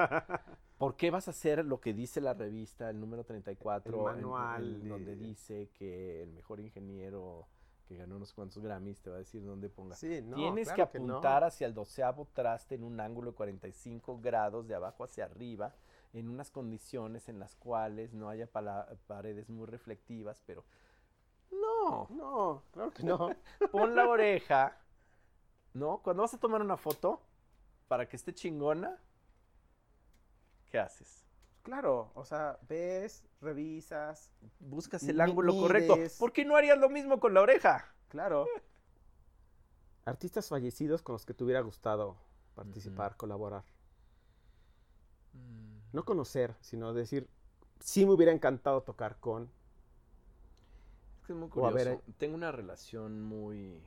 ¿Por 0.78 0.96
qué 0.96 1.10
vas 1.10 1.28
a 1.28 1.32
hacer 1.32 1.64
lo 1.64 1.80
que 1.80 1.92
dice 1.92 2.20
la 2.20 2.34
revista, 2.34 2.90
el 2.90 3.00
número 3.00 3.24
34, 3.24 3.96
el 3.96 4.14
manual, 4.16 4.88
donde 4.88 5.16
dice 5.16 5.70
que 5.74 6.22
el 6.22 6.32
mejor 6.32 6.60
ingeniero 6.60 7.48
que 7.88 7.96
ganó 7.96 8.16
unos 8.16 8.34
cuantos 8.34 8.62
Grammys, 8.62 9.00
te 9.00 9.08
va 9.08 9.16
a 9.16 9.20
decir 9.20 9.42
dónde 9.42 9.70
pongas. 9.70 9.98
Tienes 9.98 10.70
que 10.72 10.82
apuntar 10.82 11.42
hacia 11.42 11.66
el 11.66 11.72
doceavo 11.72 12.28
traste 12.34 12.74
en 12.74 12.84
un 12.84 13.00
ángulo 13.00 13.30
de 13.30 13.36
45 13.36 14.20
grados 14.20 14.68
de 14.68 14.74
abajo 14.74 15.04
hacia 15.04 15.24
arriba, 15.24 15.74
en 16.12 16.28
unas 16.28 16.50
condiciones 16.50 17.30
en 17.30 17.38
las 17.38 17.56
cuales 17.56 18.12
no 18.12 18.28
haya 18.28 18.46
paredes 19.06 19.48
muy 19.48 19.66
reflectivas, 19.66 20.42
pero 20.46 20.64
no. 21.50 22.06
No, 22.10 22.62
claro 22.72 22.90
que 22.90 23.02
no. 23.02 23.30
Pon 23.72 23.96
la 23.96 24.06
oreja, 24.06 24.76
¿no? 25.72 26.02
Cuando 26.02 26.22
vas 26.22 26.34
a 26.34 26.38
tomar 26.38 26.60
una 26.60 26.76
foto, 26.76 27.22
para 27.88 28.08
que 28.08 28.16
esté 28.16 28.34
chingona, 28.34 28.98
¿qué 30.70 30.78
haces? 30.78 31.24
Claro, 31.62 32.12
o 32.14 32.24
sea, 32.24 32.58
ves, 32.68 33.24
revisas. 33.40 34.30
Buscas 34.60 35.02
el 35.08 35.20
ángulo 35.20 35.54
correcto. 35.54 35.96
¿Por 36.18 36.32
qué 36.32 36.44
no 36.44 36.56
harías 36.56 36.78
lo 36.78 36.88
mismo 36.88 37.18
con 37.18 37.34
la 37.34 37.42
oreja? 37.42 37.92
Claro. 38.08 38.46
Artistas 40.04 40.48
fallecidos 40.48 41.02
con 41.02 41.14
los 41.14 41.26
que 41.26 41.34
te 41.34 41.44
hubiera 41.44 41.60
gustado 41.60 42.16
participar, 42.54 43.16
colaborar. 43.16 43.64
Mm. 45.34 45.78
no 45.92 46.04
conocer, 46.04 46.56
sino 46.60 46.94
decir, 46.94 47.28
sí 47.80 48.06
me 48.06 48.12
hubiera 48.12 48.32
encantado 48.32 48.82
tocar 48.82 49.20
con. 49.20 49.50
Es 51.20 51.26
que 51.26 51.32
es 51.32 51.38
muy 51.38 51.48
curioso. 51.48 52.02
Tengo 52.16 52.34
una 52.34 52.50
relación 52.50 53.22
muy 53.22 53.82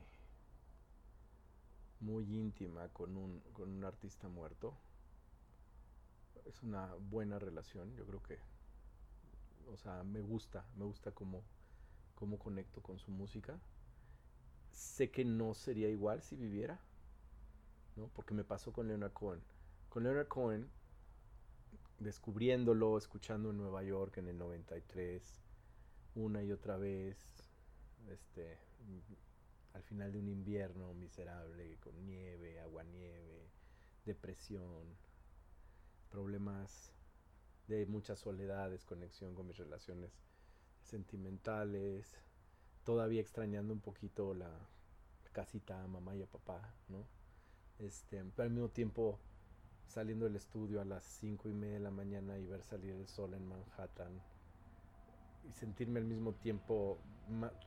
muy 2.02 2.24
íntima 2.36 2.88
con 2.88 3.16
un, 3.16 3.40
con 3.52 3.70
un 3.70 3.84
artista 3.84 4.28
muerto. 4.28 4.74
Es 6.44 6.62
una 6.62 6.92
buena 7.10 7.38
relación, 7.38 7.94
yo 7.94 8.04
creo 8.04 8.22
que, 8.22 8.38
o 9.72 9.76
sea, 9.76 10.02
me 10.02 10.20
gusta, 10.20 10.66
me 10.76 10.84
gusta 10.84 11.12
cómo, 11.12 11.42
cómo 12.16 12.38
conecto 12.38 12.82
con 12.82 12.98
su 12.98 13.12
música. 13.12 13.58
Sé 14.72 15.10
que 15.10 15.24
no 15.24 15.54
sería 15.54 15.88
igual 15.88 16.22
si 16.22 16.34
viviera, 16.34 16.80
¿no? 17.96 18.08
Porque 18.08 18.34
me 18.34 18.44
pasó 18.44 18.72
con 18.72 18.88
Leonard 18.88 19.12
Cohen. 19.12 19.40
Con 19.88 20.02
Leonard 20.02 20.26
Cohen, 20.26 20.68
descubriéndolo, 22.00 22.98
escuchando 22.98 23.50
en 23.50 23.58
Nueva 23.58 23.84
York 23.84 24.16
en 24.16 24.26
el 24.26 24.38
93, 24.38 25.22
una 26.16 26.42
y 26.42 26.50
otra 26.50 26.76
vez, 26.76 27.16
este, 28.10 28.58
al 29.74 29.82
final 29.82 30.12
de 30.12 30.18
un 30.18 30.28
invierno 30.28 30.94
miserable, 30.94 31.78
con 31.80 32.04
nieve, 32.04 32.60
agua 32.60 32.84
nieve, 32.84 33.50
depresión, 34.04 34.96
problemas 36.10 36.92
de 37.68 37.86
mucha 37.86 38.16
soledad, 38.16 38.70
desconexión 38.70 39.34
con 39.34 39.46
mis 39.46 39.56
relaciones 39.56 40.12
sentimentales, 40.82 42.16
todavía 42.84 43.20
extrañando 43.20 43.72
un 43.72 43.80
poquito 43.80 44.34
la 44.34 44.50
casita 45.32 45.82
a 45.82 45.86
mamá 45.86 46.14
y 46.14 46.22
a 46.22 46.26
papá, 46.26 46.74
¿no? 46.88 47.06
Este, 47.78 48.22
pero 48.36 48.44
al 48.44 48.50
mismo 48.50 48.68
tiempo 48.68 49.18
saliendo 49.86 50.26
del 50.26 50.36
estudio 50.36 50.80
a 50.80 50.84
las 50.84 51.04
cinco 51.04 51.48
y 51.48 51.54
media 51.54 51.74
de 51.74 51.80
la 51.80 51.90
mañana 51.90 52.38
y 52.38 52.46
ver 52.46 52.62
salir 52.62 52.92
el 52.92 53.08
sol 53.08 53.34
en 53.34 53.48
Manhattan 53.48 54.22
y 55.44 55.52
sentirme 55.52 56.00
al 56.00 56.06
mismo 56.06 56.34
tiempo 56.34 56.98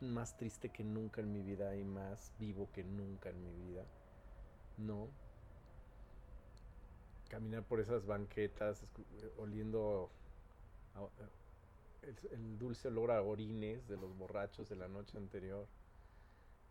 más, 0.01 0.37
triste 0.37 0.69
que 0.69 0.83
nunca 0.83 1.21
en 1.21 1.31
mi 1.31 1.41
vida 1.41 1.75
y 1.75 1.83
más 1.83 2.33
vivo 2.39 2.69
que 2.73 2.83
nunca 2.83 3.29
en 3.29 3.43
mi 3.43 3.53
vida. 3.53 3.85
No. 4.77 5.09
Caminar 7.29 7.63
por 7.63 7.79
esas 7.79 8.05
banquetas, 8.05 8.85
oliendo 9.37 10.11
el, 12.31 12.57
dulce 12.57 12.87
olor 12.87 13.11
a 13.11 13.21
orines 13.21 13.87
de 13.87 13.97
los 13.97 14.15
borrachos 14.17 14.69
de 14.69 14.75
la 14.75 14.87
noche 14.87 15.17
anterior. 15.17 15.67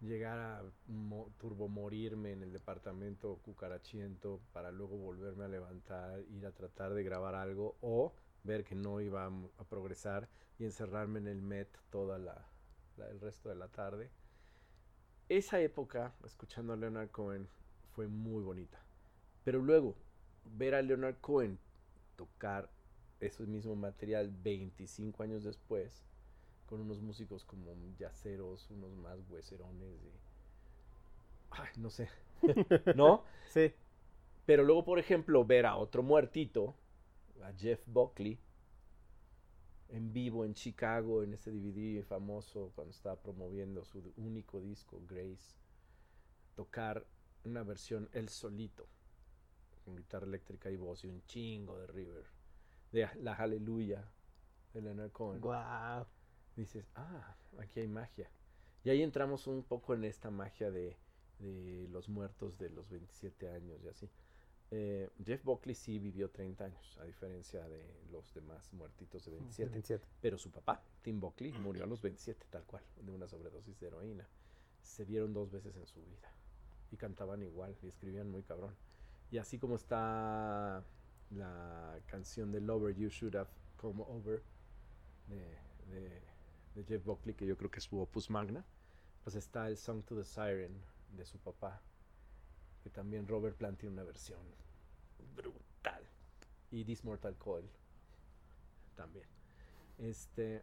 Llegar 0.00 0.38
a 0.38 0.62
turbo 1.38 1.68
morirme 1.68 2.32
en 2.32 2.42
el 2.42 2.52
departamento 2.52 3.38
cucarachiento 3.42 4.40
para 4.52 4.70
luego 4.70 4.96
volverme 4.96 5.44
a 5.44 5.48
levantar, 5.48 6.20
ir 6.30 6.46
a 6.46 6.52
tratar 6.52 6.92
de 6.94 7.02
grabar 7.02 7.34
algo 7.34 7.76
o 7.80 8.12
ver 8.44 8.64
que 8.64 8.74
no 8.74 9.00
iba 9.00 9.26
a 9.26 9.64
progresar 9.64 10.28
y 10.58 10.64
encerrarme 10.64 11.18
en 11.18 11.28
el 11.28 11.42
Met 11.42 11.68
toda 11.90 12.18
la, 12.18 12.46
el 13.10 13.20
resto 13.20 13.48
de 13.48 13.56
la 13.56 13.68
tarde. 13.68 14.10
Esa 15.28 15.60
época, 15.60 16.14
escuchando 16.24 16.74
a 16.74 16.76
Leonard 16.76 17.10
Cohen, 17.10 17.48
fue 17.94 18.06
muy 18.06 18.42
bonita. 18.42 18.78
Pero 19.42 19.60
luego, 19.60 19.96
ver 20.44 20.74
a 20.74 20.82
Leonard 20.82 21.16
Cohen 21.20 21.58
tocar 22.16 22.70
ese 23.20 23.44
mismo 23.44 23.74
material 23.74 24.30
25 24.42 25.22
años 25.22 25.44
después, 25.44 26.04
con 26.66 26.80
unos 26.80 27.00
músicos 27.00 27.44
como 27.44 27.74
yaceros, 27.98 28.70
unos 28.70 28.94
más 28.96 29.18
hueserones 29.28 30.02
y... 30.02 30.12
Ay, 31.50 31.68
no 31.76 31.88
sé. 31.88 32.08
¿No? 32.94 33.24
Sí. 33.48 33.72
Pero 34.44 34.62
luego, 34.62 34.84
por 34.84 34.98
ejemplo, 34.98 35.44
ver 35.44 35.66
a 35.66 35.76
otro 35.76 36.02
muertito, 36.02 36.74
a 37.42 37.52
Jeff 37.52 37.86
Buckley, 37.86 38.38
en 39.88 40.12
vivo 40.12 40.44
en 40.44 40.54
Chicago, 40.54 41.22
en 41.22 41.34
ese 41.34 41.50
DVD 41.50 42.02
famoso, 42.02 42.72
cuando 42.74 42.92
estaba 42.92 43.20
promoviendo 43.20 43.84
su 43.84 44.12
único 44.16 44.60
disco, 44.60 45.00
Grace, 45.06 45.56
tocar 46.54 47.06
una 47.44 47.62
versión 47.62 48.08
él 48.12 48.28
solito, 48.28 48.86
con 49.84 49.96
guitarra 49.96 50.26
eléctrica 50.26 50.70
y 50.70 50.76
voz 50.76 51.04
y 51.04 51.08
un 51.08 51.22
chingo 51.26 51.78
de 51.78 51.86
River, 51.86 52.24
de 52.92 53.08
La 53.20 53.34
Aleluya 53.34 54.08
de 54.72 54.82
Leonard 54.82 55.12
Cohen. 55.12 55.40
Wow. 55.40 56.06
Dices, 56.56 56.90
ah, 56.94 57.36
aquí 57.58 57.80
hay 57.80 57.88
magia. 57.88 58.30
Y 58.84 58.90
ahí 58.90 59.02
entramos 59.02 59.46
un 59.46 59.62
poco 59.62 59.94
en 59.94 60.04
esta 60.04 60.30
magia 60.30 60.70
de, 60.70 60.96
de 61.38 61.88
los 61.90 62.08
muertos 62.08 62.58
de 62.58 62.70
los 62.70 62.88
27 62.90 63.48
años 63.50 63.82
y 63.82 63.88
así. 63.88 64.10
Eh, 64.70 65.10
Jeff 65.24 65.44
Buckley 65.44 65.74
sí 65.74 65.98
vivió 65.98 66.30
30 66.30 66.64
años, 66.64 66.98
a 67.00 67.04
diferencia 67.04 67.68
de 67.68 67.82
los 68.10 68.32
demás 68.34 68.72
muertitos 68.72 69.24
de 69.24 69.32
27. 69.32 70.04
Pero 70.20 70.38
su 70.38 70.50
papá, 70.50 70.82
Tim 71.02 71.20
Buckley, 71.20 71.52
murió 71.52 71.84
a 71.84 71.86
los 71.86 72.02
27, 72.02 72.46
tal 72.50 72.64
cual, 72.64 72.82
de 73.00 73.12
una 73.12 73.28
sobredosis 73.28 73.78
de 73.78 73.86
heroína. 73.86 74.26
Se 74.82 75.04
vieron 75.04 75.32
dos 75.32 75.50
veces 75.50 75.76
en 75.76 75.86
su 75.86 76.00
vida. 76.02 76.32
Y 76.90 76.96
cantaban 76.96 77.42
igual, 77.42 77.76
y 77.82 77.88
escribían 77.88 78.30
muy 78.30 78.42
cabrón. 78.42 78.74
Y 79.30 79.38
así 79.38 79.58
como 79.58 79.76
está 79.76 80.84
la 81.30 81.98
canción 82.06 82.52
de 82.52 82.60
Lover 82.60 82.94
You 82.94 83.08
Should 83.08 83.36
Have 83.36 83.50
Come 83.76 84.02
Over 84.06 84.42
de, 85.28 86.84
Jeff 86.86 87.04
Buckley, 87.04 87.34
que 87.34 87.46
yo 87.46 87.56
creo 87.56 87.70
que 87.70 87.78
es 87.78 87.84
su 87.84 87.98
opus 87.98 88.30
magna, 88.30 88.64
pues 89.22 89.36
está 89.36 89.68
el 89.68 89.76
Song 89.76 90.02
to 90.04 90.16
the 90.16 90.24
Siren 90.24 90.74
de 91.16 91.24
su 91.24 91.38
papá, 91.38 91.80
que 92.84 92.90
también 92.90 93.26
Robert 93.26 93.56
Plant 93.56 93.80
tiene 93.80 93.94
una 93.94 94.04
versión 94.04 94.38
brutal. 95.34 96.04
Y 96.70 96.84
This 96.84 97.02
Mortal 97.02 97.34
Coil 97.36 97.64
también. 98.94 99.26
Este, 99.98 100.62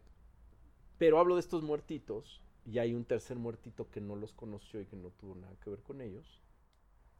pero 0.98 1.18
hablo 1.18 1.34
de 1.34 1.40
estos 1.40 1.64
muertitos 1.64 2.40
y 2.64 2.78
hay 2.78 2.94
un 2.94 3.04
tercer 3.04 3.36
muertito 3.36 3.90
que 3.90 4.00
no 4.00 4.14
los 4.14 4.32
conoció 4.32 4.80
y 4.80 4.86
que 4.86 4.94
no 4.94 5.10
tuvo 5.10 5.34
nada 5.34 5.56
que 5.56 5.70
ver 5.70 5.82
con 5.82 6.00
ellos. 6.00 6.40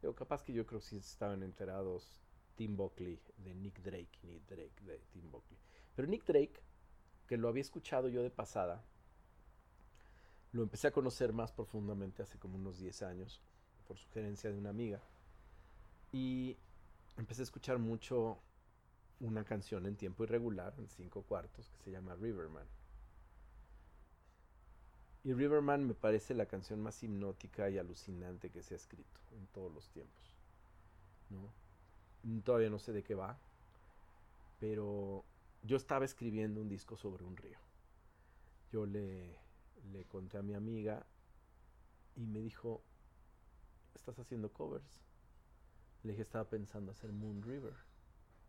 Digo, 0.01 0.15
capaz 0.15 0.41
que 0.41 0.53
yo 0.53 0.65
creo 0.65 0.79
que 0.79 0.87
sí 0.87 0.97
estaban 0.97 1.43
enterados 1.43 2.21
Tim 2.55 2.77
Buckley 2.77 3.19
de 3.37 3.53
Nick 3.55 3.81
Drake 3.81 4.19
Nick 4.23 4.47
Drake 4.47 4.83
de 4.85 4.99
Tim 5.11 5.29
Buckley. 5.29 5.59
Pero 5.95 6.07
Nick 6.07 6.23
Drake, 6.25 6.61
que 7.27 7.35
lo 7.35 7.49
había 7.49 7.61
escuchado 7.61 8.07
yo 8.07 8.23
de 8.23 8.29
pasada, 8.29 8.85
lo 10.53 10.63
empecé 10.63 10.87
a 10.87 10.91
conocer 10.91 11.33
más 11.33 11.51
profundamente 11.51 12.23
hace 12.23 12.39
como 12.39 12.55
unos 12.55 12.77
10 12.77 13.01
años, 13.01 13.41
por 13.87 13.97
sugerencia 13.97 14.51
de 14.51 14.57
una 14.57 14.69
amiga. 14.69 14.99
Y 16.11 16.57
empecé 17.17 17.41
a 17.41 17.43
escuchar 17.43 17.79
mucho 17.79 18.37
una 19.19 19.43
canción 19.43 19.85
en 19.85 19.95
tiempo 19.95 20.23
irregular, 20.23 20.73
en 20.77 20.87
cinco 20.87 21.23
cuartos, 21.23 21.69
que 21.69 21.77
se 21.77 21.91
llama 21.91 22.15
Riverman. 22.15 22.65
Y 25.23 25.33
Riverman 25.33 25.87
me 25.87 25.93
parece 25.93 26.33
la 26.33 26.45
canción 26.45 26.81
más 26.81 27.01
hipnótica 27.01 27.69
y 27.69 27.77
alucinante 27.77 28.49
que 28.49 28.61
se 28.61 28.73
ha 28.73 28.77
escrito 28.77 29.21
en 29.31 29.47
todos 29.47 29.73
los 29.73 29.89
tiempos. 29.89 30.33
¿no? 31.29 32.41
Todavía 32.41 32.69
no 32.69 32.79
sé 32.79 32.91
de 32.91 33.03
qué 33.03 33.15
va, 33.15 33.37
pero 34.59 35.23
yo 35.63 35.77
estaba 35.77 36.03
escribiendo 36.03 36.61
un 36.61 36.67
disco 36.67 36.97
sobre 36.97 37.23
un 37.23 37.37
río. 37.37 37.57
Yo 38.71 38.85
le, 38.85 39.37
le 39.93 40.03
conté 40.05 40.37
a 40.37 40.41
mi 40.41 40.53
amiga 40.53 41.05
y 42.17 42.25
me 42.25 42.39
dijo, 42.39 42.81
¿estás 43.95 44.19
haciendo 44.19 44.51
covers? 44.51 45.01
Le 46.03 46.11
dije, 46.11 46.23
estaba 46.23 46.49
pensando 46.49 46.91
hacer 46.91 47.11
Moon 47.11 47.41
River, 47.41 47.73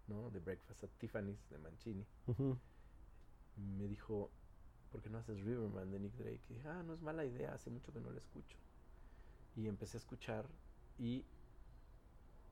¿no? 0.09 0.31
De 0.31 0.41
Breakfast 0.41 0.85
at 0.85 0.91
Tiffany's 0.99 1.49
de 1.51 1.59
Mancini. 1.59 2.07
Me 3.57 3.87
dijo, 3.87 4.31
¿por 4.91 5.01
qué 5.03 5.11
no 5.11 5.19
haces 5.19 5.41
Riverman 5.41 5.91
de 5.91 6.01
Nick 6.01 6.15
Drake? 6.15 6.43
Y 6.49 6.55
dije, 6.55 6.69
ah, 6.69 6.83
no 6.83 6.95
es 6.95 7.01
mala 7.01 7.25
idea, 7.25 7.55
hace 7.55 7.71
mucho 7.71 7.93
que 7.93 8.01
no 8.01 8.11
la 8.11 8.19
escucho. 8.19 8.59
Y 9.57 9.69
empecé 9.69 9.97
a 9.97 10.01
escuchar 10.01 10.49
y 10.99 11.25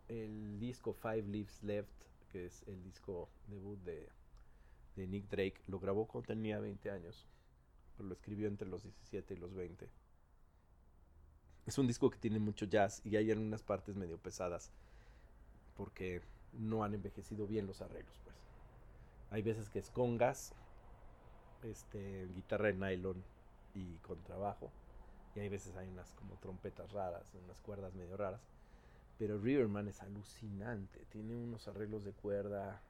el 0.08 0.58
disco 0.58 0.92
Five 0.92 1.22
Leaves 1.22 1.62
Left, 1.62 2.04
que 2.30 2.46
es 2.46 2.62
el 2.66 2.82
disco 2.82 3.28
debut 3.46 3.78
de, 3.82 4.08
de 4.96 5.06
Nick 5.06 5.28
Drake, 5.28 5.60
lo 5.66 5.80
grabó 5.80 6.06
cuando 6.06 6.26
tenía 6.26 6.60
20 6.60 6.90
años, 6.90 7.26
pero 7.96 8.08
lo 8.08 8.14
escribió 8.14 8.48
entre 8.48 8.68
los 8.68 8.82
17 8.82 9.34
y 9.34 9.36
los 9.36 9.54
20. 9.54 9.88
Es 11.66 11.78
un 11.78 11.86
disco 11.86 12.10
que 12.10 12.18
tiene 12.18 12.40
mucho 12.40 12.64
jazz 12.66 13.00
y 13.04 13.16
hay 13.16 13.30
algunas 13.30 13.62
partes 13.62 13.94
medio 13.94 14.18
pesadas 14.18 14.72
porque 15.76 16.22
no 16.52 16.84
han 16.84 16.94
envejecido 16.94 17.46
bien 17.46 17.66
los 17.66 17.80
arreglos, 17.80 18.20
pues. 18.24 18.36
Hay 19.30 19.42
veces 19.42 19.70
que 19.70 19.78
es 19.78 19.90
con 19.90 20.18
gas, 20.18 20.52
este, 21.62 22.26
guitarra 22.34 22.66
de 22.66 22.74
nylon 22.74 23.22
y 23.74 23.96
contrabajo, 23.98 24.70
y 25.34 25.40
hay 25.40 25.48
veces 25.48 25.74
hay 25.76 25.88
unas 25.88 26.12
como 26.14 26.34
trompetas 26.36 26.92
raras, 26.92 27.32
unas 27.44 27.60
cuerdas 27.60 27.94
medio 27.94 28.16
raras. 28.16 28.42
Pero 29.18 29.38
Riverman 29.38 29.88
es 29.88 30.02
alucinante, 30.02 31.06
tiene 31.10 31.34
unos 31.34 31.68
arreglos 31.68 32.04
de 32.04 32.12
cuerda 32.12 32.82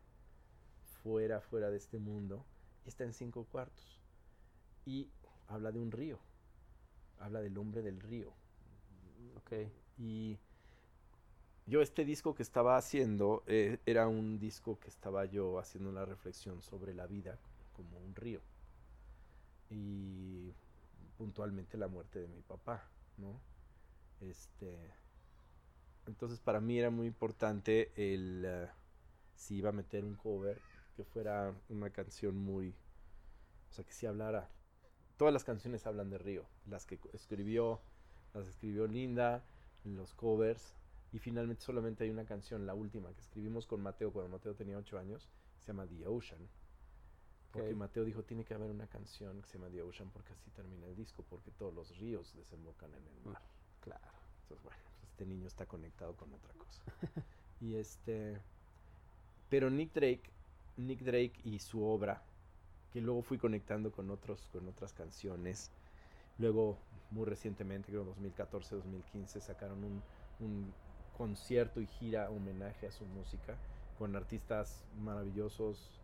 fuera, 1.02 1.40
fuera 1.40 1.70
de 1.70 1.76
este 1.76 1.98
mundo, 1.98 2.44
está 2.86 3.04
en 3.04 3.12
cinco 3.12 3.44
cuartos. 3.44 4.00
Y 4.84 5.08
habla 5.46 5.70
de 5.70 5.78
un 5.78 5.92
río, 5.92 6.18
habla 7.20 7.40
del 7.40 7.56
hombre 7.58 7.82
del 7.82 8.00
río. 8.00 8.32
Ok. 9.36 9.52
Y 9.98 10.38
yo 11.66 11.80
este 11.80 12.04
disco 12.04 12.34
que 12.34 12.42
estaba 12.42 12.76
haciendo 12.76 13.44
eh, 13.46 13.78
era 13.86 14.08
un 14.08 14.38
disco 14.38 14.78
que 14.80 14.88
estaba 14.88 15.24
yo 15.26 15.58
haciendo 15.58 15.90
una 15.90 16.04
reflexión 16.04 16.62
sobre 16.62 16.94
la 16.94 17.06
vida 17.06 17.38
como 17.72 17.98
un 17.98 18.14
río. 18.14 18.40
Y 19.70 20.52
puntualmente 21.16 21.78
la 21.78 21.88
muerte 21.88 22.18
de 22.18 22.28
mi 22.28 22.42
papá, 22.42 22.84
¿no? 23.16 23.40
Este, 24.20 24.92
entonces 26.06 26.40
para 26.40 26.60
mí 26.60 26.78
era 26.78 26.90
muy 26.90 27.06
importante 27.06 27.92
el 27.96 28.44
eh, 28.44 28.68
si 29.34 29.56
iba 29.56 29.70
a 29.70 29.72
meter 29.72 30.04
un 30.04 30.14
cover 30.14 30.60
que 30.96 31.04
fuera 31.04 31.54
una 31.68 31.90
canción 31.90 32.36
muy, 32.36 32.74
o 33.70 33.72
sea, 33.72 33.84
que 33.84 33.92
si 33.92 34.06
hablara. 34.06 34.50
Todas 35.16 35.32
las 35.32 35.44
canciones 35.44 35.86
hablan 35.86 36.10
de 36.10 36.18
Río, 36.18 36.46
las 36.66 36.84
que 36.86 36.98
escribió, 37.12 37.80
las 38.34 38.46
escribió 38.46 38.86
Linda, 38.86 39.42
los 39.84 40.14
covers, 40.14 40.74
y 41.12 41.18
finalmente 41.18 41.62
solamente 41.62 42.04
hay 42.04 42.10
una 42.10 42.24
canción, 42.24 42.66
la 42.66 42.74
última 42.74 43.12
que 43.12 43.20
escribimos 43.20 43.66
con 43.66 43.82
Mateo 43.82 44.12
cuando 44.12 44.30
Mateo 44.30 44.54
tenía 44.54 44.78
ocho 44.78 44.98
años, 44.98 45.28
se 45.60 45.68
llama 45.68 45.86
The 45.86 46.06
Ocean. 46.06 46.40
Porque 47.52 47.74
Mateo 47.74 48.04
dijo, 48.04 48.22
tiene 48.22 48.44
que 48.44 48.54
haber 48.54 48.70
una 48.70 48.86
canción 48.86 49.42
que 49.42 49.48
se 49.48 49.58
llama 49.58 49.70
The 49.70 49.82
Ocean 49.82 50.08
porque 50.10 50.32
así 50.32 50.50
termina 50.50 50.86
el 50.86 50.96
disco, 50.96 51.22
porque 51.28 51.50
todos 51.50 51.74
los 51.74 51.98
ríos 51.98 52.34
desembocan 52.34 52.90
en 52.94 53.06
el 53.06 53.30
mar. 53.30 53.42
Claro. 53.82 54.08
Entonces, 54.42 54.64
bueno, 54.64 54.80
pues 55.00 55.10
este 55.10 55.26
niño 55.26 55.48
está 55.48 55.66
conectado 55.66 56.16
con 56.16 56.32
otra 56.32 56.54
cosa. 56.54 56.82
y 57.60 57.74
este... 57.74 58.40
Pero 59.50 59.68
Nick 59.68 59.92
Drake, 59.92 60.30
Nick 60.78 61.00
Drake 61.00 61.34
y 61.44 61.58
su 61.58 61.84
obra, 61.84 62.22
que 62.90 63.02
luego 63.02 63.20
fui 63.20 63.36
conectando 63.36 63.92
con, 63.92 64.10
otros, 64.10 64.48
con 64.50 64.66
otras 64.66 64.94
canciones. 64.94 65.70
Luego, 66.38 66.78
muy 67.10 67.26
recientemente, 67.26 67.88
creo 67.88 68.04
2014, 68.04 68.76
2015, 68.76 69.40
sacaron 69.40 69.84
un, 69.84 70.02
un 70.40 70.72
concierto 71.16 71.80
y 71.80 71.86
gira 71.86 72.30
homenaje 72.30 72.86
a 72.86 72.90
su 72.90 73.04
música 73.04 73.56
con 73.98 74.16
artistas 74.16 74.84
maravillosos 74.98 76.00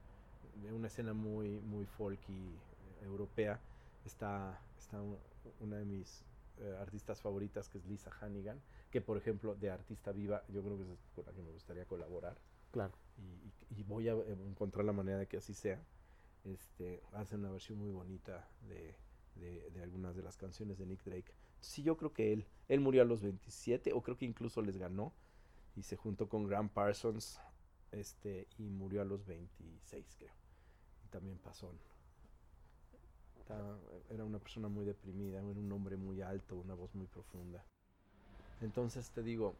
de 0.62 0.72
una 0.72 0.89
escena 0.89 1.14
muy 1.14 1.61
muy 1.61 1.87
folky 1.87 2.53
europea 3.03 3.61
está 4.05 4.61
está 4.79 5.01
una 5.61 5.76
de 5.76 5.85
mis 5.85 6.24
eh, 6.59 6.76
artistas 6.81 7.20
favoritas 7.20 7.68
que 7.68 7.79
es 7.79 7.87
Lisa 7.87 8.11
Hannigan 8.20 8.61
que 8.91 9.01
por 9.01 9.16
ejemplo 9.16 9.55
de 9.55 9.70
artista 9.70 10.12
viva 10.12 10.43
yo 10.49 10.62
creo 10.62 10.76
que 10.76 10.83
es 10.83 11.11
con 11.14 11.24
la 11.26 11.33
que 11.33 11.43
me 11.43 11.51
gustaría 11.51 11.87
colaborar 11.87 12.37
Claro. 12.70 12.93
Y, 13.76 13.83
voy 13.85 14.09
a 14.09 14.12
encontrar 14.12 14.85
la 14.85 14.93
manera 14.93 15.18
de 15.18 15.26
que 15.26 15.39
así 15.39 15.55
sea. 15.55 15.83
Este, 16.45 17.03
hace 17.12 17.37
una 17.37 17.51
versión 17.51 17.79
muy 17.79 17.91
bonita 17.91 18.49
de, 18.68 18.95
de, 19.39 19.82
algunas 19.82 20.16
de 20.16 20.22
las 20.22 20.36
canciones 20.36 20.78
de 20.78 20.86
Nick 20.86 21.03
Drake. 21.05 21.32
Sí, 21.61 21.82
yo 21.82 21.97
creo 21.97 22.12
que 22.12 22.32
él, 22.32 22.47
él 22.68 22.80
murió 22.80 23.03
a 23.03 23.05
los 23.05 23.22
27, 23.22 23.93
o 23.93 24.03
creo 24.03 24.16
que 24.16 24.24
incluso 24.24 24.62
les 24.62 24.76
ganó, 24.76 25.12
y 25.76 25.82
se 25.82 25.97
juntó 25.97 26.28
con 26.28 26.47
Graham 26.47 26.68
Parsons, 26.68 27.41
este, 27.93 28.47
y 28.59 28.68
murió 28.68 29.03
a 29.03 29.05
los 29.05 29.26
26, 29.26 30.16
creo. 30.18 30.34
Y 31.05 31.09
también 31.09 31.39
pasó. 31.39 31.72
Era 34.11 34.24
una 34.24 34.39
persona 34.39 34.68
muy 34.68 34.84
deprimida, 34.84 35.39
era 35.39 35.47
un 35.47 35.72
hombre 35.72 35.97
muy 35.97 36.20
alto, 36.20 36.57
una 36.57 36.74
voz 36.74 36.95
muy 36.95 37.07
profunda. 37.07 37.64
Entonces 38.61 39.11
te 39.11 39.22
digo, 39.22 39.55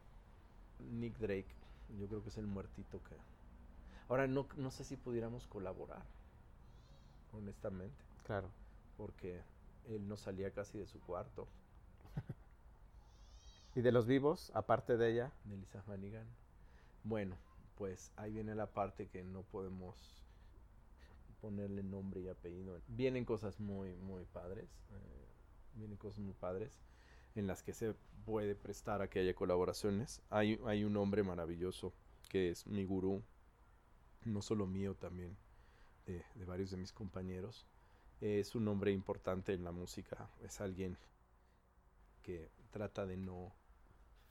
Nick 0.91 1.17
Drake 1.17 1.55
yo 1.97 2.07
creo 2.07 2.21
que 2.21 2.29
es 2.29 2.37
el 2.37 2.45
muertito 2.47 3.01
que... 3.03 3.15
Ahora, 4.09 4.27
no, 4.27 4.47
no 4.57 4.71
sé 4.71 4.83
si 4.83 4.95
pudiéramos 4.97 5.47
colaborar, 5.47 6.03
honestamente. 7.31 8.03
Claro. 8.25 8.49
Porque 8.97 9.41
él 9.87 10.07
no 10.07 10.17
salía 10.17 10.51
casi 10.51 10.77
de 10.77 10.87
su 10.87 10.99
cuarto. 10.99 11.47
¿Y 13.75 13.81
de 13.81 13.91
los 13.91 14.05
vivos, 14.05 14.51
aparte 14.53 14.97
de 14.97 15.11
ella? 15.11 15.31
De 15.45 15.57
Lisa 15.57 15.83
Manigan. 15.87 16.27
Bueno, 17.03 17.37
pues 17.77 18.11
ahí 18.15 18.33
viene 18.33 18.55
la 18.55 18.67
parte 18.67 19.07
que 19.07 19.23
no 19.23 19.43
podemos 19.43 19.95
ponerle 21.41 21.83
nombre 21.83 22.21
y 22.21 22.29
apellido. 22.29 22.79
Vienen 22.87 23.25
cosas 23.25 23.59
muy, 23.59 23.95
muy 23.95 24.25
padres. 24.25 24.69
Eh, 24.91 25.25
vienen 25.75 25.97
cosas 25.97 26.19
muy 26.19 26.33
padres 26.33 26.71
en 27.35 27.47
las 27.47 27.63
que 27.63 27.73
se 27.73 27.93
puede 28.25 28.55
prestar 28.55 29.01
a 29.01 29.09
que 29.09 29.19
haya 29.19 29.33
colaboraciones. 29.33 30.21
Hay, 30.29 30.59
hay 30.65 30.83
un 30.83 30.97
hombre 30.97 31.23
maravilloso 31.23 31.93
que 32.29 32.51
es 32.51 32.67
mi 32.67 32.85
gurú, 32.85 33.23
no 34.25 34.41
solo 34.41 34.67
mío, 34.67 34.95
también 34.95 35.35
de, 36.05 36.45
varios 36.45 36.71
de 36.71 36.77
mis 36.77 36.91
compañeros. 36.91 37.65
Es 38.21 38.55
un 38.55 38.67
hombre 38.67 38.91
importante 38.91 39.53
en 39.53 39.63
la 39.63 39.71
música, 39.71 40.29
es 40.43 40.59
alguien 40.59 40.97
que 42.23 42.49
trata 42.71 43.05
de 43.05 43.17
no 43.17 43.53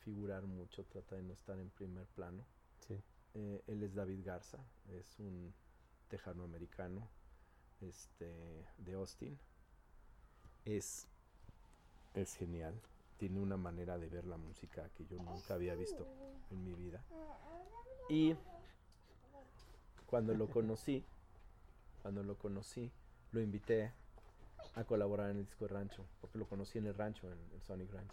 figurar 0.00 0.44
mucho, 0.44 0.84
trata 0.84 1.16
de 1.16 1.22
no 1.22 1.32
estar 1.32 1.58
en 1.58 1.70
primer 1.70 2.06
plano. 2.06 2.44
Eh, 3.34 3.62
él 3.66 3.82
es 3.82 3.94
David 3.94 4.24
Garza, 4.24 4.58
es 4.88 5.18
un 5.18 5.52
tejano 6.08 6.44
americano 6.44 7.08
este, 7.80 8.66
de 8.78 8.94
Austin. 8.94 9.38
Es, 10.64 11.06
es 12.14 12.34
genial 12.34 12.80
tiene 13.18 13.40
una 13.40 13.56
manera 13.56 13.98
de 13.98 14.08
ver 14.08 14.24
la 14.26 14.36
música 14.36 14.88
que 14.96 15.04
yo 15.04 15.16
nunca 15.16 15.54
había 15.54 15.74
visto 15.74 16.06
en 16.50 16.64
mi 16.64 16.72
vida. 16.72 17.02
Y 18.08 18.34
cuando 20.06 20.34
lo 20.34 20.48
conocí, 20.48 21.04
cuando 22.00 22.22
lo 22.22 22.38
conocí, 22.38 22.90
lo 23.32 23.40
invité 23.40 23.92
a 24.74 24.84
colaborar 24.84 25.30
en 25.30 25.38
el 25.38 25.46
disco 25.46 25.66
de 25.66 25.74
Rancho, 25.74 26.04
porque 26.20 26.38
lo 26.38 26.46
conocí 26.46 26.78
en 26.78 26.86
el 26.86 26.94
rancho, 26.94 27.30
en 27.30 27.38
el 27.52 27.62
Sonic 27.62 27.92
Ranch. 27.92 28.12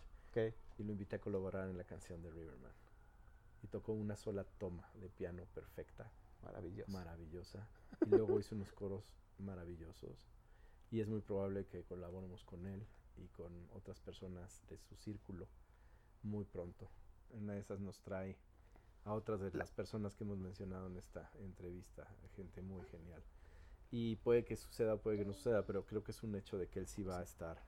Y 0.78 0.84
lo 0.84 0.92
invité 0.92 1.16
a 1.16 1.22
colaborar 1.22 1.70
en 1.70 1.78
la 1.78 1.86
canción 1.86 2.22
de 2.22 2.30
Riverman. 2.30 2.74
Y 3.64 3.68
tocó 3.68 3.94
una 3.94 4.18
sola 4.18 4.44
toma 4.44 4.90
de 4.96 5.10
piano 5.10 5.46
perfecta. 5.54 6.12
Maravillosa. 6.44 6.92
Maravillosa. 6.92 7.68
Y 8.06 8.10
luego 8.10 8.38
hizo 8.40 8.54
unos 8.56 8.74
coros 8.74 9.06
maravillosos. 9.38 10.28
Y 10.92 11.00
es 11.00 11.08
muy 11.08 11.22
probable 11.22 11.66
que 11.68 11.84
colaboremos 11.84 12.44
con 12.44 12.66
él 12.66 12.86
y 13.18 13.28
con 13.30 13.70
otras 13.74 14.02
personas 14.02 14.62
de 14.70 14.78
su 14.78 14.96
círculo 14.98 15.48
muy 16.24 16.44
pronto. 16.44 16.90
Una 17.30 17.54
de 17.54 17.60
esas 17.60 17.80
nos 17.80 18.02
trae 18.02 18.38
a 19.06 19.14
otras 19.14 19.40
de 19.40 19.52
las 19.52 19.72
personas 19.72 20.16
que 20.16 20.26
hemos 20.26 20.38
mencionado 20.38 20.88
en 20.88 20.98
esta 20.98 21.32
entrevista, 21.40 22.08
gente 22.36 22.62
muy 22.62 22.84
genial. 22.86 23.24
Y 23.98 24.18
puede 24.18 24.44
que 24.44 24.58
suceda, 24.58 24.98
puede 24.98 25.20
que 25.20 25.24
no 25.24 25.32
suceda, 25.32 25.66
pero 25.66 25.86
creo 25.86 26.04
que 26.04 26.12
es 26.12 26.22
un 26.22 26.36
hecho 26.36 26.58
de 26.58 26.68
que 26.68 26.80
él 26.80 26.86
sí 26.86 27.02
va 27.02 27.20
a 27.20 27.24
estar 27.24 27.64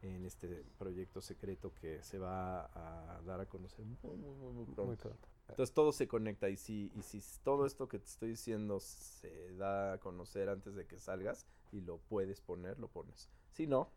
en 0.00 0.24
este 0.24 0.64
proyecto 0.78 1.20
secreto 1.20 1.74
que 1.74 2.04
se 2.04 2.20
va 2.20 2.66
a 2.66 3.20
dar 3.22 3.40
a 3.40 3.46
conocer 3.46 3.84
muy, 3.84 4.16
muy, 4.16 4.52
muy, 4.52 4.64
pronto. 4.66 5.10
Entonces 5.48 5.74
todo 5.74 5.90
se 5.90 6.06
conecta 6.06 6.48
y 6.48 6.56
si, 6.56 6.92
y 6.94 7.02
si 7.02 7.20
todo 7.42 7.66
esto 7.66 7.88
que 7.88 7.98
te 7.98 8.06
estoy 8.06 8.28
diciendo 8.28 8.78
se 8.78 9.56
da 9.56 9.94
a 9.94 9.98
conocer 9.98 10.50
antes 10.50 10.76
de 10.76 10.86
que 10.86 11.00
salgas 11.00 11.48
y 11.72 11.80
lo 11.80 11.98
puedes 11.98 12.40
poner, 12.40 12.78
lo 12.78 12.86
pones. 12.86 13.28
Si 13.50 13.66
no, 13.66 13.90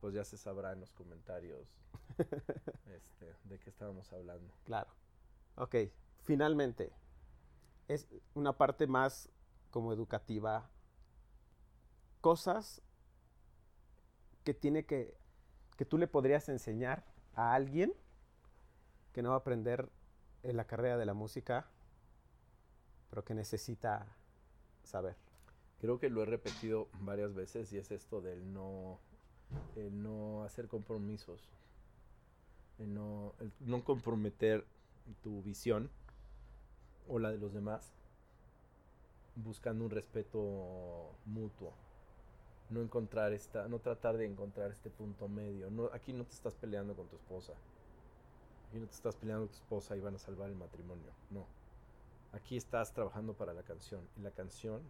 pues 0.00 0.12
ya 0.12 0.24
se 0.24 0.36
sabrá 0.38 0.72
en 0.72 0.80
los 0.80 0.92
comentarios 0.92 1.68
este, 2.18 3.36
de 3.44 3.60
qué 3.60 3.70
estábamos 3.70 4.12
hablando. 4.12 4.52
Claro. 4.64 4.90
Ok, 5.54 5.76
finalmente, 6.24 6.92
es 7.86 8.08
una 8.34 8.58
parte 8.58 8.88
más 8.88 9.30
como 9.70 9.92
educativa. 9.92 10.68
Cosas 12.20 12.82
que 14.44 14.54
tiene 14.54 14.84
que, 14.84 15.14
que 15.76 15.84
tú 15.84 15.98
le 15.98 16.06
podrías 16.06 16.48
enseñar 16.48 17.04
a 17.34 17.54
alguien 17.54 17.92
que 19.12 19.22
no 19.22 19.30
va 19.30 19.36
a 19.36 19.38
aprender 19.38 19.88
en 20.42 20.56
la 20.56 20.66
carrera 20.66 20.96
de 20.96 21.06
la 21.06 21.14
música, 21.14 21.66
pero 23.10 23.24
que 23.24 23.34
necesita 23.34 24.06
saber. 24.84 25.16
Creo 25.80 25.98
que 25.98 26.10
lo 26.10 26.22
he 26.22 26.26
repetido 26.26 26.88
varias 27.00 27.34
veces 27.34 27.72
y 27.72 27.78
es 27.78 27.90
esto 27.90 28.20
del 28.20 28.52
no 28.52 28.98
el 29.76 30.02
no 30.02 30.44
hacer 30.44 30.68
compromisos, 30.68 31.48
el 32.78 32.94
no, 32.94 33.34
no 33.60 33.82
comprometer 33.84 34.64
tu 35.22 35.42
visión 35.42 35.90
o 37.08 37.18
la 37.18 37.30
de 37.30 37.38
los 37.38 37.52
demás 37.52 37.92
buscando 39.34 39.84
un 39.84 39.90
respeto 39.90 41.10
mutuo. 41.24 41.72
No 42.70 42.80
encontrar 42.80 43.32
esta, 43.32 43.68
no 43.68 43.78
tratar 43.80 44.16
de 44.16 44.26
encontrar 44.26 44.70
este 44.70 44.90
punto 44.90 45.28
medio. 45.28 45.70
No, 45.70 45.90
aquí 45.92 46.12
no 46.12 46.24
te 46.24 46.34
estás 46.34 46.54
peleando 46.54 46.94
con 46.94 47.06
tu 47.08 47.16
esposa. 47.16 47.52
Aquí 48.68 48.78
no 48.78 48.86
te 48.86 48.94
estás 48.94 49.16
peleando 49.16 49.46
con 49.46 49.54
tu 49.54 49.56
esposa 49.56 49.96
y 49.96 50.00
van 50.00 50.14
a 50.14 50.18
salvar 50.18 50.48
el 50.48 50.56
matrimonio. 50.56 51.10
No. 51.30 51.46
Aquí 52.32 52.56
estás 52.56 52.92
trabajando 52.92 53.34
para 53.34 53.52
la 53.52 53.62
canción. 53.62 54.06
Y 54.16 54.22
la 54.22 54.30
canción 54.30 54.80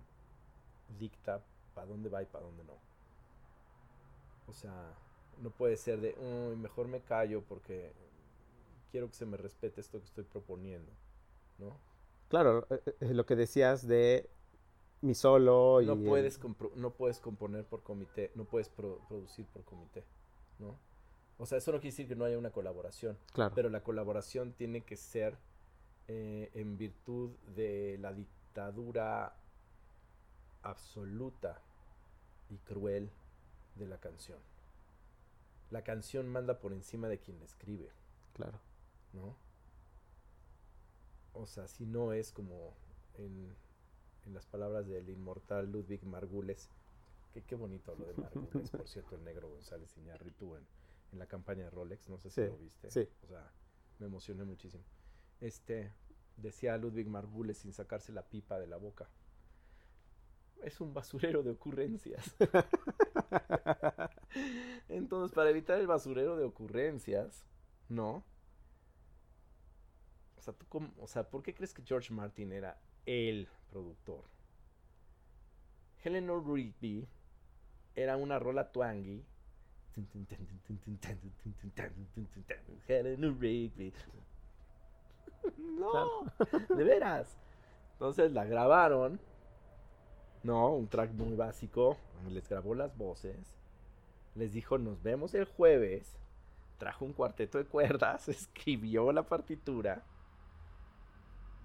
dicta 0.98 1.40
para 1.74 1.86
dónde 1.86 2.08
va 2.08 2.22
y 2.22 2.26
para 2.26 2.44
dónde 2.44 2.64
no. 2.64 2.74
O 4.46 4.52
sea, 4.52 4.92
no 5.40 5.50
puede 5.50 5.76
ser 5.76 6.00
de, 6.00 6.14
uy, 6.18 6.56
mejor 6.56 6.88
me 6.88 7.00
callo 7.00 7.42
porque 7.48 7.92
quiero 8.90 9.08
que 9.08 9.14
se 9.14 9.26
me 9.26 9.36
respete 9.36 9.80
esto 9.80 9.98
que 9.98 10.04
estoy 10.04 10.24
proponiendo, 10.24 10.90
¿no? 11.58 11.76
Claro, 12.28 12.66
eh, 12.70 12.80
eh, 13.00 13.14
lo 13.14 13.26
que 13.26 13.36
decías 13.36 13.86
de 13.86 14.28
mi 15.02 15.14
solo 15.14 15.80
y... 15.80 15.86
No 15.86 15.96
puedes, 15.96 16.40
no 16.76 16.90
puedes 16.90 17.20
componer 17.20 17.64
por 17.64 17.82
comité, 17.82 18.30
no 18.34 18.44
puedes 18.44 18.68
producir 18.68 19.46
por 19.46 19.64
comité, 19.64 20.04
¿no? 20.58 20.78
O 21.38 21.46
sea, 21.46 21.58
eso 21.58 21.72
no 21.72 21.78
quiere 21.78 21.92
decir 21.92 22.06
que 22.06 22.16
no 22.16 22.26
haya 22.26 22.36
una 22.36 22.50
colaboración. 22.50 23.16
Claro. 23.32 23.54
Pero 23.54 23.70
la 23.70 23.82
colaboración 23.82 24.52
tiene 24.52 24.82
que 24.82 24.96
ser 24.96 25.38
eh, 26.06 26.50
en 26.54 26.76
virtud 26.76 27.30
de 27.54 27.96
la 27.98 28.12
dictadura 28.12 29.32
absoluta 30.62 31.62
y 32.50 32.58
cruel 32.58 33.10
de 33.76 33.86
la 33.86 33.98
canción. 33.98 34.38
La 35.70 35.82
canción 35.82 36.28
manda 36.28 36.58
por 36.58 36.72
encima 36.72 37.08
de 37.08 37.20
quien 37.20 37.38
la 37.38 37.46
escribe. 37.46 37.88
Claro. 38.34 38.58
¿No? 39.12 39.36
O 41.32 41.46
sea, 41.46 41.68
si 41.68 41.86
no 41.86 42.12
es 42.12 42.32
como 42.32 42.74
en, 43.14 43.54
las 44.26 44.46
palabras 44.46 44.86
del 44.86 45.08
inmortal 45.08 45.70
Ludwig 45.70 46.04
Margules, 46.04 46.68
que 47.32 47.42
qué 47.42 47.54
bonito 47.54 47.94
lo 47.96 48.06
de 48.06 48.14
Margules, 48.14 48.70
por 48.70 48.88
cierto, 48.88 49.16
el 49.16 49.24
negro 49.24 49.48
González 49.48 49.96
Iñárritu 49.96 50.56
en, 50.56 50.66
en 51.12 51.18
la 51.18 51.26
campaña 51.26 51.64
de 51.64 51.70
Rolex, 51.70 52.08
no 52.08 52.18
sé 52.18 52.30
si 52.30 52.42
lo 52.42 52.56
viste. 52.56 52.90
Sí. 52.90 53.08
O 53.22 53.26
sea, 53.26 53.50
me 53.98 54.06
emocioné 54.06 54.44
muchísimo. 54.44 54.84
Este, 55.40 55.92
decía 56.36 56.76
Ludwig 56.76 57.08
Margules 57.08 57.58
sin 57.58 57.72
sacarse 57.72 58.12
la 58.12 58.22
pipa 58.22 58.58
de 58.58 58.66
la 58.66 58.76
boca. 58.76 59.08
Es 60.62 60.80
un 60.80 60.92
basurero 60.92 61.42
de 61.42 61.50
ocurrencias. 61.50 62.36
Entonces, 64.88 65.34
para 65.34 65.50
evitar 65.50 65.78
el 65.78 65.86
basurero 65.86 66.36
de 66.36 66.44
ocurrencias, 66.44 67.46
¿no? 67.88 68.24
O 70.36 70.42
sea, 70.42 70.54
¿tú 70.54 70.66
o 70.98 71.06
sea, 71.06 71.28
¿por 71.28 71.42
qué 71.42 71.54
crees 71.54 71.72
que 71.72 71.82
George 71.82 72.12
Martin 72.12 72.52
era 72.52 72.78
el 73.06 73.48
productor? 73.70 74.22
Eleanor 76.02 76.46
Rigby 76.46 77.06
era 77.94 78.16
una 78.16 78.38
rola 78.38 78.70
twangy. 78.70 79.24
Eleanor 82.88 83.38
Rigby. 83.38 83.92
No, 85.56 86.24
de 86.76 86.84
veras. 86.84 87.36
Entonces 87.92 88.32
la 88.32 88.44
grabaron. 88.44 89.20
No, 90.42 90.74
un 90.74 90.88
track 90.88 91.12
muy 91.12 91.36
básico. 91.36 91.96
Les 92.30 92.48
grabó 92.48 92.74
las 92.74 92.96
voces. 92.96 93.36
Les 94.34 94.52
dijo, 94.52 94.78
nos 94.78 95.02
vemos 95.02 95.34
el 95.34 95.44
jueves. 95.44 96.16
Trajo 96.78 97.04
un 97.04 97.12
cuarteto 97.12 97.58
de 97.58 97.66
cuerdas, 97.66 98.28
escribió 98.28 99.12
la 99.12 99.22
partitura 99.24 100.02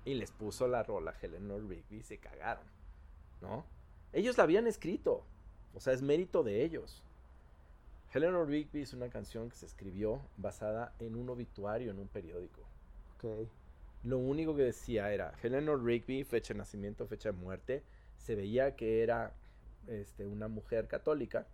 y 0.05 0.13
les 0.13 0.31
puso 0.31 0.67
la 0.67 0.83
rola 0.83 1.15
Eleanor 1.21 1.67
Rigby 1.67 1.97
y 1.97 2.03
se 2.03 2.19
cagaron, 2.19 2.63
¿no? 3.41 3.65
Ellos 4.13 4.37
la 4.37 4.43
habían 4.43 4.67
escrito, 4.67 5.25
o 5.73 5.79
sea, 5.79 5.93
es 5.93 6.01
mérito 6.01 6.43
de 6.43 6.63
ellos. 6.63 7.03
Eleanor 8.13 8.47
Rigby 8.47 8.83
es 8.83 8.93
una 8.93 9.09
canción 9.09 9.49
que 9.49 9.57
se 9.57 9.65
escribió 9.65 10.21
basada 10.37 10.93
en 10.99 11.17
un 11.17 11.27
obituario 11.29 11.91
en 11.91 11.99
un 11.99 12.07
periódico. 12.07 12.61
Okay. 13.17 13.49
Lo 14.03 14.19
único 14.19 14.55
que 14.55 14.63
decía 14.63 15.11
era 15.11 15.33
Eleanor 15.43 15.83
Rigby, 15.83 16.23
fecha 16.23 16.53
de 16.53 16.59
nacimiento, 16.59 17.07
fecha 17.07 17.33
de 17.33 17.37
muerte. 17.37 17.83
Se 18.17 18.35
veía 18.35 18.77
que 18.77 19.03
era 19.03 19.33
este, 19.87 20.25
una 20.25 20.47
mujer 20.47 20.87
católica. 20.87 21.45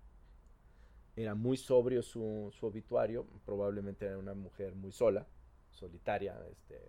Era 1.16 1.34
muy 1.34 1.58
sobrio 1.58 2.04
su, 2.04 2.54
su, 2.54 2.68
obituario. 2.68 3.26
Probablemente 3.44 4.06
era 4.06 4.20
una 4.20 4.36
mujer 4.36 4.76
muy 4.76 4.92
sola, 4.92 5.26
solitaria, 5.72 6.40
este, 6.52 6.80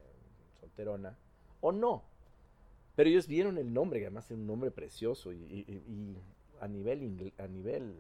solterona 0.61 1.17
o 1.63 1.73
no. 1.73 2.03
Pero 2.95 3.09
ellos 3.09 3.27
vieron 3.27 3.57
el 3.57 3.73
nombre, 3.73 4.01
que 4.01 4.07
además 4.07 4.27
es 4.27 4.33
un 4.33 4.47
nombre 4.47 4.71
precioso 4.71 5.33
y, 5.33 5.67
a, 6.61 6.69
nivel 6.69 7.33
a 7.39 7.47
nivel 7.47 7.97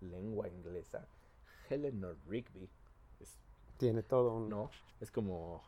lengua 0.00 0.48
inglesa, 0.48 1.04
Eleanor 1.68 2.16
Rigby 2.28 2.68
tiene 3.80 4.02
todo 4.02 4.34
un... 4.34 4.50
No, 4.50 4.70
es 5.00 5.10
como, 5.10 5.62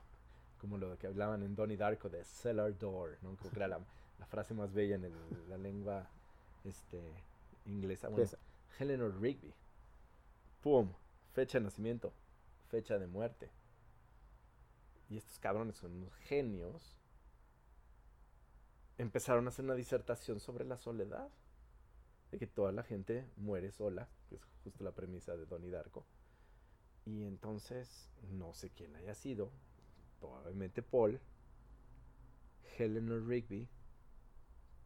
como 0.60 0.76
lo 0.76 0.98
que 0.98 1.06
hablaban 1.06 1.42
en 1.42 1.56
Donnie 1.56 1.78
Darko 1.78 2.10
de 2.10 2.22
cellar 2.24 2.78
door, 2.78 3.16
¿no? 3.22 3.34
Creo 3.36 3.50
que 3.50 3.56
era 3.56 3.68
la, 3.68 3.80
frase 4.26 4.52
más 4.52 4.72
bella 4.72 4.96
en 4.96 5.10
la 5.48 5.56
lengua 5.56 6.06
este, 6.62 7.00
inglesa. 7.64 8.10
Bueno, 8.10 8.30
Eleanor 8.78 9.18
Rigby. 9.18 9.52
¡Pum! 10.62 10.92
Fecha 11.32 11.58
de 11.58 11.64
nacimiento, 11.64 12.12
fecha 12.68 12.98
de 12.98 13.06
muerte. 13.06 13.48
Y 15.08 15.16
estos 15.16 15.38
cabrones 15.38 15.76
son 15.76 15.92
unos 15.92 16.14
genios 16.16 16.94
empezaron 18.98 19.46
a 19.46 19.48
hacer 19.48 19.64
una 19.64 19.74
disertación 19.74 20.40
sobre 20.40 20.64
la 20.64 20.76
soledad. 20.76 21.30
De 22.30 22.38
que 22.38 22.46
toda 22.46 22.72
la 22.72 22.82
gente 22.82 23.28
muere 23.36 23.70
sola, 23.70 24.08
que 24.30 24.36
es 24.36 24.44
justo 24.64 24.82
la 24.82 24.92
premisa 24.92 25.36
de 25.36 25.44
Donnie 25.44 25.70
Darko. 25.70 26.06
Y 27.04 27.24
entonces, 27.24 28.10
no 28.30 28.54
sé 28.54 28.70
quién 28.70 28.96
haya 28.96 29.14
sido, 29.14 29.52
probablemente 30.18 30.82
Paul, 30.82 31.20
Eleanor 32.78 33.22
Rigby, 33.26 33.68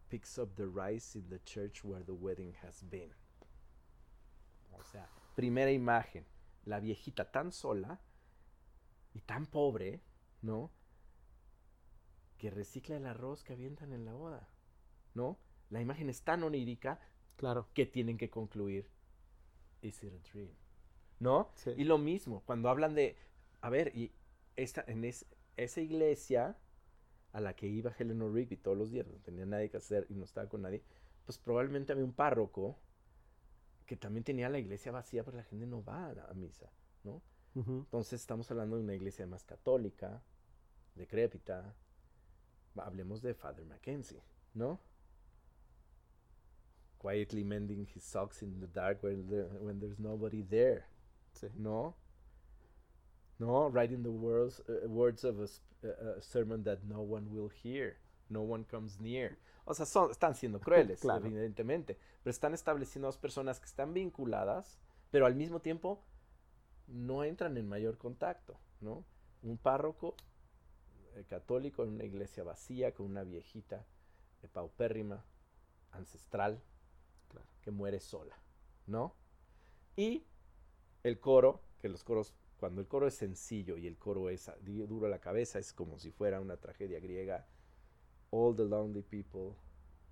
picks 0.09 0.39
up 0.39 0.55
the 0.57 0.67
rice 0.67 1.17
in 1.17 1.29
the 1.29 1.39
church 1.45 1.85
where 1.85 2.05
the 2.05 2.13
wedding 2.13 2.55
has 2.65 2.83
been. 2.91 3.13
O 4.73 4.83
sea, 4.83 5.09
primera 5.35 5.71
imagen, 5.71 6.25
la 6.65 6.81
viejita 6.81 7.31
tan 7.31 7.53
sola 7.53 8.01
y 9.15 9.21
tan 9.21 9.47
pobre, 9.47 10.01
¿no? 10.43 10.71
Que 12.39 12.51
recicla 12.51 12.97
el 12.97 13.07
arroz 13.07 13.45
que 13.45 13.53
avientan 13.53 13.93
en 13.93 14.05
la 14.05 14.13
boda, 14.13 14.49
¿no? 15.15 15.39
La 15.71 15.81
imagen 15.81 16.09
es 16.09 16.23
tan 16.23 16.43
onírica 16.43 17.01
claro. 17.37 17.69
que 17.75 17.87
tienen 17.87 18.19
que 18.19 18.31
concluir, 18.31 18.89
is 19.83 20.03
it 20.03 20.13
a 20.13 20.29
dream? 20.33 20.51
¿No? 21.19 21.51
Y 21.77 21.85
lo 21.85 21.99
mismo, 21.99 22.43
cuando 22.45 22.69
hablan 22.69 22.95
de, 22.95 23.17
a 23.63 23.71
ver, 23.71 23.97
y 23.97 24.13
esta, 24.55 24.85
en 24.87 25.05
esa 25.05 25.81
iglesia 25.81 26.59
a 27.33 27.41
la 27.41 27.55
que 27.55 27.67
iba 27.67 27.95
Helen 27.99 28.33
Rigby 28.35 28.57
todos 28.57 28.77
los 28.77 28.91
días, 28.91 29.07
no 29.07 29.19
tenía 29.19 29.47
nadie 29.47 29.71
que 29.71 29.79
hacer 29.79 30.07
y 30.09 30.15
no 30.15 30.25
estaba 30.25 30.49
con 30.49 30.63
nadie, 30.63 30.83
pues 31.25 31.39
probablemente 31.39 31.93
había 31.93 32.05
un 32.05 32.13
párroco 32.13 32.79
que 33.87 33.97
también 33.97 34.25
tenía 34.25 34.49
la 34.49 34.59
iglesia 34.59 34.93
vacía, 34.93 35.25
pero 35.25 35.37
la 35.37 35.45
gente 35.45 35.67
no 35.67 35.83
va 35.83 36.11
a, 36.11 36.35
misa, 36.35 36.71
¿no? 37.05 37.23
Entonces 37.55 38.21
estamos 38.21 38.51
hablando 38.51 38.77
de 38.77 38.83
una 38.83 38.95
iglesia 38.95 39.27
más 39.27 39.43
católica, 39.45 40.23
decrépita, 40.95 41.75
hablemos 42.79 43.23
de 43.23 43.35
Father 43.35 43.65
Mackenzie, 43.65 44.23
¿no? 44.55 44.79
Quietly 46.99 47.45
mending 47.45 47.87
his 47.95 48.05
socks 48.05 48.43
in 48.43 48.61
the 48.61 48.67
dark 48.67 49.03
when, 49.03 49.29
when 49.61 49.81
there's 49.81 49.99
nobody 49.99 50.43
there. 50.43 50.87
Sí. 51.35 51.49
¿No? 51.57 51.95
No, 53.39 53.69
writing 53.69 54.03
the 54.03 54.11
words, 54.11 54.63
uh, 54.69 54.89
words 54.89 55.25
of 55.25 55.41
a, 55.41 55.89
a, 55.89 56.23
sermon 56.23 56.65
that 56.65 56.85
no 56.85 57.03
one 57.03 57.31
will 57.31 57.51
hear. 57.51 57.99
No 58.31 58.43
one 58.43 58.65
comes 58.65 58.99
near. 58.99 59.39
O 59.67 59.75
sea, 59.75 59.85
son, 59.85 60.11
están 60.11 60.35
siendo 60.35 60.61
crueles, 60.61 61.05
evidentemente. 61.25 61.99
Pero 62.23 62.31
están 62.31 62.55
estableciendo 62.55 63.09
dos 63.09 63.19
personas 63.19 63.61
que 63.61 63.67
están 63.67 63.93
vinculadas, 63.93 64.79
pero 65.11 65.27
al 65.27 65.35
mismo 65.35 65.61
tiempo 65.61 66.03
no 66.89 67.25
entran 67.25 67.57
en 67.57 67.69
mayor 67.69 67.99
contacto, 67.99 68.59
¿no? 68.81 69.05
Un 69.43 69.59
párroco 69.59 70.17
eh, 70.19 70.23
católico 71.25 71.83
en 71.83 71.91
una 71.91 72.05
iglesia 72.05 72.45
vacía 72.45 72.93
con 72.93 73.07
una 73.07 73.25
viejita 73.25 73.87
eh, 74.43 74.49
paupérrima, 74.49 75.25
ancestral, 75.93 76.63
que 77.63 77.71
muere 77.71 77.99
sola, 77.99 78.37
¿no? 78.87 79.15
Y 79.97 80.25
el 81.03 81.19
coro, 81.19 81.63
que 81.81 81.89
los 81.89 82.05
coros, 82.05 82.33
cuando 82.59 82.81
el 82.81 82.87
coro 82.87 83.07
es 83.07 83.15
sencillo 83.15 83.77
y 83.77 83.87
el 83.87 83.97
coro 83.97 84.29
es 84.31 84.51
duro 84.63 85.07
a 85.07 85.09
la 85.09 85.19
cabeza, 85.19 85.59
es 85.59 85.73
como 85.73 85.99
si 85.99 86.11
fuera 86.11 86.41
una 86.41 86.57
tragedia 86.57 87.01
griega. 87.01 87.47
All 88.31 88.55
the 88.55 88.65
lonely 88.65 89.03
people, 89.03 89.57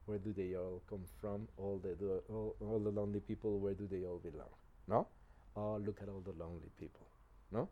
where 0.07 0.21
do 0.21 0.33
they 0.33 0.55
all 0.55 0.83
come 0.89 1.05
from? 1.21 1.47
All 1.57 1.81
the, 1.81 1.95
all 2.29 2.83
the 2.83 2.91
lonely 2.91 3.21
people, 3.21 3.61
where 3.61 3.77
do 3.77 3.87
they 3.87 4.05
all 4.05 4.21
belong? 4.21 4.51
¿No? 4.87 5.09
Oh, 5.55 5.79
look 5.79 6.03
at 6.03 6.09
all 6.09 6.23
the 6.23 6.33
lonely 6.33 6.71
people, 6.77 7.07
¿no? 7.51 7.69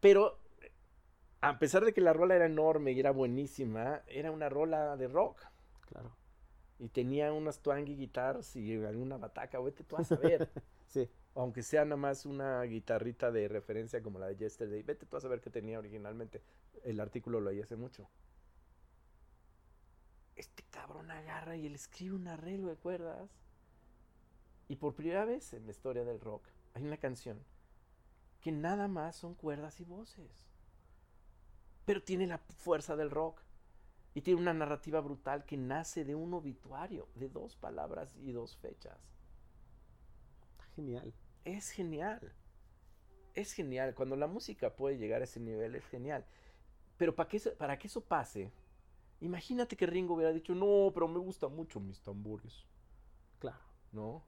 Pero 0.00 0.41
a 1.42 1.58
pesar 1.58 1.84
de 1.84 1.92
que 1.92 2.00
la 2.00 2.12
rola 2.12 2.36
era 2.36 2.46
enorme 2.46 2.92
y 2.92 3.00
era 3.00 3.10
buenísima, 3.10 4.02
era 4.06 4.30
una 4.30 4.48
rola 4.48 4.96
de 4.96 5.08
rock. 5.08 5.40
Claro. 5.88 6.16
Y 6.78 6.88
tenía 6.88 7.32
unas 7.32 7.60
twangy 7.60 7.96
guitars 7.96 8.54
y 8.54 8.76
alguna 8.84 9.16
bataca, 9.16 9.58
vete 9.58 9.82
tú 9.82 9.96
a 9.96 10.04
saber. 10.04 10.48
sí. 10.86 11.10
Aunque 11.34 11.64
sea 11.64 11.84
nada 11.84 11.96
más 11.96 12.26
una 12.26 12.62
guitarrita 12.62 13.32
de 13.32 13.48
referencia 13.48 14.02
como 14.02 14.20
la 14.20 14.26
de 14.26 14.36
Yesterday, 14.36 14.84
vete 14.84 15.04
tú 15.04 15.16
a 15.16 15.20
saber 15.20 15.40
qué 15.40 15.50
tenía 15.50 15.80
originalmente. 15.80 16.42
El 16.84 17.00
artículo 17.00 17.40
lo 17.40 17.50
hay 17.50 17.60
hace 17.60 17.74
mucho. 17.74 18.08
Este 20.36 20.62
cabrón 20.70 21.10
agarra 21.10 21.56
y 21.56 21.66
él 21.66 21.74
escribe 21.74 22.14
un 22.14 22.28
arreglo 22.28 22.68
de 22.68 22.76
cuerdas. 22.76 23.30
Y 24.68 24.76
por 24.76 24.94
primera 24.94 25.24
vez 25.24 25.54
en 25.54 25.66
la 25.66 25.72
historia 25.72 26.04
del 26.04 26.20
rock 26.20 26.46
hay 26.74 26.84
una 26.84 26.98
canción 26.98 27.42
que 28.40 28.52
nada 28.52 28.86
más 28.86 29.16
son 29.16 29.34
cuerdas 29.34 29.80
y 29.80 29.84
voces 29.84 30.51
pero 31.84 32.02
tiene 32.02 32.26
la 32.26 32.38
fuerza 32.38 32.96
del 32.96 33.10
rock. 33.10 33.42
Y 34.14 34.20
tiene 34.20 34.40
una 34.40 34.52
narrativa 34.52 35.00
brutal 35.00 35.46
que 35.46 35.56
nace 35.56 36.04
de 36.04 36.14
un 36.14 36.34
obituario, 36.34 37.08
de 37.14 37.30
dos 37.30 37.56
palabras 37.56 38.14
y 38.22 38.32
dos 38.32 38.56
fechas. 38.58 38.98
Genial. 40.76 41.14
Es 41.44 41.70
genial. 41.70 42.34
Es 43.34 43.54
genial. 43.54 43.94
Cuando 43.94 44.16
la 44.16 44.26
música 44.26 44.76
puede 44.76 44.98
llegar 44.98 45.22
a 45.22 45.24
ese 45.24 45.40
nivel, 45.40 45.74
es 45.74 45.86
genial. 45.86 46.26
Pero 46.98 47.14
para 47.14 47.28
que, 47.28 47.40
para 47.40 47.78
que 47.78 47.86
eso 47.86 48.02
pase, 48.02 48.52
imagínate 49.20 49.76
que 49.76 49.86
Ringo 49.86 50.14
hubiera 50.14 50.32
dicho, 50.32 50.54
no, 50.54 50.90
pero 50.92 51.08
me 51.08 51.18
gustan 51.18 51.54
mucho 51.54 51.80
mis 51.80 52.00
tambores. 52.02 52.66
Claro. 53.38 53.64
¿No? 53.92 54.22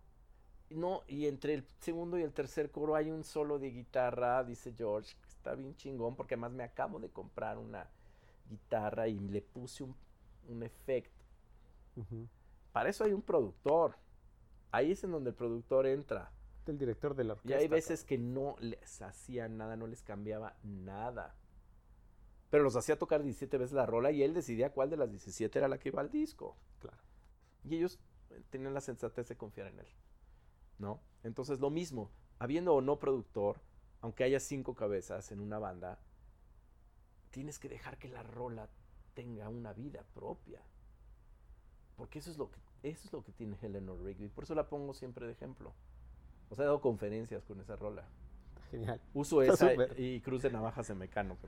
No, 0.71 1.03
y 1.07 1.27
entre 1.27 1.55
el 1.55 1.67
segundo 1.79 2.19
y 2.19 2.23
el 2.23 2.33
tercer 2.33 2.71
coro 2.71 2.97
hay 2.97 3.11
un 3.11 3.23
solo 3.23 3.59
de 3.59 3.71
guitarra, 3.71 4.43
dice 4.45 4.75
George, 4.77 5.15
está 5.45 5.55
bien 5.55 5.77
chingón, 5.77 6.17
porque 6.17 6.35
además 6.35 6.53
me 6.53 6.65
acabo 6.65 6.99
de 6.99 7.11
comprar 7.11 7.59
una 7.59 7.87
guitarra 8.49 9.09
y 9.09 9.19
le 9.19 9.43
puse 9.43 9.85
un, 9.85 9.95
un 10.49 10.63
efecto. 10.63 11.23
Para 12.73 12.89
eso 12.89 13.05
hay 13.05 13.13
un 13.13 13.23
productor. 13.23 13.97
Ahí 14.73 14.93
es 14.93 15.05
en 15.05 15.13
donde 15.13 15.31
el 15.31 15.37
productor 15.37 15.87
entra. 15.87 16.33
El 16.67 16.79
director 16.79 17.15
de 17.15 17.25
la 17.25 17.35
orquesta. 17.35 17.59
Y 17.59 17.63
hay 17.63 17.69
veces 17.69 18.05
que 18.05 18.17
no 18.17 18.57
les 18.59 19.03
hacía 19.03 19.49
nada, 19.49 19.77
no 19.77 19.87
les 19.87 20.03
cambiaba 20.03 20.57
nada. 20.63 21.35
Pero 22.49 22.65
los 22.65 22.75
hacía 22.75 22.99
tocar 22.99 23.23
17 23.23 23.59
veces 23.59 23.75
la 23.75 23.85
rola 23.85 24.11
y 24.13 24.23
él 24.23 24.33
decidía 24.33 24.73
cuál 24.73 24.89
de 24.89 24.97
las 24.97 25.11
17 25.11 25.59
era 25.59 25.69
la 25.69 25.79
que 25.79 25.91
iba 25.91 26.01
al 26.01 26.11
disco. 26.11 26.57
Claro. 26.81 27.03
Y 27.65 27.77
ellos 27.77 27.99
tenían 28.49 28.73
la 28.73 28.81
sensatez 28.81 29.29
de 29.29 29.37
confiar 29.37 29.67
en 29.67 29.81
él. 29.81 29.89
¿no? 30.79 31.01
Entonces 31.23 31.61
lo 31.61 31.71
mismo, 31.71 32.11
habiendo 32.39 32.75
o 32.75 32.81
no 32.81 32.99
productor, 32.99 33.61
aunque 34.05 34.23
haya 34.23 34.39
cinco 34.39 34.75
cabezas 34.75 35.33
en 35.33 35.41
una 35.41 35.59
banda, 35.59 35.99
tienes 37.31 37.59
que 37.59 37.71
dejar 37.71 37.97
que 37.97 38.09
la 38.09 38.23
rola 38.23 38.69
tenga 39.15 39.49
una 39.49 39.73
vida 39.73 40.05
propia. 40.13 40.61
Porque 41.97 42.19
eso 42.19 42.31
es 42.31 42.37
lo 42.37 42.51
que, 42.51 42.59
eso 42.83 43.07
es 43.07 43.13
lo 43.15 43.25
que 43.25 43.33
tiene 43.33 43.57
Eleanor 43.63 43.99
Rigby. 44.05 44.29
Por 44.29 44.45
eso 44.45 44.55
la 44.55 44.69
pongo 44.69 44.93
siempre 44.93 45.25
de 45.25 45.33
ejemplo. 45.33 45.73
O 46.51 46.55
sea, 46.55 46.65
he 46.65 46.67
dado 46.67 46.83
conferencias 46.83 47.47
con 47.47 47.61
esa 47.61 47.77
rola. 47.77 48.05
Genial. 48.71 49.01
Uso 49.15 49.41
esa 49.41 49.73
y 49.97 50.21
Cruz 50.21 50.43
de 50.43 50.51
Navajas 50.51 50.87
de 50.89 50.95
Mecano. 50.97 51.39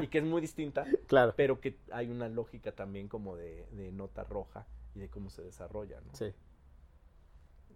y 0.00 0.06
que 0.06 0.18
es 0.18 0.24
muy 0.24 0.40
distinta. 0.40 0.86
Claro. 1.08 1.34
Pero 1.36 1.60
que 1.60 1.76
hay 1.90 2.08
una 2.08 2.28
lógica 2.28 2.70
también 2.70 3.08
como 3.08 3.34
de, 3.34 3.66
de 3.72 3.90
nota 3.90 4.22
roja 4.22 4.64
y 4.94 5.00
de 5.00 5.08
cómo 5.08 5.28
se 5.28 5.42
desarrolla, 5.42 6.00
¿no? 6.02 6.14
Sí 6.14 6.32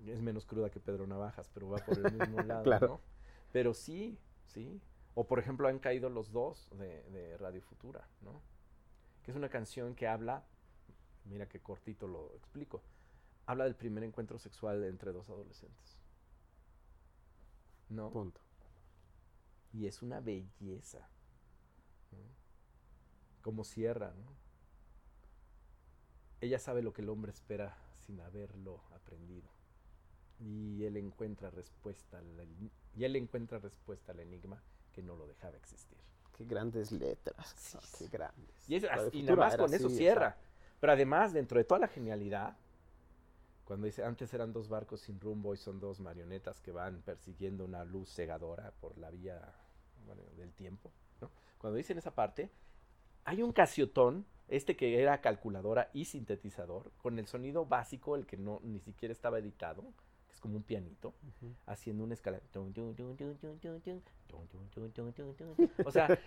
es 0.07 0.21
menos 0.21 0.45
cruda 0.45 0.71
que 0.71 0.81
Pedro 0.81 1.07
Navajas, 1.07 1.49
pero 1.55 1.69
va 1.69 1.79
por 1.79 1.97
el 1.97 2.13
mismo 2.13 2.43
lado, 2.43 2.63
claro. 2.65 2.89
¿no? 2.89 3.01
Pero 3.53 3.75
sí, 3.75 4.19
sí. 4.47 4.81
O 5.15 5.27
por 5.27 5.39
ejemplo 5.39 5.69
han 5.69 5.79
caído 5.79 6.09
los 6.09 6.33
dos 6.33 6.69
de, 6.79 7.37
Radio 7.39 7.63
Futura, 7.63 8.09
¿no? 8.23 8.41
Que 9.23 9.31
es 9.31 9.37
una 9.37 9.51
canción 9.51 9.95
que 9.95 10.09
habla, 10.09 10.45
mira 11.27 11.49
qué 11.49 11.61
cortito 11.61 12.09
lo 12.09 12.35
explico, 12.35 12.83
habla 13.47 13.65
del 13.65 13.77
primer 13.77 14.05
encuentro 14.05 14.39
sexual 14.39 14.83
entre 14.85 15.13
dos 15.13 15.29
adolescentes. 15.29 15.99
¿No? 17.91 18.11
Punto. 18.11 18.41
Y 19.75 19.87
es 19.87 20.01
una 20.01 20.21
belleza. 20.21 21.09
¿no? 22.11 22.19
Como 23.43 23.65
cierra, 23.65 24.15
¿no? 24.15 24.33
Ella 26.41 26.59
sabe 26.59 26.83
lo 26.83 26.93
que 26.93 27.03
el 27.03 27.11
hombre 27.11 27.31
espera 27.31 27.77
sin 27.99 28.21
haberlo 28.21 28.83
aprendido 28.93 29.49
y 30.41 30.85
él 30.85 30.97
encuentra 30.97 31.51
respuesta 31.51 32.19
al, 32.19 32.41
y 32.95 33.05
él 33.05 33.17
encuentra 33.17 33.59
respuesta 33.59 34.13
al 34.13 34.21
enigma 34.21 34.63
que 34.93 35.03
no 35.03 35.17
lo 35.17 35.27
dejaba 35.27 35.57
existir. 35.57 35.99
Qué 36.37 36.45
grandes 36.45 36.93
letras. 36.93 37.55
Sí, 37.57 37.79
qué 37.99 38.09
grandes. 38.09 38.69
Y, 38.69 39.23
nada 39.23 39.37
más 39.37 39.57
con 39.57 39.73
eso 39.73 39.89
cierra. 39.89 40.37
Pero 40.81 40.93
además, 40.93 41.33
dentro 41.33 41.59
de 41.59 41.65
toda 41.65 41.81
la 41.81 41.89
genialidad, 41.89 42.57
cuando 43.65 43.87
dice, 43.87 44.05
antes 44.05 44.33
eran 44.35 44.53
dos 44.53 44.69
barcos 44.69 45.01
sin 45.03 45.21
rumbo 45.21 45.55
y 45.55 45.57
son 45.57 45.79
dos 45.79 46.01
marionetas 46.01 46.61
que 46.61 46.73
van 46.73 47.03
persiguiendo 47.03 47.65
una 47.65 47.85
luz 47.85 48.13
cegadora 48.13 48.73
por 48.81 48.99
la 48.99 49.11
vía 49.11 49.41
del 50.37 50.53
tiempo. 50.53 50.93
Cuando 51.59 51.77
dicen 51.77 51.97
esa 51.97 52.13
parte, 52.13 52.51
hay 53.25 53.43
un 53.43 53.53
casiotón, 53.53 54.27
este 54.49 54.77
que 54.77 55.01
era 55.01 55.21
calculadora 55.21 55.91
y 55.93 56.07
sintetizador, 56.07 56.91
con 56.99 57.21
el 57.21 57.29
sonido 57.29 57.65
básico, 57.65 58.17
el 58.17 58.27
que 58.27 58.37
no 58.37 58.61
ni 58.65 58.81
siquiera 58.81 59.13
estaba 59.13 59.39
editado, 59.39 59.85
como 60.43 60.57
un 60.57 60.63
pianito, 60.65 61.15
haciendo 61.67 62.05
una 62.05 62.15
escala. 62.15 62.41
O 65.87 65.93
sea, 65.93 66.19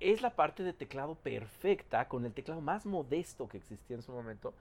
es 0.00 0.22
la 0.22 0.34
parte 0.34 0.62
de 0.62 0.72
teclado 0.72 1.14
perfecta, 1.14 2.08
con 2.08 2.24
el 2.24 2.32
teclado 2.32 2.62
más 2.62 2.86
modesto 2.86 3.46
que 3.46 3.58
existía 3.58 3.96
en 3.96 4.02
su 4.02 4.12
momento, 4.12 4.54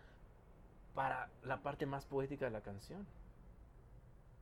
para 0.93 1.29
la 1.43 1.61
parte 1.61 1.85
más 1.85 2.05
poética 2.05 2.45
de 2.45 2.51
la 2.51 2.61
canción. 2.61 3.07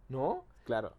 ¿No? 0.10 0.44
Claro. 0.64 0.94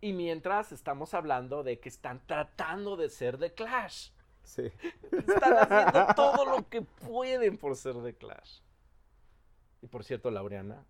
Y 0.00 0.14
mientras 0.14 0.72
estamos 0.72 1.12
hablando 1.12 1.62
de 1.62 1.78
que 1.80 1.90
están 1.90 2.20
tratando 2.26 2.96
de 2.96 3.10
ser 3.10 3.36
de 3.36 3.52
Clash. 3.52 4.10
Sí. 4.42 4.72
Están 5.12 5.52
haciendo 5.58 6.14
todo 6.14 6.46
lo 6.46 6.68
que 6.68 6.80
pueden 6.80 7.58
por 7.58 7.76
ser 7.76 7.96
de 7.96 8.14
Clash. 8.14 8.60
Y 9.82 9.86
por 9.86 10.02
cierto, 10.02 10.30
Laureana, 10.30 10.84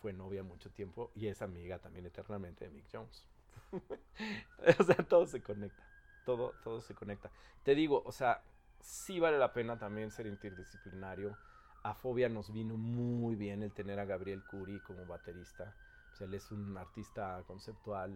fue 0.00 0.12
novia 0.12 0.42
mucho 0.42 0.70
tiempo 0.70 1.10
y 1.14 1.26
es 1.26 1.42
amiga 1.42 1.78
también 1.78 2.06
eternamente 2.06 2.64
de 2.64 2.70
Mick 2.70 2.86
Jones. 2.92 3.24
o 4.78 4.84
sea, 4.84 4.96
todo 4.96 5.26
se 5.26 5.42
conecta. 5.42 5.82
Todo, 6.24 6.54
todo 6.62 6.80
se 6.80 6.94
conecta. 6.94 7.30
Te 7.62 7.74
digo, 7.74 8.02
o 8.04 8.12
sea, 8.12 8.42
sí 8.80 9.20
vale 9.20 9.38
la 9.38 9.52
pena 9.52 9.78
también 9.78 10.10
ser 10.10 10.26
interdisciplinario. 10.26 11.36
A 11.82 11.94
Fobia 11.94 12.28
nos 12.28 12.52
vino 12.52 12.76
muy 12.76 13.36
bien 13.36 13.62
el 13.62 13.72
tener 13.72 13.98
a 14.00 14.04
Gabriel 14.04 14.42
Curi 14.44 14.80
como 14.80 15.06
baterista. 15.06 15.74
O 16.12 16.16
sea, 16.16 16.26
él 16.26 16.34
es 16.34 16.50
un 16.50 16.76
artista 16.76 17.42
conceptual, 17.46 18.12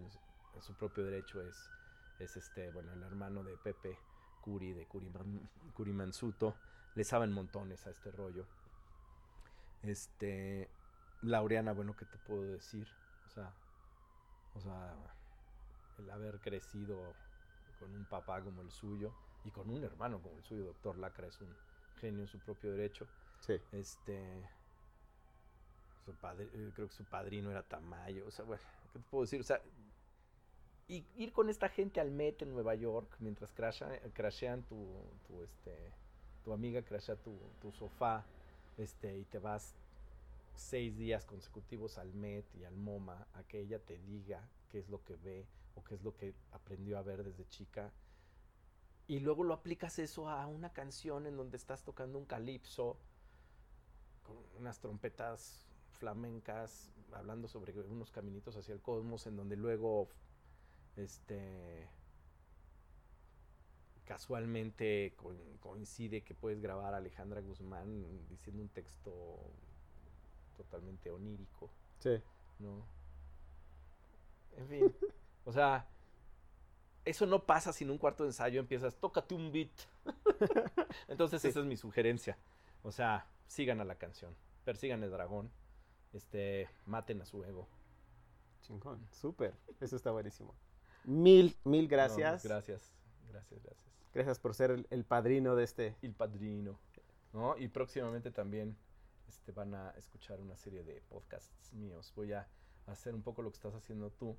en 0.55 0.63
su 0.63 0.75
propio 0.75 1.05
derecho 1.05 1.41
es, 1.43 1.71
es 2.19 2.37
este, 2.37 2.71
bueno, 2.71 2.93
el 2.93 3.03
hermano 3.03 3.45
de 3.45 3.57
Pepe 3.57 3.97
Curi, 4.41 4.73
de 4.73 4.87
Curi, 4.87 5.93
Mansuto. 5.93 6.57
Le 6.95 7.05
saben 7.05 7.33
montones 7.33 7.87
a 7.87 7.91
este 7.91 8.11
rollo. 8.11 8.47
Este, 9.83 10.69
Laureana, 11.23 11.73
bueno, 11.73 11.95
¿qué 11.97 12.05
te 12.05 12.19
puedo 12.19 12.43
decir? 12.43 12.89
O 13.27 13.31
sea, 13.31 13.53
o 14.55 14.61
sea, 14.61 14.97
el 15.99 16.11
haber 16.11 16.41
crecido 16.41 17.15
con 17.79 17.95
un 17.95 18.05
papá 18.05 18.43
como 18.43 18.63
el 18.63 18.71
suyo 18.71 19.13
y 19.45 19.51
con 19.51 19.71
un 19.71 19.85
hermano 19.85 20.21
como 20.21 20.37
el 20.37 20.45
suyo, 20.45 20.65
doctor 20.65 20.99
Lacra 20.99 21.29
es 21.29 21.41
un 21.41 21.55
genio 22.01 22.23
en 22.23 22.29
su 22.29 22.39
propio 22.39 22.73
derecho. 22.73 23.07
Sí. 23.41 23.55
Este, 23.73 24.49
su 26.05 26.15
padre, 26.15 26.51
eh, 26.53 26.73
creo 26.75 26.89
que 26.89 26.95
su 26.95 27.05
padrino 27.05 27.51
era 27.51 27.63
Tamayo, 27.63 28.27
o 28.27 28.31
sea, 28.31 28.45
bueno, 28.45 28.63
¿qué 28.83 28.89
te 28.89 28.99
puedo 28.99 29.23
decir? 29.23 29.41
O 29.41 29.45
sea, 29.45 29.63
y 30.89 31.07
ir 31.15 31.33
con 31.33 31.49
esta 31.49 31.69
gente 31.69 32.01
al 32.01 32.11
Met 32.11 32.43
en 32.43 32.51
Nueva 32.53 32.75
York 32.75 33.17
mientras 33.21 33.53
crashean 33.53 34.65
tu, 34.65 35.21
tu, 35.27 35.43
este, 35.43 35.95
tu 36.43 36.53
amiga 36.53 36.83
crashea 36.83 37.17
tu, 37.17 37.39
tu 37.61 37.71
sofá, 37.71 38.27
este, 38.77 39.17
y 39.19 39.25
te 39.25 39.39
vas 39.39 39.77
seis 40.61 40.97
días 40.97 41.25
consecutivos 41.25 41.99
al 41.99 42.13
MET 42.13 42.55
y 42.55 42.65
al 42.65 42.77
MoMA 42.77 43.27
a 43.33 43.43
que 43.45 43.61
ella 43.61 43.79
te 43.79 43.99
diga 43.99 44.49
qué 44.69 44.79
es 44.79 44.89
lo 44.89 45.03
que 45.03 45.17
ve 45.17 45.49
o 45.75 45.83
qué 45.83 45.95
es 45.95 46.03
lo 46.03 46.15
que 46.17 46.35
aprendió 46.53 46.99
a 46.99 47.03
ver 47.03 47.25
desde 47.25 47.49
chica. 47.49 47.93
Y 49.07 49.21
luego 49.21 49.43
lo 49.43 49.55
aplicas 49.55 49.99
eso 49.99 50.29
a 50.29 50.47
una 50.47 50.73
canción 50.73 51.27
en 51.27 51.37
donde 51.37 51.57
estás 51.57 51.83
tocando 51.83 52.19
un 52.19 52.27
calipso 52.27 52.99
con 54.23 54.37
unas 54.59 54.79
trompetas 54.79 55.67
flamencas, 55.93 56.93
hablando 57.13 57.49
sobre 57.49 57.73
unos 57.81 58.11
caminitos 58.11 58.55
hacia 58.57 58.75
el 58.75 58.81
cosmos, 58.81 59.27
en 59.27 59.37
donde 59.37 59.57
luego 59.57 60.09
este 60.97 61.89
casualmente 64.05 65.15
coincide 65.61 66.23
que 66.23 66.35
puedes 66.35 66.61
grabar 66.61 66.95
a 66.95 66.97
Alejandra 66.99 67.41
Guzmán 67.41 68.27
diciendo 68.29 68.61
un 68.63 68.69
texto 68.69 69.53
totalmente 70.63 71.11
onírico. 71.11 71.71
Sí. 71.99 72.21
¿No? 72.59 72.85
En 74.57 74.69
fin. 74.69 74.97
o 75.45 75.53
sea, 75.53 75.87
eso 77.05 77.27
no 77.27 77.45
pasa 77.47 77.73
sin 77.73 77.91
un 77.91 77.99
cuarto 77.99 78.25
de 78.25 78.31
ensayo 78.31 78.61
empiezas, 78.61 78.95
tócate 78.97 79.35
un 79.35 79.51
beat. 79.53 79.71
Entonces 81.09 81.45
esa 81.45 81.61
es 81.61 81.67
mi 81.67 81.77
sugerencia. 81.77 82.37
O 82.83 82.93
sea, 82.93 83.27
sigan 83.47 83.81
a 83.81 83.85
la 83.85 83.97
canción, 83.97 84.35
persigan 84.65 85.03
el 85.03 85.11
dragón, 85.11 85.51
este, 86.13 86.69
maten 86.87 87.23
a 87.23 87.25
su 87.25 87.43
ego. 87.45 87.67
Chingón, 88.63 89.07
súper, 89.11 89.55
eso 89.81 89.97
está 89.97 90.11
buenísimo. 90.11 90.55
Mil, 91.05 91.57
mil 91.65 91.89
gracias. 91.89 92.45
gracias, 92.45 92.93
gracias, 93.31 93.63
gracias. 93.63 93.91
Gracias 94.13 94.39
por 94.39 94.55
ser 94.55 94.73
el, 94.73 94.87
el 94.91 95.05
padrino 95.05 95.57
de 95.57 95.65
este. 95.65 95.97
El 96.03 96.13
padrino. 96.13 96.79
¿no? 97.33 97.57
Y 97.57 97.69
próximamente 97.69 98.31
también 98.31 98.77
este, 99.31 99.53
van 99.53 99.75
a 99.75 99.91
escuchar 99.93 100.41
una 100.41 100.57
serie 100.57 100.83
de 100.83 101.01
podcasts 101.03 101.73
míos. 101.73 102.13
Voy 102.17 102.33
a 102.33 102.49
hacer 102.87 103.15
un 103.15 103.23
poco 103.23 103.43
lo 103.43 103.51
que 103.51 103.57
estás 103.57 103.75
haciendo 103.75 104.11
tú. 104.11 104.37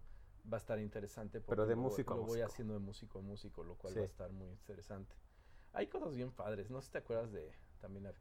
Va 0.51 0.57
a 0.57 0.59
estar 0.59 0.80
interesante 0.80 1.39
porque 1.39 1.51
Pero 1.51 1.68
de 1.68 1.76
lo, 1.76 1.81
músico 1.81 2.15
lo 2.15 2.23
voy 2.23 2.41
haciendo 2.41 2.73
de 2.73 2.80
músico 2.80 3.19
a 3.19 3.22
músico, 3.22 3.63
lo 3.63 3.76
cual 3.76 3.97
va 3.97 4.01
a 4.01 4.05
estar 4.05 4.31
muy 4.31 4.49
interesante. 4.49 5.15
Hay 5.73 5.88
cosas 5.88 6.15
bien 6.15 6.31
padres. 6.31 6.69
No 6.69 6.81
sé 6.81 6.88
si 6.88 6.91
te 6.91 6.97
acuerdas 6.97 7.31
de 7.31 7.53
también 7.80 8.11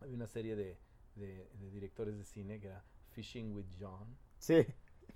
había 0.00 0.14
una 0.14 0.26
serie 0.26 0.54
de, 0.54 0.78
de, 1.14 1.48
directores 1.70 2.18
de 2.18 2.24
cine 2.24 2.60
que 2.60 2.66
era 2.66 2.84
Fishing 3.12 3.54
with 3.54 3.66
John. 3.80 4.18
Sí. 4.38 4.66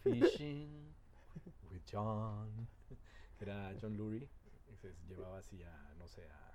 Fishing 0.03 0.95
with 1.71 1.83
John. 1.91 2.69
Que 3.37 3.45
era 3.45 3.75
John 3.81 3.97
Lurie. 3.97 4.29
entonces 4.61 4.97
llevaba 5.09 5.39
así 5.39 5.63
a, 5.63 5.95
no 5.99 6.09
sé, 6.09 6.27
a, 6.31 6.47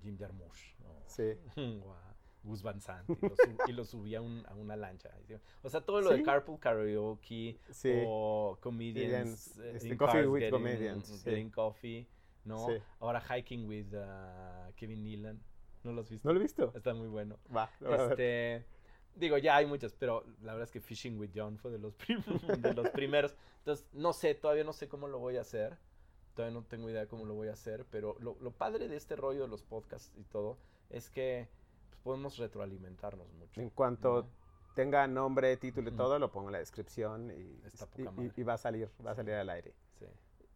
Jim 0.00 0.18
Jarmusch 0.18 0.76
sí. 1.06 1.32
o 1.82 1.92
a 1.92 2.13
Gus 2.44 2.62
Van 2.62 2.80
Sant 2.80 3.08
y 3.66 3.72
lo, 3.72 3.84
subía 3.84 4.18
a 4.18 4.22
una 4.54 4.76
lancha. 4.76 5.10
O 5.62 5.68
sea, 5.68 5.80
todo 5.80 6.00
lo 6.00 6.10
de 6.10 6.22
carpool 6.22 6.58
karaoke 6.60 7.58
o 8.06 8.58
comedians, 8.60 9.58
eh, 9.58 9.72
este, 9.76 9.96
coffee 9.96 10.26
with 10.26 10.50
comedians, 10.50 11.24
getting 11.24 11.50
coffee, 11.50 12.06
¿no? 12.44 12.68
Ahora 13.00 13.20
hiking 13.20 13.66
with 13.66 13.86
uh, 13.94 14.72
Kevin 14.76 15.02
Nealon. 15.02 15.40
¿No 15.82 15.92
lo 15.92 16.00
has 16.00 16.08
visto? 16.08 16.26
No 16.28 16.32
lo 16.32 16.40
he 16.40 16.42
visto. 16.42 16.72
Está 16.74 16.94
muy 16.94 17.08
bueno. 17.08 17.38
Va, 17.54 17.70
este, 17.80 18.64
digo, 19.14 19.36
ya 19.38 19.56
hay 19.56 19.66
muchas, 19.66 19.92
pero 19.92 20.24
la 20.42 20.52
verdad 20.52 20.68
es 20.68 20.70
que 20.70 20.80
Fishing 20.80 21.18
with 21.18 21.30
John 21.34 21.58
fue 21.58 21.70
de 21.70 21.78
los, 21.78 21.94
de 22.58 22.74
los 22.74 22.88
primeros. 22.90 23.34
Entonces, 23.58 23.86
no 23.92 24.12
sé, 24.12 24.34
todavía 24.34 24.64
no 24.64 24.72
sé 24.72 24.88
cómo 24.88 25.08
lo 25.08 25.18
voy 25.18 25.36
a 25.36 25.42
hacer. 25.42 25.76
Todavía 26.34 26.58
no 26.58 26.64
tengo 26.64 26.90
idea 26.90 27.06
cómo 27.06 27.26
lo 27.26 27.34
voy 27.34 27.48
a 27.48 27.52
hacer, 27.52 27.86
pero 27.90 28.16
lo, 28.18 28.36
lo 28.40 28.50
padre 28.50 28.88
de 28.88 28.96
este 28.96 29.14
rollo 29.14 29.42
de 29.42 29.48
los 29.48 29.62
podcasts 29.62 30.12
y 30.16 30.24
todo 30.24 30.58
es 30.90 31.08
que 31.08 31.48
podemos 32.04 32.36
retroalimentarnos 32.38 33.32
mucho. 33.32 33.60
En 33.60 33.70
cuanto 33.70 34.28
tenga 34.74 35.06
nombre, 35.08 35.56
título 35.56 35.88
y 35.88 35.92
todo, 35.92 36.18
lo 36.18 36.30
pongo 36.30 36.48
en 36.48 36.52
la 36.52 36.58
descripción 36.58 37.30
y, 37.30 37.60
y, 38.36 38.42
va 38.42 38.54
a 38.54 38.58
salir, 38.58 38.90
va 39.04 39.12
a 39.12 39.14
salir 39.14 39.34
al 39.34 39.50
aire. 39.50 39.74
Sí. 39.98 40.06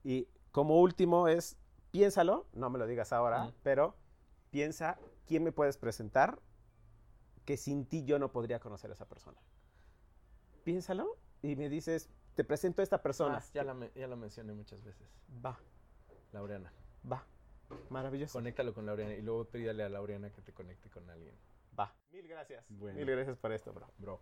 Y 0.04 0.28
como 0.52 0.80
último 0.80 1.26
es, 1.26 1.56
piénsalo, 1.90 2.46
no 2.52 2.70
me 2.70 2.78
lo 2.78 2.86
digas 2.86 3.12
ahora, 3.12 3.52
pero 3.62 3.96
piensa 4.50 4.98
quién 5.26 5.42
me 5.42 5.52
puedes 5.52 5.78
presentar 5.78 6.38
que 7.44 7.56
sin 7.56 7.86
ti 7.86 8.04
yo 8.04 8.18
no 8.18 8.30
podría 8.30 8.60
conocer 8.60 8.90
a 8.90 8.94
esa 8.94 9.06
persona. 9.06 9.38
Piénsalo 10.64 11.16
y 11.42 11.56
me 11.56 11.70
dices, 11.70 12.10
te 12.34 12.44
presento 12.44 12.82
a 12.82 12.84
esta 12.84 13.00
persona. 13.00 13.42
ya, 13.54 13.64
la 13.64 13.90
ya 13.94 14.06
la 14.06 14.16
mencioné 14.16 14.52
muchas 14.52 14.84
veces. 14.84 15.08
Va. 15.44 15.58
Laureana. 16.32 16.70
Va. 17.10 17.26
Maravilloso. 17.90 18.32
Conéctalo 18.32 18.74
con 18.74 18.86
Laureana 18.86 19.14
y 19.14 19.22
luego 19.22 19.44
pídale 19.44 19.82
a 19.82 19.88
Laureana 19.88 20.30
que 20.30 20.42
te 20.42 20.52
conecte 20.52 20.90
con 20.90 21.08
alguien. 21.10 21.34
Va. 21.78 21.94
Mil 22.12 22.26
gracias. 22.26 22.68
Mil 22.70 23.06
gracias 23.06 23.36
por 23.38 23.52
esto, 23.52 23.72
bro. 23.72 23.86
Bro. 23.98 24.20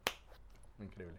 Increíble. 0.78 1.18